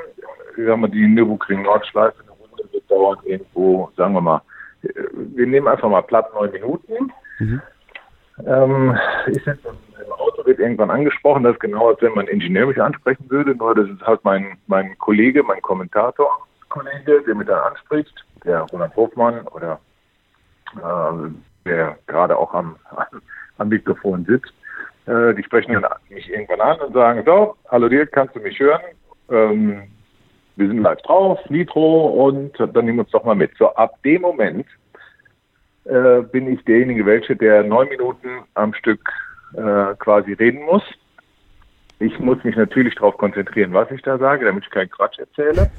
Ich 0.57 0.65
sag 0.65 0.77
mal, 0.77 0.89
die 0.89 1.07
Nürburgring 1.07 1.63
Nordschleife, 1.63 2.15
eine 2.21 2.31
Runde 2.31 2.63
wird 2.71 2.89
dauern 2.89 3.17
irgendwo, 3.23 3.89
sagen 3.95 4.13
wir 4.13 4.21
mal, 4.21 4.41
äh, 4.81 4.89
wir 5.13 5.47
nehmen 5.47 5.67
einfach 5.67 5.89
mal 5.89 6.01
platt 6.01 6.33
neun 6.33 6.51
Minuten. 6.51 7.11
Mhm. 7.39 7.61
Ähm, 8.45 8.97
ich 9.27 9.43
sitze 9.43 9.67
Auto, 10.13 10.45
wird 10.45 10.59
irgendwann 10.59 10.89
angesprochen, 10.89 11.43
das 11.43 11.53
ist 11.53 11.59
genau, 11.59 11.89
als 11.89 12.01
wenn 12.01 12.13
mein 12.13 12.27
Ingenieur 12.27 12.67
mich 12.67 12.81
ansprechen 12.81 13.29
würde, 13.29 13.55
nur 13.55 13.75
das 13.75 13.89
ist 13.89 14.01
halt 14.01 14.23
mein, 14.23 14.57
mein 14.67 14.97
Kollege, 14.97 15.43
mein 15.43 15.61
Kommentator-Kollege, 15.61 17.23
der 17.25 17.35
mich 17.35 17.47
dann 17.47 17.71
anspricht, 17.71 18.25
der 18.43 18.61
Roland 18.61 18.95
Hofmann 18.95 19.47
oder 19.47 19.79
äh, 20.77 21.29
der 21.65 21.97
gerade 22.07 22.37
auch 22.37 22.53
am, 22.53 22.75
am 23.57 23.69
Mikrofon 23.69 24.25
sitzt. 24.25 24.53
Äh, 25.05 25.33
die 25.33 25.43
sprechen 25.43 25.73
dann 25.73 25.85
mich 26.09 26.29
irgendwann 26.29 26.61
an 26.61 26.79
und 26.79 26.93
sagen, 26.93 27.23
so, 27.25 27.55
hallo 27.69 27.89
dir, 27.89 28.07
kannst 28.07 28.35
du 28.35 28.39
mich 28.39 28.59
hören? 28.59 28.81
Ähm, 29.29 29.83
wir 30.55 30.67
sind 30.67 30.79
live 30.79 31.01
drauf, 31.01 31.39
Nitro 31.49 32.27
und 32.27 32.57
dann 32.59 32.85
nehmen 32.85 32.99
wir 32.99 33.03
uns 33.03 33.11
doch 33.11 33.23
mal 33.23 33.35
mit. 33.35 33.51
So, 33.57 33.73
ab 33.75 34.01
dem 34.03 34.21
Moment 34.21 34.67
äh, 35.85 36.21
bin 36.21 36.47
ich 36.47 36.63
derjenige 36.65 37.05
welche, 37.05 37.35
der 37.35 37.63
neun 37.63 37.89
Minuten 37.89 38.43
am 38.53 38.73
Stück 38.73 39.01
äh, 39.55 39.95
quasi 39.99 40.33
reden 40.33 40.63
muss. 40.63 40.83
Ich 41.99 42.19
muss 42.19 42.43
mich 42.43 42.55
natürlich 42.55 42.95
darauf 42.95 43.17
konzentrieren, 43.17 43.73
was 43.73 43.89
ich 43.91 44.01
da 44.01 44.17
sage, 44.17 44.45
damit 44.45 44.65
ich 44.65 44.69
keinen 44.69 44.89
Quatsch 44.89 45.19
erzähle. 45.19 45.69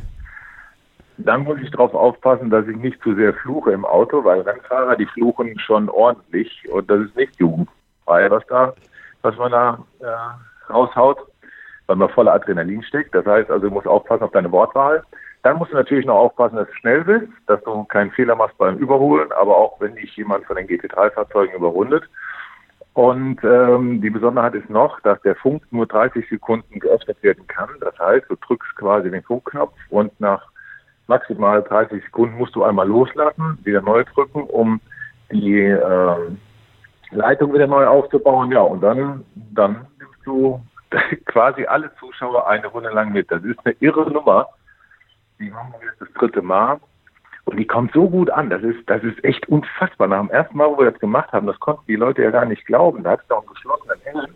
Dann 1.17 1.45
muss 1.45 1.59
ich 1.61 1.71
darauf 1.71 1.95
aufpassen, 1.95 2.51
dass 2.51 2.67
ich 2.67 2.77
nicht 2.77 3.01
zu 3.03 3.15
sehr 3.15 3.35
fluche 3.35 3.73
im 3.73 3.85
Auto, 3.85 4.25
weil 4.25 4.41
Rennfahrer, 4.41 4.97
die 4.97 5.07
fluchen 5.07 5.59
schon 5.61 5.89
ordentlich 5.89 6.69
und 6.71 6.91
das 6.91 7.03
ist 7.03 7.17
nicht 7.17 7.39
jugendfrei, 7.39 8.31
was 8.31 8.45
da, 8.47 8.75
was 9.23 9.37
man 9.37 9.53
da 9.53 9.79
äh, 10.01 10.73
raushaut, 10.73 11.19
weil 11.87 11.97
man 11.97 12.09
voller 12.09 12.33
Adrenalin 12.33 12.83
steckt. 12.83 13.15
Das 13.15 13.27
heißt 13.27 13.51
also, 13.51 13.69
du 13.69 13.75
musst 13.75 13.87
aufpassen 13.87 14.25
auf 14.25 14.33
deine 14.33 14.51
Wortwahl. 14.51 15.05
Dann 15.45 15.59
musst 15.59 15.73
du 15.73 15.77
natürlich 15.77 16.07
noch 16.07 16.17
aufpassen, 16.17 16.57
dass 16.57 16.69
du 16.69 16.75
schnell 16.75 17.05
bist, 17.05 17.29
dass 17.47 17.63
du 17.65 17.85
keinen 17.85 18.11
Fehler 18.13 18.35
machst 18.35 18.57
beim 18.57 18.79
Überholen, 18.79 19.31
aber 19.33 19.57
auch 19.57 19.79
wenn 19.79 19.95
dich 19.95 20.17
jemand 20.17 20.47
von 20.47 20.57
den 20.57 20.67
GT3-Fahrzeugen 20.67 21.55
überrundet. 21.55 22.05
Und 22.95 23.43
ähm, 23.43 24.01
die 24.01 24.11
Besonderheit 24.11 24.55
ist 24.55 24.71
noch, 24.71 25.01
dass 25.01 25.21
der 25.23 25.35
Funk 25.35 25.65
nur 25.73 25.87
30 25.87 26.29
Sekunden 26.29 26.79
geöffnet 26.79 27.21
werden 27.23 27.45
kann. 27.49 27.69
Das 27.81 27.99
heißt, 27.99 28.27
du 28.29 28.37
drückst 28.37 28.77
quasi 28.77 29.11
den 29.11 29.23
Funkknopf 29.25 29.75
und 29.91 30.19
nach 30.21 30.47
maximal 31.09 31.63
30 31.63 32.05
Sekunden 32.05 32.39
musst 32.39 32.55
du 32.55 32.63
einmal 32.63 32.87
loslassen, 32.87 33.59
wieder 33.65 33.83
neu 33.83 34.05
drücken, 34.05 34.45
um 34.45 34.81
die 35.33 35.61
äh, 35.61 36.17
Leitung 37.11 37.53
wieder 37.53 37.67
neu 37.67 37.85
aufzubauen. 37.85 38.53
Ja, 38.53 38.61
und 38.61 38.81
dann, 38.81 39.25
dann 39.35 39.87
nimmst 39.99 40.25
du 40.25 40.61
quasi 41.27 41.67
alle 41.67 41.91
Zuschauer 41.99 42.47
eine 42.47 42.69
Runde 42.69 42.91
lang 42.91 43.13
mit. 43.13 43.29
Das 43.29 43.43
ist 43.43 43.59
eine 43.65 43.75
irre 43.81 44.09
Nummer. 44.11 44.47
Die 45.41 45.51
machen 45.51 45.75
wir 45.81 45.89
jetzt 45.89 46.01
das 46.01 46.13
dritte 46.13 46.43
Mal. 46.43 46.79
Und 47.45 47.59
die 47.59 47.67
kommt 47.67 47.93
so 47.93 48.09
gut 48.09 48.31
an. 48.31 48.51
Das 48.51 48.63
ist, 48.63 48.79
das 48.87 49.03
ist 49.03 49.23
echt 49.23 49.49
unfassbar. 49.49 50.09
Nach 50.09 50.21
dem 50.21 50.31
ersten 50.31 50.57
Mal, 50.57 50.71
wo 50.71 50.79
wir 50.79 50.91
das 50.91 51.01
gemacht 51.01 51.33
haben, 51.33 51.47
das 51.47 51.61
konnten 51.61 51.85
die 51.87 51.97
Leute 51.97 52.23
ja 52.23 52.31
gar 52.31 52.47
nicht 52.47 52.65
glauben. 52.67 53.03
Da 53.03 53.13
hat 53.13 53.21
es 53.21 53.29
doch 53.29 53.39
einen 53.39 53.49
geschlossenen 53.49 54.01
Engel, 54.05 54.29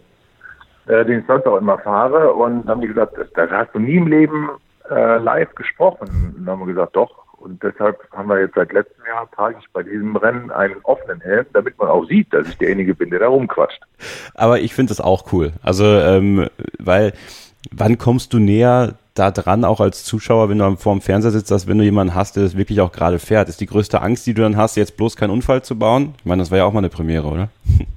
äh, 0.89 1.05
den 1.05 1.21
ich 1.21 1.27
sonst 1.27 1.47
auch 1.47 1.57
immer 1.57 1.79
fahre. 1.79 2.33
Und 2.35 2.63
dann 2.63 2.69
haben 2.69 2.81
die 2.83 2.89
gesagt, 2.89 3.17
das, 3.17 3.31
das 3.33 3.51
hast 3.51 3.75
du 3.75 3.79
nie 3.79 3.97
im 3.97 4.09
Leben 4.09 4.51
äh, 4.91 5.19
live 5.19 5.55
gesprochen. 5.55 6.35
Und 6.37 6.45
dann 6.45 6.59
haben 6.59 6.67
wir 6.67 6.75
gesagt, 6.75 6.97
doch. 6.97 7.29
Und 7.39 7.63
deshalb 7.63 8.03
haben 8.13 8.29
wir 8.29 8.41
jetzt 8.41 8.57
seit 8.57 8.73
letztem 8.73 9.05
Jahr 9.07 9.31
trage 9.31 9.57
ich 9.61 9.73
bei 9.73 9.85
diesem 9.85 10.17
Rennen 10.17 10.51
einen 10.51 10.77
offenen 10.83 11.21
Helm, 11.21 11.47
damit 11.53 11.79
man 11.79 11.89
auch 11.89 12.05
sieht, 12.07 12.33
dass 12.35 12.49
ich 12.49 12.59
derjenige 12.59 12.95
bin, 12.95 13.11
der 13.11 13.21
da 13.21 13.29
rumquatscht. 13.29 13.81
Aber 14.35 14.59
ich 14.59 14.75
finde 14.75 14.91
das 14.91 15.01
auch 15.01 15.33
cool. 15.33 15.53
Also, 15.63 15.85
ähm, 15.85 16.49
weil 16.79 17.13
wann 17.71 17.97
kommst 17.97 18.33
du 18.33 18.39
näher 18.39 18.95
da 19.19 19.31
dran, 19.31 19.65
auch 19.65 19.81
als 19.81 20.05
Zuschauer, 20.05 20.49
wenn 20.49 20.59
du 20.59 20.77
vor 20.77 20.95
dem 20.95 21.01
Fernseher 21.01 21.31
sitzt, 21.31 21.51
dass 21.51 21.67
wenn 21.67 21.79
du 21.79 21.85
jemanden 21.85 22.15
hast, 22.15 22.37
der 22.37 22.45
das 22.45 22.57
wirklich 22.57 22.81
auch 22.81 22.93
gerade 22.93 23.19
fährt, 23.19 23.49
ist 23.49 23.61
die 23.61 23.67
größte 23.67 24.01
Angst, 24.01 24.27
die 24.27 24.35
du 24.35 24.43
dann 24.43 24.57
hast, 24.57 24.77
jetzt 24.77 24.97
bloß 24.97 25.17
keinen 25.17 25.31
Unfall 25.31 25.63
zu 25.63 25.79
bauen? 25.79 26.15
Ich 26.19 26.25
meine, 26.25 26.43
das 26.43 26.51
war 26.51 26.59
ja 26.59 26.65
auch 26.65 26.73
mal 26.73 26.81
eine 26.81 26.89
Premiere, 26.89 27.27
oder? 27.27 27.49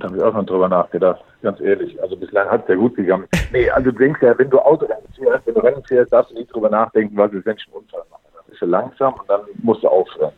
Da 0.00 0.06
habe 0.06 0.16
ich 0.16 0.22
auch 0.22 0.32
noch 0.32 0.46
drüber 0.46 0.66
nachgedacht, 0.66 1.22
ganz 1.42 1.60
ehrlich. 1.60 2.02
Also 2.02 2.16
bislang 2.16 2.48
hat 2.48 2.62
es 2.62 2.68
ja 2.68 2.74
gut 2.74 2.96
gegangen. 2.96 3.26
Nee, 3.52 3.68
also 3.68 3.90
du 3.90 3.98
denkst 3.98 4.22
ja, 4.22 4.36
wenn 4.38 4.48
du 4.48 4.58
Autorennen 4.58 5.04
fährst, 5.14 5.46
wenn 5.46 5.52
du 5.52 5.60
Rennen 5.60 5.84
fährst, 5.84 6.10
darfst 6.10 6.30
du 6.30 6.36
nicht 6.36 6.50
drüber 6.54 6.70
nachdenken, 6.70 7.14
was 7.18 7.30
ist, 7.34 7.44
wenn 7.44 7.56
ich 7.56 7.66
einen 7.66 7.76
Unfall 7.76 8.02
mache. 8.10 8.22
Dann 8.34 8.44
bist 8.48 8.62
du 8.62 8.66
langsam 8.66 9.12
und 9.12 9.28
dann 9.28 9.42
musst 9.62 9.82
du 9.82 9.88
aufhören. 9.88 10.32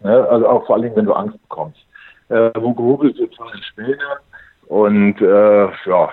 Ne? 0.00 0.26
Also 0.30 0.48
auch 0.48 0.64
vor 0.64 0.76
allen 0.76 0.84
Dingen, 0.84 0.96
wenn 0.96 1.04
du 1.04 1.12
Angst 1.12 1.38
bekommst. 1.42 1.84
Äh, 2.30 2.50
wo 2.56 2.72
gehobelt 2.72 3.18
wird, 3.18 3.36
fahren 3.36 3.60
später. 3.62 4.20
Und 4.68 5.20
äh, 5.20 5.64
ja, 5.84 6.10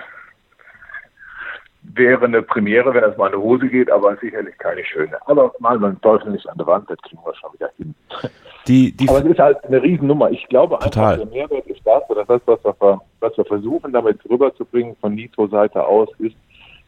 wäre 1.82 2.24
eine 2.24 2.42
Premiere, 2.42 2.94
wenn 2.94 3.02
das 3.02 3.16
mal 3.16 3.26
in 3.26 3.32
die 3.32 3.38
Hose 3.38 3.68
geht, 3.68 3.90
aber 3.90 4.16
sicherlich 4.16 4.56
keine 4.58 4.84
schöne. 4.84 5.16
Aber 5.26 5.52
mal 5.58 5.78
beim 5.78 6.00
Teufel 6.00 6.30
nicht 6.30 6.48
an 6.48 6.56
der 6.56 6.66
Wand, 6.66 6.88
das 6.88 6.98
kriegen 7.02 7.20
wir 7.24 7.34
schon 7.34 7.52
wieder 7.54 7.70
hin. 7.76 7.94
Die, 8.68 8.92
die 8.92 9.08
aber 9.08 9.18
es 9.18 9.24
ist 9.24 9.40
halt 9.40 9.64
eine 9.64 9.82
Riesennummer. 9.82 10.30
Ich 10.30 10.46
glaube 10.46 10.78
Total. 10.78 11.14
einfach, 11.14 11.24
der 11.24 11.34
Mehrwert 11.34 11.66
ist 11.66 11.80
das, 11.84 12.08
oder 12.08 12.24
das, 12.24 12.40
was 12.46 12.62
wir, 12.80 13.00
was 13.18 13.36
wir 13.36 13.44
versuchen, 13.44 13.92
damit 13.92 14.20
rüberzubringen 14.30 14.94
von 15.00 15.16
Nitro-Seite 15.16 15.84
aus, 15.84 16.08
ist, 16.20 16.36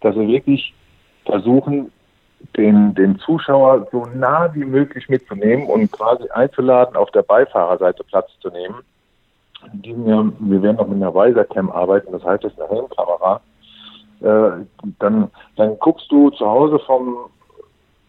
dass 0.01 0.15
wir 0.15 0.29
wirklich 0.29 0.73
versuchen, 1.25 1.91
den, 2.57 2.95
den 2.95 3.19
Zuschauer 3.19 3.89
so 3.91 4.07
nah 4.15 4.55
wie 4.55 4.65
möglich 4.65 5.09
mitzunehmen 5.09 5.67
und 5.67 5.91
quasi 5.91 6.29
einzuladen, 6.31 6.95
auf 6.95 7.11
der 7.11 7.23
Beifahrerseite 7.23 8.05
Platz 8.05 8.31
zu 8.41 8.51
nehmen. 8.51 8.77
In 9.73 9.83
diesem 9.83 10.07
Jahr, 10.07 10.31
wir 10.39 10.63
werden 10.63 10.77
noch 10.77 10.87
mit 10.87 10.97
einer 10.97 11.13
Weiser-Cam 11.13 11.73
arbeiten, 11.73 12.13
das 12.13 12.23
heißt, 12.23 12.45
das 12.45 12.53
ist 12.53 12.61
eine 12.61 12.71
Helmkamera. 12.71 13.41
Äh, 14.21 14.65
dann, 14.99 15.31
dann 15.57 15.79
guckst 15.79 16.11
du 16.11 16.31
zu 16.31 16.47
Hause 16.47 16.79
vom, 16.81 17.17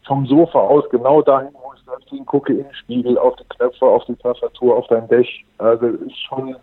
vom 0.05 0.25
Sofa 0.25 0.59
aus 0.59 0.83
genau 0.89 1.21
dahin, 1.21 1.49
wo 1.53 1.73
ich 1.75 1.83
selbst 1.85 2.09
hingucke, 2.09 2.53
in 2.53 2.63
den 2.63 2.73
Spiegel, 2.75 3.17
auf 3.17 3.35
die 3.37 3.47
Knöpfe, 3.55 3.85
auf 3.85 4.05
die 4.05 4.15
Tastatur, 4.15 4.77
auf 4.77 4.87
dein 4.87 5.07
Dech. 5.07 5.45
Also 5.57 5.87
ist 5.87 6.19
schon, 6.27 6.55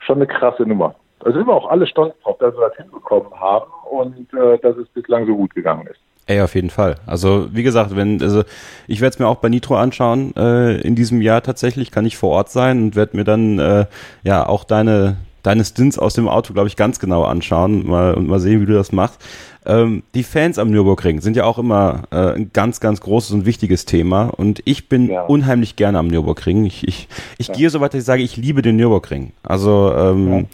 schon 0.00 0.16
eine 0.16 0.26
krasse 0.26 0.64
Nummer. 0.64 0.94
Da 1.20 1.32
sind 1.32 1.46
wir 1.46 1.54
auch 1.54 1.70
alle 1.70 1.86
stolz 1.86 2.14
drauf, 2.22 2.36
dass 2.38 2.54
wir 2.54 2.68
das 2.68 2.76
hinbekommen 2.76 3.32
haben 3.38 3.70
und 3.90 4.32
äh, 4.34 4.58
dass 4.58 4.76
es 4.76 4.88
bislang 4.88 5.26
so 5.26 5.34
gut 5.34 5.54
gegangen 5.54 5.86
ist. 5.86 6.00
Ey, 6.26 6.40
auf 6.40 6.54
jeden 6.54 6.70
Fall. 6.70 6.96
Also 7.06 7.54
wie 7.54 7.62
gesagt, 7.62 7.94
wenn 7.96 8.22
also 8.22 8.44
ich 8.86 9.00
werde 9.02 9.14
es 9.14 9.18
mir 9.18 9.26
auch 9.26 9.36
bei 9.36 9.50
Nitro 9.50 9.76
anschauen 9.76 10.34
äh, 10.36 10.80
in 10.80 10.94
diesem 10.94 11.20
Jahr 11.20 11.42
tatsächlich, 11.42 11.90
kann 11.90 12.06
ich 12.06 12.16
vor 12.16 12.30
Ort 12.30 12.48
sein 12.50 12.82
und 12.82 12.96
werde 12.96 13.16
mir 13.16 13.24
dann 13.24 13.58
äh, 13.58 13.86
ja 14.22 14.46
auch 14.46 14.64
deine 14.64 15.16
deine 15.44 15.64
Stints 15.64 15.98
aus 15.98 16.14
dem 16.14 16.26
Auto, 16.26 16.52
glaube 16.52 16.68
ich, 16.68 16.74
ganz 16.74 16.98
genau 16.98 17.22
anschauen 17.22 17.86
mal, 17.86 18.14
und 18.14 18.26
mal 18.26 18.40
sehen, 18.40 18.60
wie 18.60 18.66
du 18.66 18.72
das 18.72 18.90
machst. 18.90 19.20
Ähm, 19.66 20.02
die 20.14 20.24
Fans 20.24 20.58
am 20.58 20.70
Nürburgring 20.70 21.20
sind 21.20 21.36
ja 21.36 21.44
auch 21.44 21.58
immer 21.58 22.02
äh, 22.10 22.34
ein 22.34 22.50
ganz, 22.52 22.80
ganz 22.80 23.00
großes 23.00 23.30
und 23.30 23.46
wichtiges 23.46 23.84
Thema. 23.84 24.24
Und 24.24 24.60
ich 24.64 24.88
bin 24.88 25.08
ja. 25.08 25.22
unheimlich 25.22 25.76
gerne 25.76 25.98
am 25.98 26.08
Nürburgring. 26.08 26.64
Ich, 26.64 26.86
ich, 26.88 27.08
ich 27.38 27.48
ja. 27.48 27.54
gehe 27.54 27.70
so 27.70 27.80
weit, 27.80 27.94
dass 27.94 28.00
ich 28.00 28.06
sage, 28.06 28.22
ich 28.22 28.36
liebe 28.36 28.62
den 28.62 28.76
Nürburgring. 28.76 29.32
Also 29.42 29.92
ähm, 29.96 30.32
ja 30.32 30.44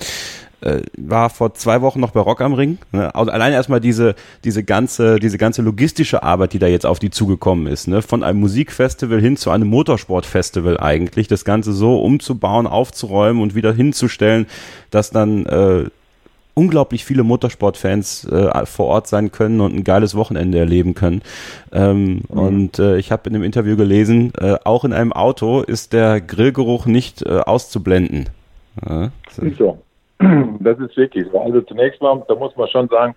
äh, 0.61 0.83
war 0.97 1.31
vor 1.31 1.55
zwei 1.55 1.81
Wochen 1.81 2.01
noch 2.01 2.11
bei 2.11 2.21
Rock 2.21 2.41
am 2.41 2.55
Ring. 2.55 2.79
Ne? 2.93 3.15
Also 3.15 3.31
allein 3.31 3.53
erstmal 3.53 3.81
diese, 3.81 4.15
diese 4.45 4.65
ganze, 4.65 5.19
diese 5.19 5.39
ganze 5.39 5.63
logistische 5.63 6.23
Arbeit, 6.23 6.53
die 6.53 6.59
da 6.59 6.67
jetzt 6.67 6.87
auf 6.87 6.99
die 6.99 7.11
zugekommen 7.11 7.67
ist, 7.67 7.89
ne? 7.89 8.03
Von 8.03 8.23
einem 8.23 8.41
Musikfestival 8.41 9.21
hin 9.21 9.37
zu 9.37 9.51
einem 9.51 9.69
Motorsportfestival 9.69 10.79
eigentlich, 10.79 11.29
das 11.29 11.45
Ganze 11.45 11.73
so 11.73 12.01
umzubauen, 12.01 12.67
aufzuräumen 12.67 13.43
und 13.43 13.55
wieder 13.55 13.73
hinzustellen, 13.73 14.47
dass 14.91 15.11
dann 15.11 15.47
äh, 15.47 15.85
unglaublich 16.55 17.05
viele 17.05 17.23
Motorsportfans 17.23 18.25
äh, 18.25 18.67
vor 18.67 18.87
Ort 18.87 19.07
sein 19.07 19.33
können 19.33 19.61
und 19.61 19.75
ein 19.75 19.85
geiles 19.85 20.15
Wochenende 20.15 20.59
erleben 20.59 20.95
können. 20.95 21.23
Ähm, 21.73 22.23
mhm. 22.29 22.39
Und 22.39 22.79
äh, 22.79 22.99
ich 22.99 23.13
habe 23.13 23.29
in 23.29 23.35
dem 23.35 23.43
Interview 23.43 23.77
gelesen, 23.77 24.33
äh, 24.39 24.57
auch 24.65 24.85
in 24.85 24.93
einem 24.93 25.13
Auto 25.13 25.63
ist 25.63 25.93
der 25.93 26.21
Grillgeruch 26.21 26.87
nicht 26.87 27.23
äh, 27.23 27.39
auszublenden. 27.39 28.29
Ja, 28.87 29.11
so. 29.57 29.79
Das 30.61 30.79
ist 30.79 30.97
wirklich 30.97 31.27
so. 31.33 31.41
Also 31.41 31.63
zunächst 31.63 32.01
mal, 32.03 32.23
da 32.29 32.35
muss 32.35 32.55
man 32.57 32.69
schon 32.69 32.89
sagen, 32.89 33.15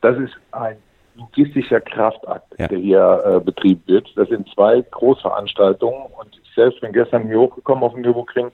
das 0.00 0.18
ist 0.18 0.32
ein 0.52 0.76
logistischer 1.16 1.80
Kraftakt, 1.80 2.58
ja. 2.58 2.66
der 2.66 2.78
hier 2.78 3.22
äh, 3.24 3.40
betrieben 3.40 3.82
wird. 3.86 4.08
Das 4.16 4.28
sind 4.28 4.48
zwei 4.54 4.82
Großveranstaltungen 4.90 6.06
und 6.18 6.40
ich 6.42 6.54
selbst 6.54 6.80
bin 6.80 6.92
gestern 6.92 7.26
hier 7.26 7.38
hochgekommen 7.38 7.84
auf 7.84 7.92
dem 7.92 8.02
Nürburgring. 8.02 8.50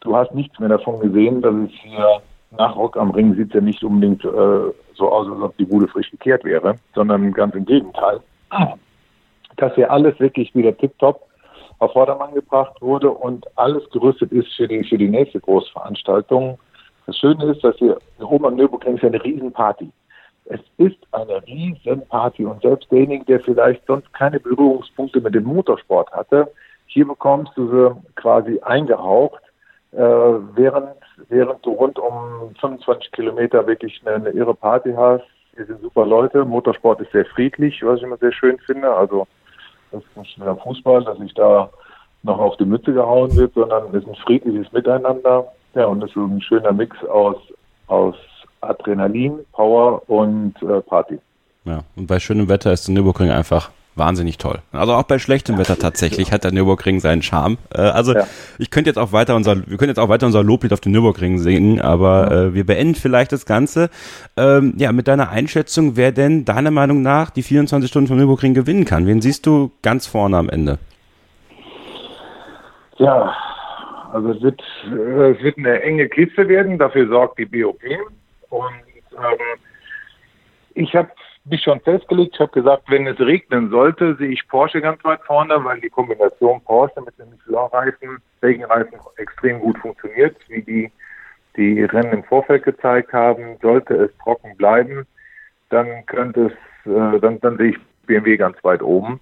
Du 0.00 0.16
hast 0.16 0.32
nichts 0.34 0.58
mehr 0.58 0.68
davon 0.68 1.00
gesehen, 1.00 1.42
dass 1.42 1.54
es 1.54 1.70
hier 1.82 2.20
nach 2.50 2.76
Rock 2.76 2.96
am 2.96 3.10
Ring 3.10 3.34
sieht 3.34 3.52
ja 3.52 3.60
nicht 3.60 3.82
unbedingt 3.82 4.24
äh, 4.24 4.72
so 4.94 5.10
aus, 5.10 5.26
als 5.28 5.42
ob 5.42 5.56
die 5.56 5.64
Bude 5.64 5.88
frisch 5.88 6.10
gekehrt 6.10 6.44
wäre, 6.44 6.76
sondern 6.94 7.32
ganz 7.32 7.54
im 7.54 7.64
Gegenteil. 7.64 8.20
Dass 9.56 9.74
hier 9.74 9.90
alles 9.90 10.18
wirklich 10.20 10.54
wieder 10.54 10.76
tiptop 10.76 11.20
auf 11.80 11.92
Vordermann 11.92 12.34
gebracht 12.34 12.80
wurde 12.80 13.10
und 13.10 13.46
alles 13.56 13.88
gerüstet 13.90 14.32
ist 14.32 14.52
für 14.54 14.66
die, 14.66 14.84
für 14.84 14.98
die 14.98 15.08
nächste 15.08 15.40
Großveranstaltung. 15.40 16.58
Das 17.08 17.16
Schöne 17.16 17.42
ist, 17.46 17.64
dass 17.64 17.80
wir 17.80 17.96
oben 18.20 18.44
am 18.44 18.56
Nürburgring 18.56 18.98
ist 18.98 19.02
eine 19.02 19.24
Riesenparty. 19.24 19.90
Es 20.44 20.60
ist 20.76 20.98
eine 21.12 21.42
Riesenparty 21.46 22.44
und 22.44 22.60
selbst 22.60 22.92
derjenige, 22.92 23.24
der 23.24 23.40
vielleicht 23.40 23.86
sonst 23.86 24.12
keine 24.12 24.38
Berührungspunkte 24.38 25.22
mit 25.22 25.34
dem 25.34 25.44
Motorsport 25.44 26.12
hatte, 26.12 26.52
hier 26.84 27.06
bekommst 27.06 27.52
du 27.56 27.70
sie 27.70 27.96
quasi 28.16 28.60
eingehaucht, 28.60 29.40
äh, 29.92 29.98
während, 29.98 30.88
während 31.30 31.64
du 31.64 31.70
rund 31.70 31.98
um 31.98 32.54
25 32.60 33.10
Kilometer 33.12 33.66
wirklich 33.66 34.02
eine, 34.04 34.16
eine 34.16 34.30
irre 34.30 34.54
Party 34.54 34.92
hast. 34.94 35.24
Hier 35.56 35.64
sind 35.64 35.80
super 35.80 36.04
Leute. 36.04 36.44
Motorsport 36.44 37.00
ist 37.00 37.12
sehr 37.12 37.24
friedlich, 37.24 37.82
was 37.82 38.00
ich 38.00 38.02
immer 38.02 38.18
sehr 38.18 38.32
schön 38.32 38.58
finde. 38.58 38.92
Also 38.92 39.26
das 39.92 40.02
ist 40.02 40.14
nicht 40.14 40.36
mehr 40.36 40.56
Fußball, 40.56 41.04
dass 41.04 41.16
sich 41.16 41.32
da 41.32 41.70
noch 42.22 42.38
auf 42.38 42.58
die 42.58 42.66
Mütze 42.66 42.92
gehauen 42.92 43.34
wird, 43.34 43.54
sondern 43.54 43.86
es 43.94 44.02
ist 44.02 44.08
ein 44.08 44.14
friedliches 44.16 44.70
Miteinander. 44.72 45.50
Ja, 45.78 45.86
und 45.86 46.00
das 46.00 46.10
ist 46.10 46.16
ein 46.16 46.42
schöner 46.42 46.72
Mix 46.72 46.96
aus, 47.04 47.36
aus 47.86 48.16
Adrenalin, 48.62 49.38
Power 49.52 50.02
und 50.10 50.54
äh, 50.60 50.80
Party. 50.80 51.20
Ja, 51.66 51.84
und 51.94 52.08
bei 52.08 52.18
schönem 52.18 52.48
Wetter 52.48 52.72
ist 52.72 52.88
der 52.88 52.94
Nürburgring 52.94 53.30
einfach 53.30 53.70
wahnsinnig 53.94 54.38
toll. 54.38 54.58
Also 54.72 54.94
auch 54.94 55.04
bei 55.04 55.20
schlechtem 55.20 55.56
Wetter 55.56 55.78
tatsächlich 55.78 56.32
hat 56.32 56.42
der 56.42 56.50
Nürburgring 56.50 56.98
seinen 56.98 57.22
Charme. 57.22 57.58
Äh, 57.72 57.82
also 57.82 58.12
ja. 58.12 58.26
ich 58.58 58.70
könnte 58.70 58.90
jetzt 58.90 58.96
auch 58.96 59.12
weiter 59.12 59.36
unser, 59.36 59.68
wir 59.68 59.76
können 59.76 59.90
jetzt 59.90 60.00
auch 60.00 60.08
weiter 60.08 60.26
unser 60.26 60.42
Loblied 60.42 60.72
auf 60.72 60.80
den 60.80 60.90
Nürburgring 60.90 61.38
singen, 61.38 61.80
aber 61.80 62.32
äh, 62.32 62.54
wir 62.54 62.66
beenden 62.66 62.96
vielleicht 62.96 63.30
das 63.30 63.46
Ganze. 63.46 63.88
Ähm, 64.36 64.74
ja, 64.78 64.90
mit 64.90 65.06
deiner 65.06 65.28
Einschätzung, 65.28 65.96
wer 65.96 66.10
denn 66.10 66.44
deiner 66.44 66.72
Meinung 66.72 67.02
nach 67.02 67.30
die 67.30 67.44
24 67.44 67.88
Stunden 67.88 68.08
vom 68.08 68.16
Nürburgring 68.16 68.52
gewinnen 68.52 68.84
kann? 68.84 69.06
Wen 69.06 69.20
siehst 69.20 69.46
du 69.46 69.70
ganz 69.82 70.08
vorne 70.08 70.38
am 70.38 70.48
Ende? 70.48 70.78
Ja, 72.96 73.32
also 74.12 74.30
es 74.30 74.42
wird, 74.42 74.62
äh, 74.86 75.30
es 75.32 75.42
wird 75.42 75.58
eine 75.58 75.82
enge 75.82 76.08
Kiste 76.08 76.48
werden, 76.48 76.78
dafür 76.78 77.08
sorgt 77.08 77.38
die 77.38 77.44
BOP. 77.44 77.82
Und 78.50 78.72
ähm, 79.12 79.58
ich 80.74 80.94
habe 80.94 81.10
mich 81.44 81.62
schon 81.62 81.80
festgelegt, 81.80 82.34
ich 82.34 82.40
habe 82.40 82.52
gesagt, 82.52 82.84
wenn 82.88 83.06
es 83.06 83.18
regnen 83.20 83.70
sollte, 83.70 84.16
sehe 84.16 84.28
ich 84.28 84.46
Porsche 84.48 84.80
ganz 84.80 85.02
weit 85.04 85.20
vorne, 85.22 85.64
weil 85.64 85.80
die 85.80 85.88
Kombination 85.88 86.60
Porsche 86.62 87.00
mit 87.00 87.18
den 87.18 87.30
Michelin-Reifen, 87.30 88.18
Regenreifen 88.42 88.98
extrem 89.16 89.60
gut 89.60 89.78
funktioniert, 89.78 90.36
wie 90.48 90.62
die 90.62 90.92
die 91.58 91.82
Rennen 91.82 92.12
im 92.12 92.24
Vorfeld 92.24 92.62
gezeigt 92.62 93.12
haben. 93.12 93.58
Sollte 93.60 93.94
es 93.94 94.10
trocken 94.22 94.56
bleiben, 94.56 95.06
dann 95.68 96.06
könnte 96.06 96.46
es, 96.46 96.90
äh, 96.90 97.20
dann, 97.20 97.40
dann 97.40 97.58
sehe 97.58 97.70
ich 97.70 97.78
BMW 98.06 98.36
ganz 98.36 98.56
weit 98.64 98.80
oben, 98.80 99.20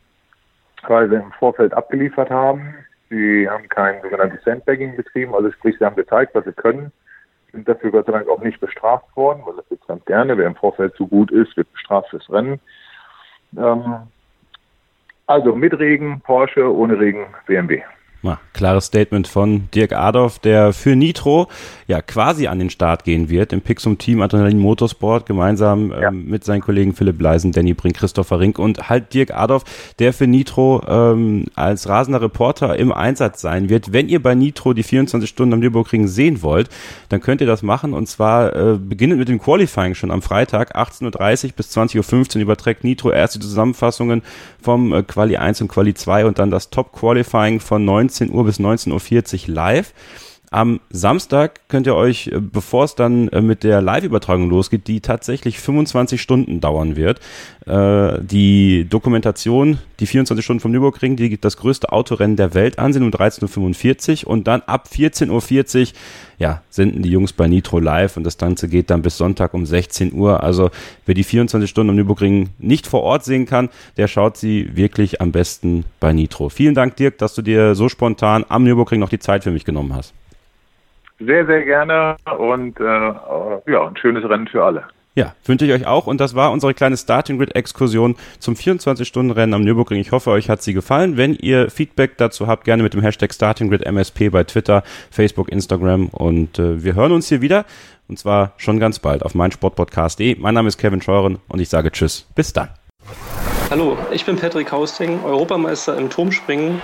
weil 0.86 1.08
sie 1.08 1.16
im 1.16 1.32
Vorfeld 1.32 1.72
abgeliefert 1.72 2.30
haben. 2.30 2.74
Sie 3.08 3.48
haben 3.48 3.68
kein 3.68 4.02
sogenanntes 4.02 4.42
Sandbagging 4.44 4.96
betrieben, 4.96 5.34
also 5.34 5.50
sprich, 5.52 5.76
sie 5.78 5.84
haben 5.84 5.96
gezeigt, 5.96 6.34
was 6.34 6.44
sie 6.44 6.52
können, 6.52 6.92
sind 7.52 7.68
dafür 7.68 7.90
Gott 7.90 8.06
sei 8.06 8.12
Dank 8.12 8.28
auch 8.28 8.42
nicht 8.42 8.60
bestraft 8.60 9.16
worden, 9.16 9.42
weil 9.46 9.56
das 9.56 9.64
jetzt 9.70 9.86
ganz 9.86 10.04
gerne, 10.04 10.36
wer 10.36 10.46
im 10.46 10.56
Vorfeld 10.56 10.94
zu 10.96 11.06
gut 11.06 11.30
ist, 11.30 11.56
wird 11.56 11.72
bestraft 11.72 12.10
fürs 12.10 12.30
Rennen. 12.30 12.60
Ähm, 13.56 14.08
also 15.26 15.54
mit 15.54 15.78
Regen 15.78 16.20
Porsche, 16.20 16.72
ohne 16.72 16.98
Regen 16.98 17.26
BMW. 17.46 17.82
Ja, 18.22 18.40
klares 18.54 18.86
Statement 18.86 19.28
von 19.28 19.68
Dirk 19.74 19.92
Adolf, 19.92 20.38
der 20.38 20.72
für 20.72 20.96
Nitro 20.96 21.48
ja 21.86 22.00
quasi 22.02 22.48
an 22.48 22.58
den 22.58 22.70
Start 22.70 23.04
gehen 23.04 23.28
wird 23.28 23.52
im 23.52 23.60
Pixum 23.60 23.98
Team 23.98 24.20
Adrenalin 24.20 24.58
Motorsport 24.58 25.26
gemeinsam 25.26 25.90
ja. 25.90 26.08
ähm, 26.08 26.26
mit 26.26 26.42
seinen 26.42 26.60
Kollegen 26.60 26.94
Philipp 26.94 27.20
Leisen, 27.20 27.52
Danny 27.52 27.74
Brink, 27.74 27.96
Christopher 27.96 28.40
Rink 28.40 28.58
und 28.58 28.88
halt 28.88 29.14
Dirk 29.14 29.32
Adolf, 29.32 29.64
der 29.98 30.12
für 30.12 30.26
Nitro 30.26 30.82
ähm, 30.88 31.44
als 31.54 31.88
rasender 31.88 32.20
Reporter 32.20 32.76
im 32.76 32.90
Einsatz 32.90 33.40
sein 33.42 33.68
wird. 33.68 33.92
Wenn 33.92 34.08
ihr 34.08 34.20
bei 34.20 34.34
Nitro 34.34 34.72
die 34.72 34.82
24 34.82 35.28
Stunden 35.28 35.52
am 35.52 35.60
Nürburgring 35.60 36.08
sehen 36.08 36.42
wollt, 36.42 36.68
dann 37.10 37.20
könnt 37.20 37.40
ihr 37.40 37.46
das 37.46 37.62
machen 37.62 37.92
und 37.92 38.08
zwar 38.08 38.56
äh, 38.56 38.78
beginnend 38.78 39.18
mit 39.18 39.28
dem 39.28 39.40
Qualifying 39.40 39.94
schon 39.94 40.10
am 40.10 40.22
Freitag 40.22 40.74
18.30 40.76 41.46
Uhr 41.46 41.52
bis 41.52 41.76
20.15 41.76 42.36
Uhr 42.36 42.42
überträgt 42.42 42.82
Nitro 42.82 43.12
erst 43.12 43.36
die 43.36 43.40
Zusammenfassungen 43.40 44.22
vom 44.60 44.92
äh, 44.92 45.02
Quali 45.02 45.36
1 45.36 45.60
und 45.60 45.68
Quali 45.68 45.94
2 45.94 46.26
und 46.26 46.38
dann 46.38 46.50
das 46.50 46.70
Top 46.70 46.92
Qualifying 46.92 47.60
von 47.60 47.84
19 48.06 48.30
Uhr 48.30 48.44
bis 48.44 48.60
19.40 48.60 49.48
Uhr 49.48 49.54
live. 49.54 49.92
Am 50.56 50.80
Samstag 50.88 51.68
könnt 51.68 51.86
ihr 51.86 51.94
euch, 51.94 52.28
äh, 52.28 52.40
bevor 52.40 52.84
es 52.84 52.94
dann 52.94 53.28
äh, 53.28 53.42
mit 53.42 53.62
der 53.62 53.82
Live-Übertragung 53.82 54.48
losgeht, 54.48 54.86
die 54.86 55.02
tatsächlich 55.02 55.60
25 55.60 56.22
Stunden 56.22 56.62
dauern 56.62 56.96
wird, 56.96 57.20
äh, 57.66 58.18
die 58.22 58.86
Dokumentation, 58.88 59.76
die 60.00 60.06
24 60.06 60.42
Stunden 60.42 60.60
vom 60.60 60.70
Nürburgring, 60.72 61.16
die 61.16 61.38
das 61.38 61.58
größte 61.58 61.92
Autorennen 61.92 62.38
der 62.38 62.54
Welt 62.54 62.78
ansehen 62.78 63.02
um 63.02 63.10
13.45 63.10 64.24
Uhr 64.24 64.30
und 64.30 64.46
dann 64.46 64.62
ab 64.62 64.88
14.40 64.90 65.80
Uhr, 65.80 65.94
ja, 66.38 66.62
senden 66.70 67.02
die 67.02 67.10
Jungs 67.10 67.34
bei 67.34 67.48
Nitro 67.48 67.78
live 67.78 68.16
und 68.16 68.24
das 68.24 68.38
Ganze 68.38 68.66
geht 68.68 68.88
dann 68.88 69.02
bis 69.02 69.18
Sonntag 69.18 69.52
um 69.52 69.66
16 69.66 70.14
Uhr. 70.14 70.42
Also 70.42 70.70
wer 71.04 71.14
die 71.14 71.24
24 71.24 71.68
Stunden 71.68 71.90
am 71.90 71.96
Nürburgring 71.96 72.48
nicht 72.58 72.86
vor 72.86 73.02
Ort 73.02 73.24
sehen 73.26 73.44
kann, 73.44 73.68
der 73.98 74.08
schaut 74.08 74.38
sie 74.38 74.74
wirklich 74.74 75.20
am 75.20 75.32
besten 75.32 75.84
bei 76.00 76.14
Nitro. 76.14 76.48
Vielen 76.48 76.74
Dank, 76.74 76.96
Dirk, 76.96 77.18
dass 77.18 77.34
du 77.34 77.42
dir 77.42 77.74
so 77.74 77.90
spontan 77.90 78.46
am 78.48 78.64
Nürburgring 78.64 79.00
noch 79.00 79.10
die 79.10 79.18
Zeit 79.18 79.44
für 79.44 79.50
mich 79.50 79.66
genommen 79.66 79.94
hast. 79.94 80.14
Sehr, 81.18 81.46
sehr 81.46 81.64
gerne 81.64 82.16
und 82.38 82.78
äh, 82.78 82.84
ja, 82.84 83.86
ein 83.86 83.96
schönes 83.96 84.28
Rennen 84.28 84.48
für 84.48 84.64
alle. 84.64 84.84
Ja, 85.16 85.34
wünsche 85.46 85.64
ich 85.64 85.72
euch 85.72 85.86
auch. 85.86 86.06
Und 86.06 86.20
das 86.20 86.34
war 86.34 86.52
unsere 86.52 86.74
kleine 86.74 86.98
Starting 86.98 87.38
Grid 87.38 87.56
Exkursion 87.56 88.16
zum 88.38 88.52
24-Stunden-Rennen 88.52 89.54
am 89.54 89.62
Nürburgring. 89.62 89.98
Ich 89.98 90.12
hoffe, 90.12 90.30
euch 90.30 90.50
hat 90.50 90.62
sie 90.62 90.74
gefallen. 90.74 91.16
Wenn 91.16 91.34
ihr 91.34 91.70
Feedback 91.70 92.18
dazu 92.18 92.46
habt, 92.46 92.64
gerne 92.64 92.82
mit 92.82 92.92
dem 92.92 93.00
Hashtag 93.00 93.32
Starting 93.32 93.70
Grid 93.70 93.86
MSP 93.86 94.28
bei 94.28 94.44
Twitter, 94.44 94.82
Facebook, 95.10 95.50
Instagram. 95.50 96.08
Und 96.08 96.58
äh, 96.58 96.84
wir 96.84 96.94
hören 96.94 97.12
uns 97.12 97.30
hier 97.30 97.40
wieder. 97.40 97.64
Und 98.08 98.18
zwar 98.18 98.52
schon 98.58 98.78
ganz 98.78 98.98
bald 98.98 99.22
auf 99.22 99.34
meinsportpodcast.de. 99.34 100.36
Mein 100.38 100.52
Name 100.52 100.68
ist 100.68 100.76
Kevin 100.76 101.00
Scheuren 101.00 101.38
und 101.48 101.60
ich 101.60 101.70
sage 101.70 101.90
Tschüss. 101.90 102.28
Bis 102.34 102.52
dann. 102.52 102.68
Hallo, 103.70 103.96
ich 104.12 104.26
bin 104.26 104.36
Patrick 104.36 104.70
Hausting, 104.70 105.24
Europameister 105.24 105.96
im 105.96 106.10
Turmspringen. 106.10 106.82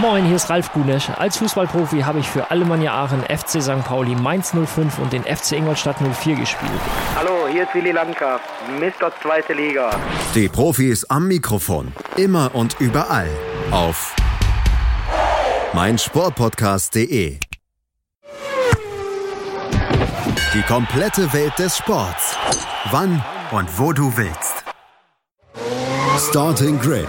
Moin, 0.00 0.26
hier 0.26 0.36
ist 0.36 0.50
Ralf 0.50 0.72
Gunesch. 0.72 1.08
Als 1.16 1.38
Fußballprofi 1.38 2.00
habe 2.00 2.18
ich 2.18 2.28
für 2.28 2.50
Alemannia 2.50 2.92
Aachen, 2.92 3.22
FC 3.22 3.62
St. 3.62 3.82
Pauli, 3.82 4.14
Mainz 4.14 4.52
05 4.52 4.98
und 4.98 5.12
den 5.12 5.22
FC 5.22 5.52
Ingolstadt 5.52 5.96
04 6.00 6.36
gespielt. 6.36 6.70
Hallo, 7.16 7.48
hier 7.50 7.62
ist 7.62 7.74
Willi 7.74 7.92
Landgraf, 7.92 8.42
Mr. 8.78 9.10
Zweite 9.22 9.54
Liga. 9.54 9.98
Die 10.34 10.48
Profis 10.48 11.04
am 11.04 11.28
Mikrofon, 11.28 11.92
immer 12.16 12.54
und 12.54 12.76
überall 12.78 13.30
auf 13.70 14.14
meinsportpodcast.de. 15.72 17.38
Die 20.52 20.62
komplette 20.62 21.32
Welt 21.32 21.58
des 21.58 21.78
Sports. 21.78 22.36
Wann 22.90 23.24
und 23.50 23.78
wo 23.78 23.92
du 23.94 24.14
willst. 24.16 24.64
Starting 26.18 26.78
Grid 26.80 27.08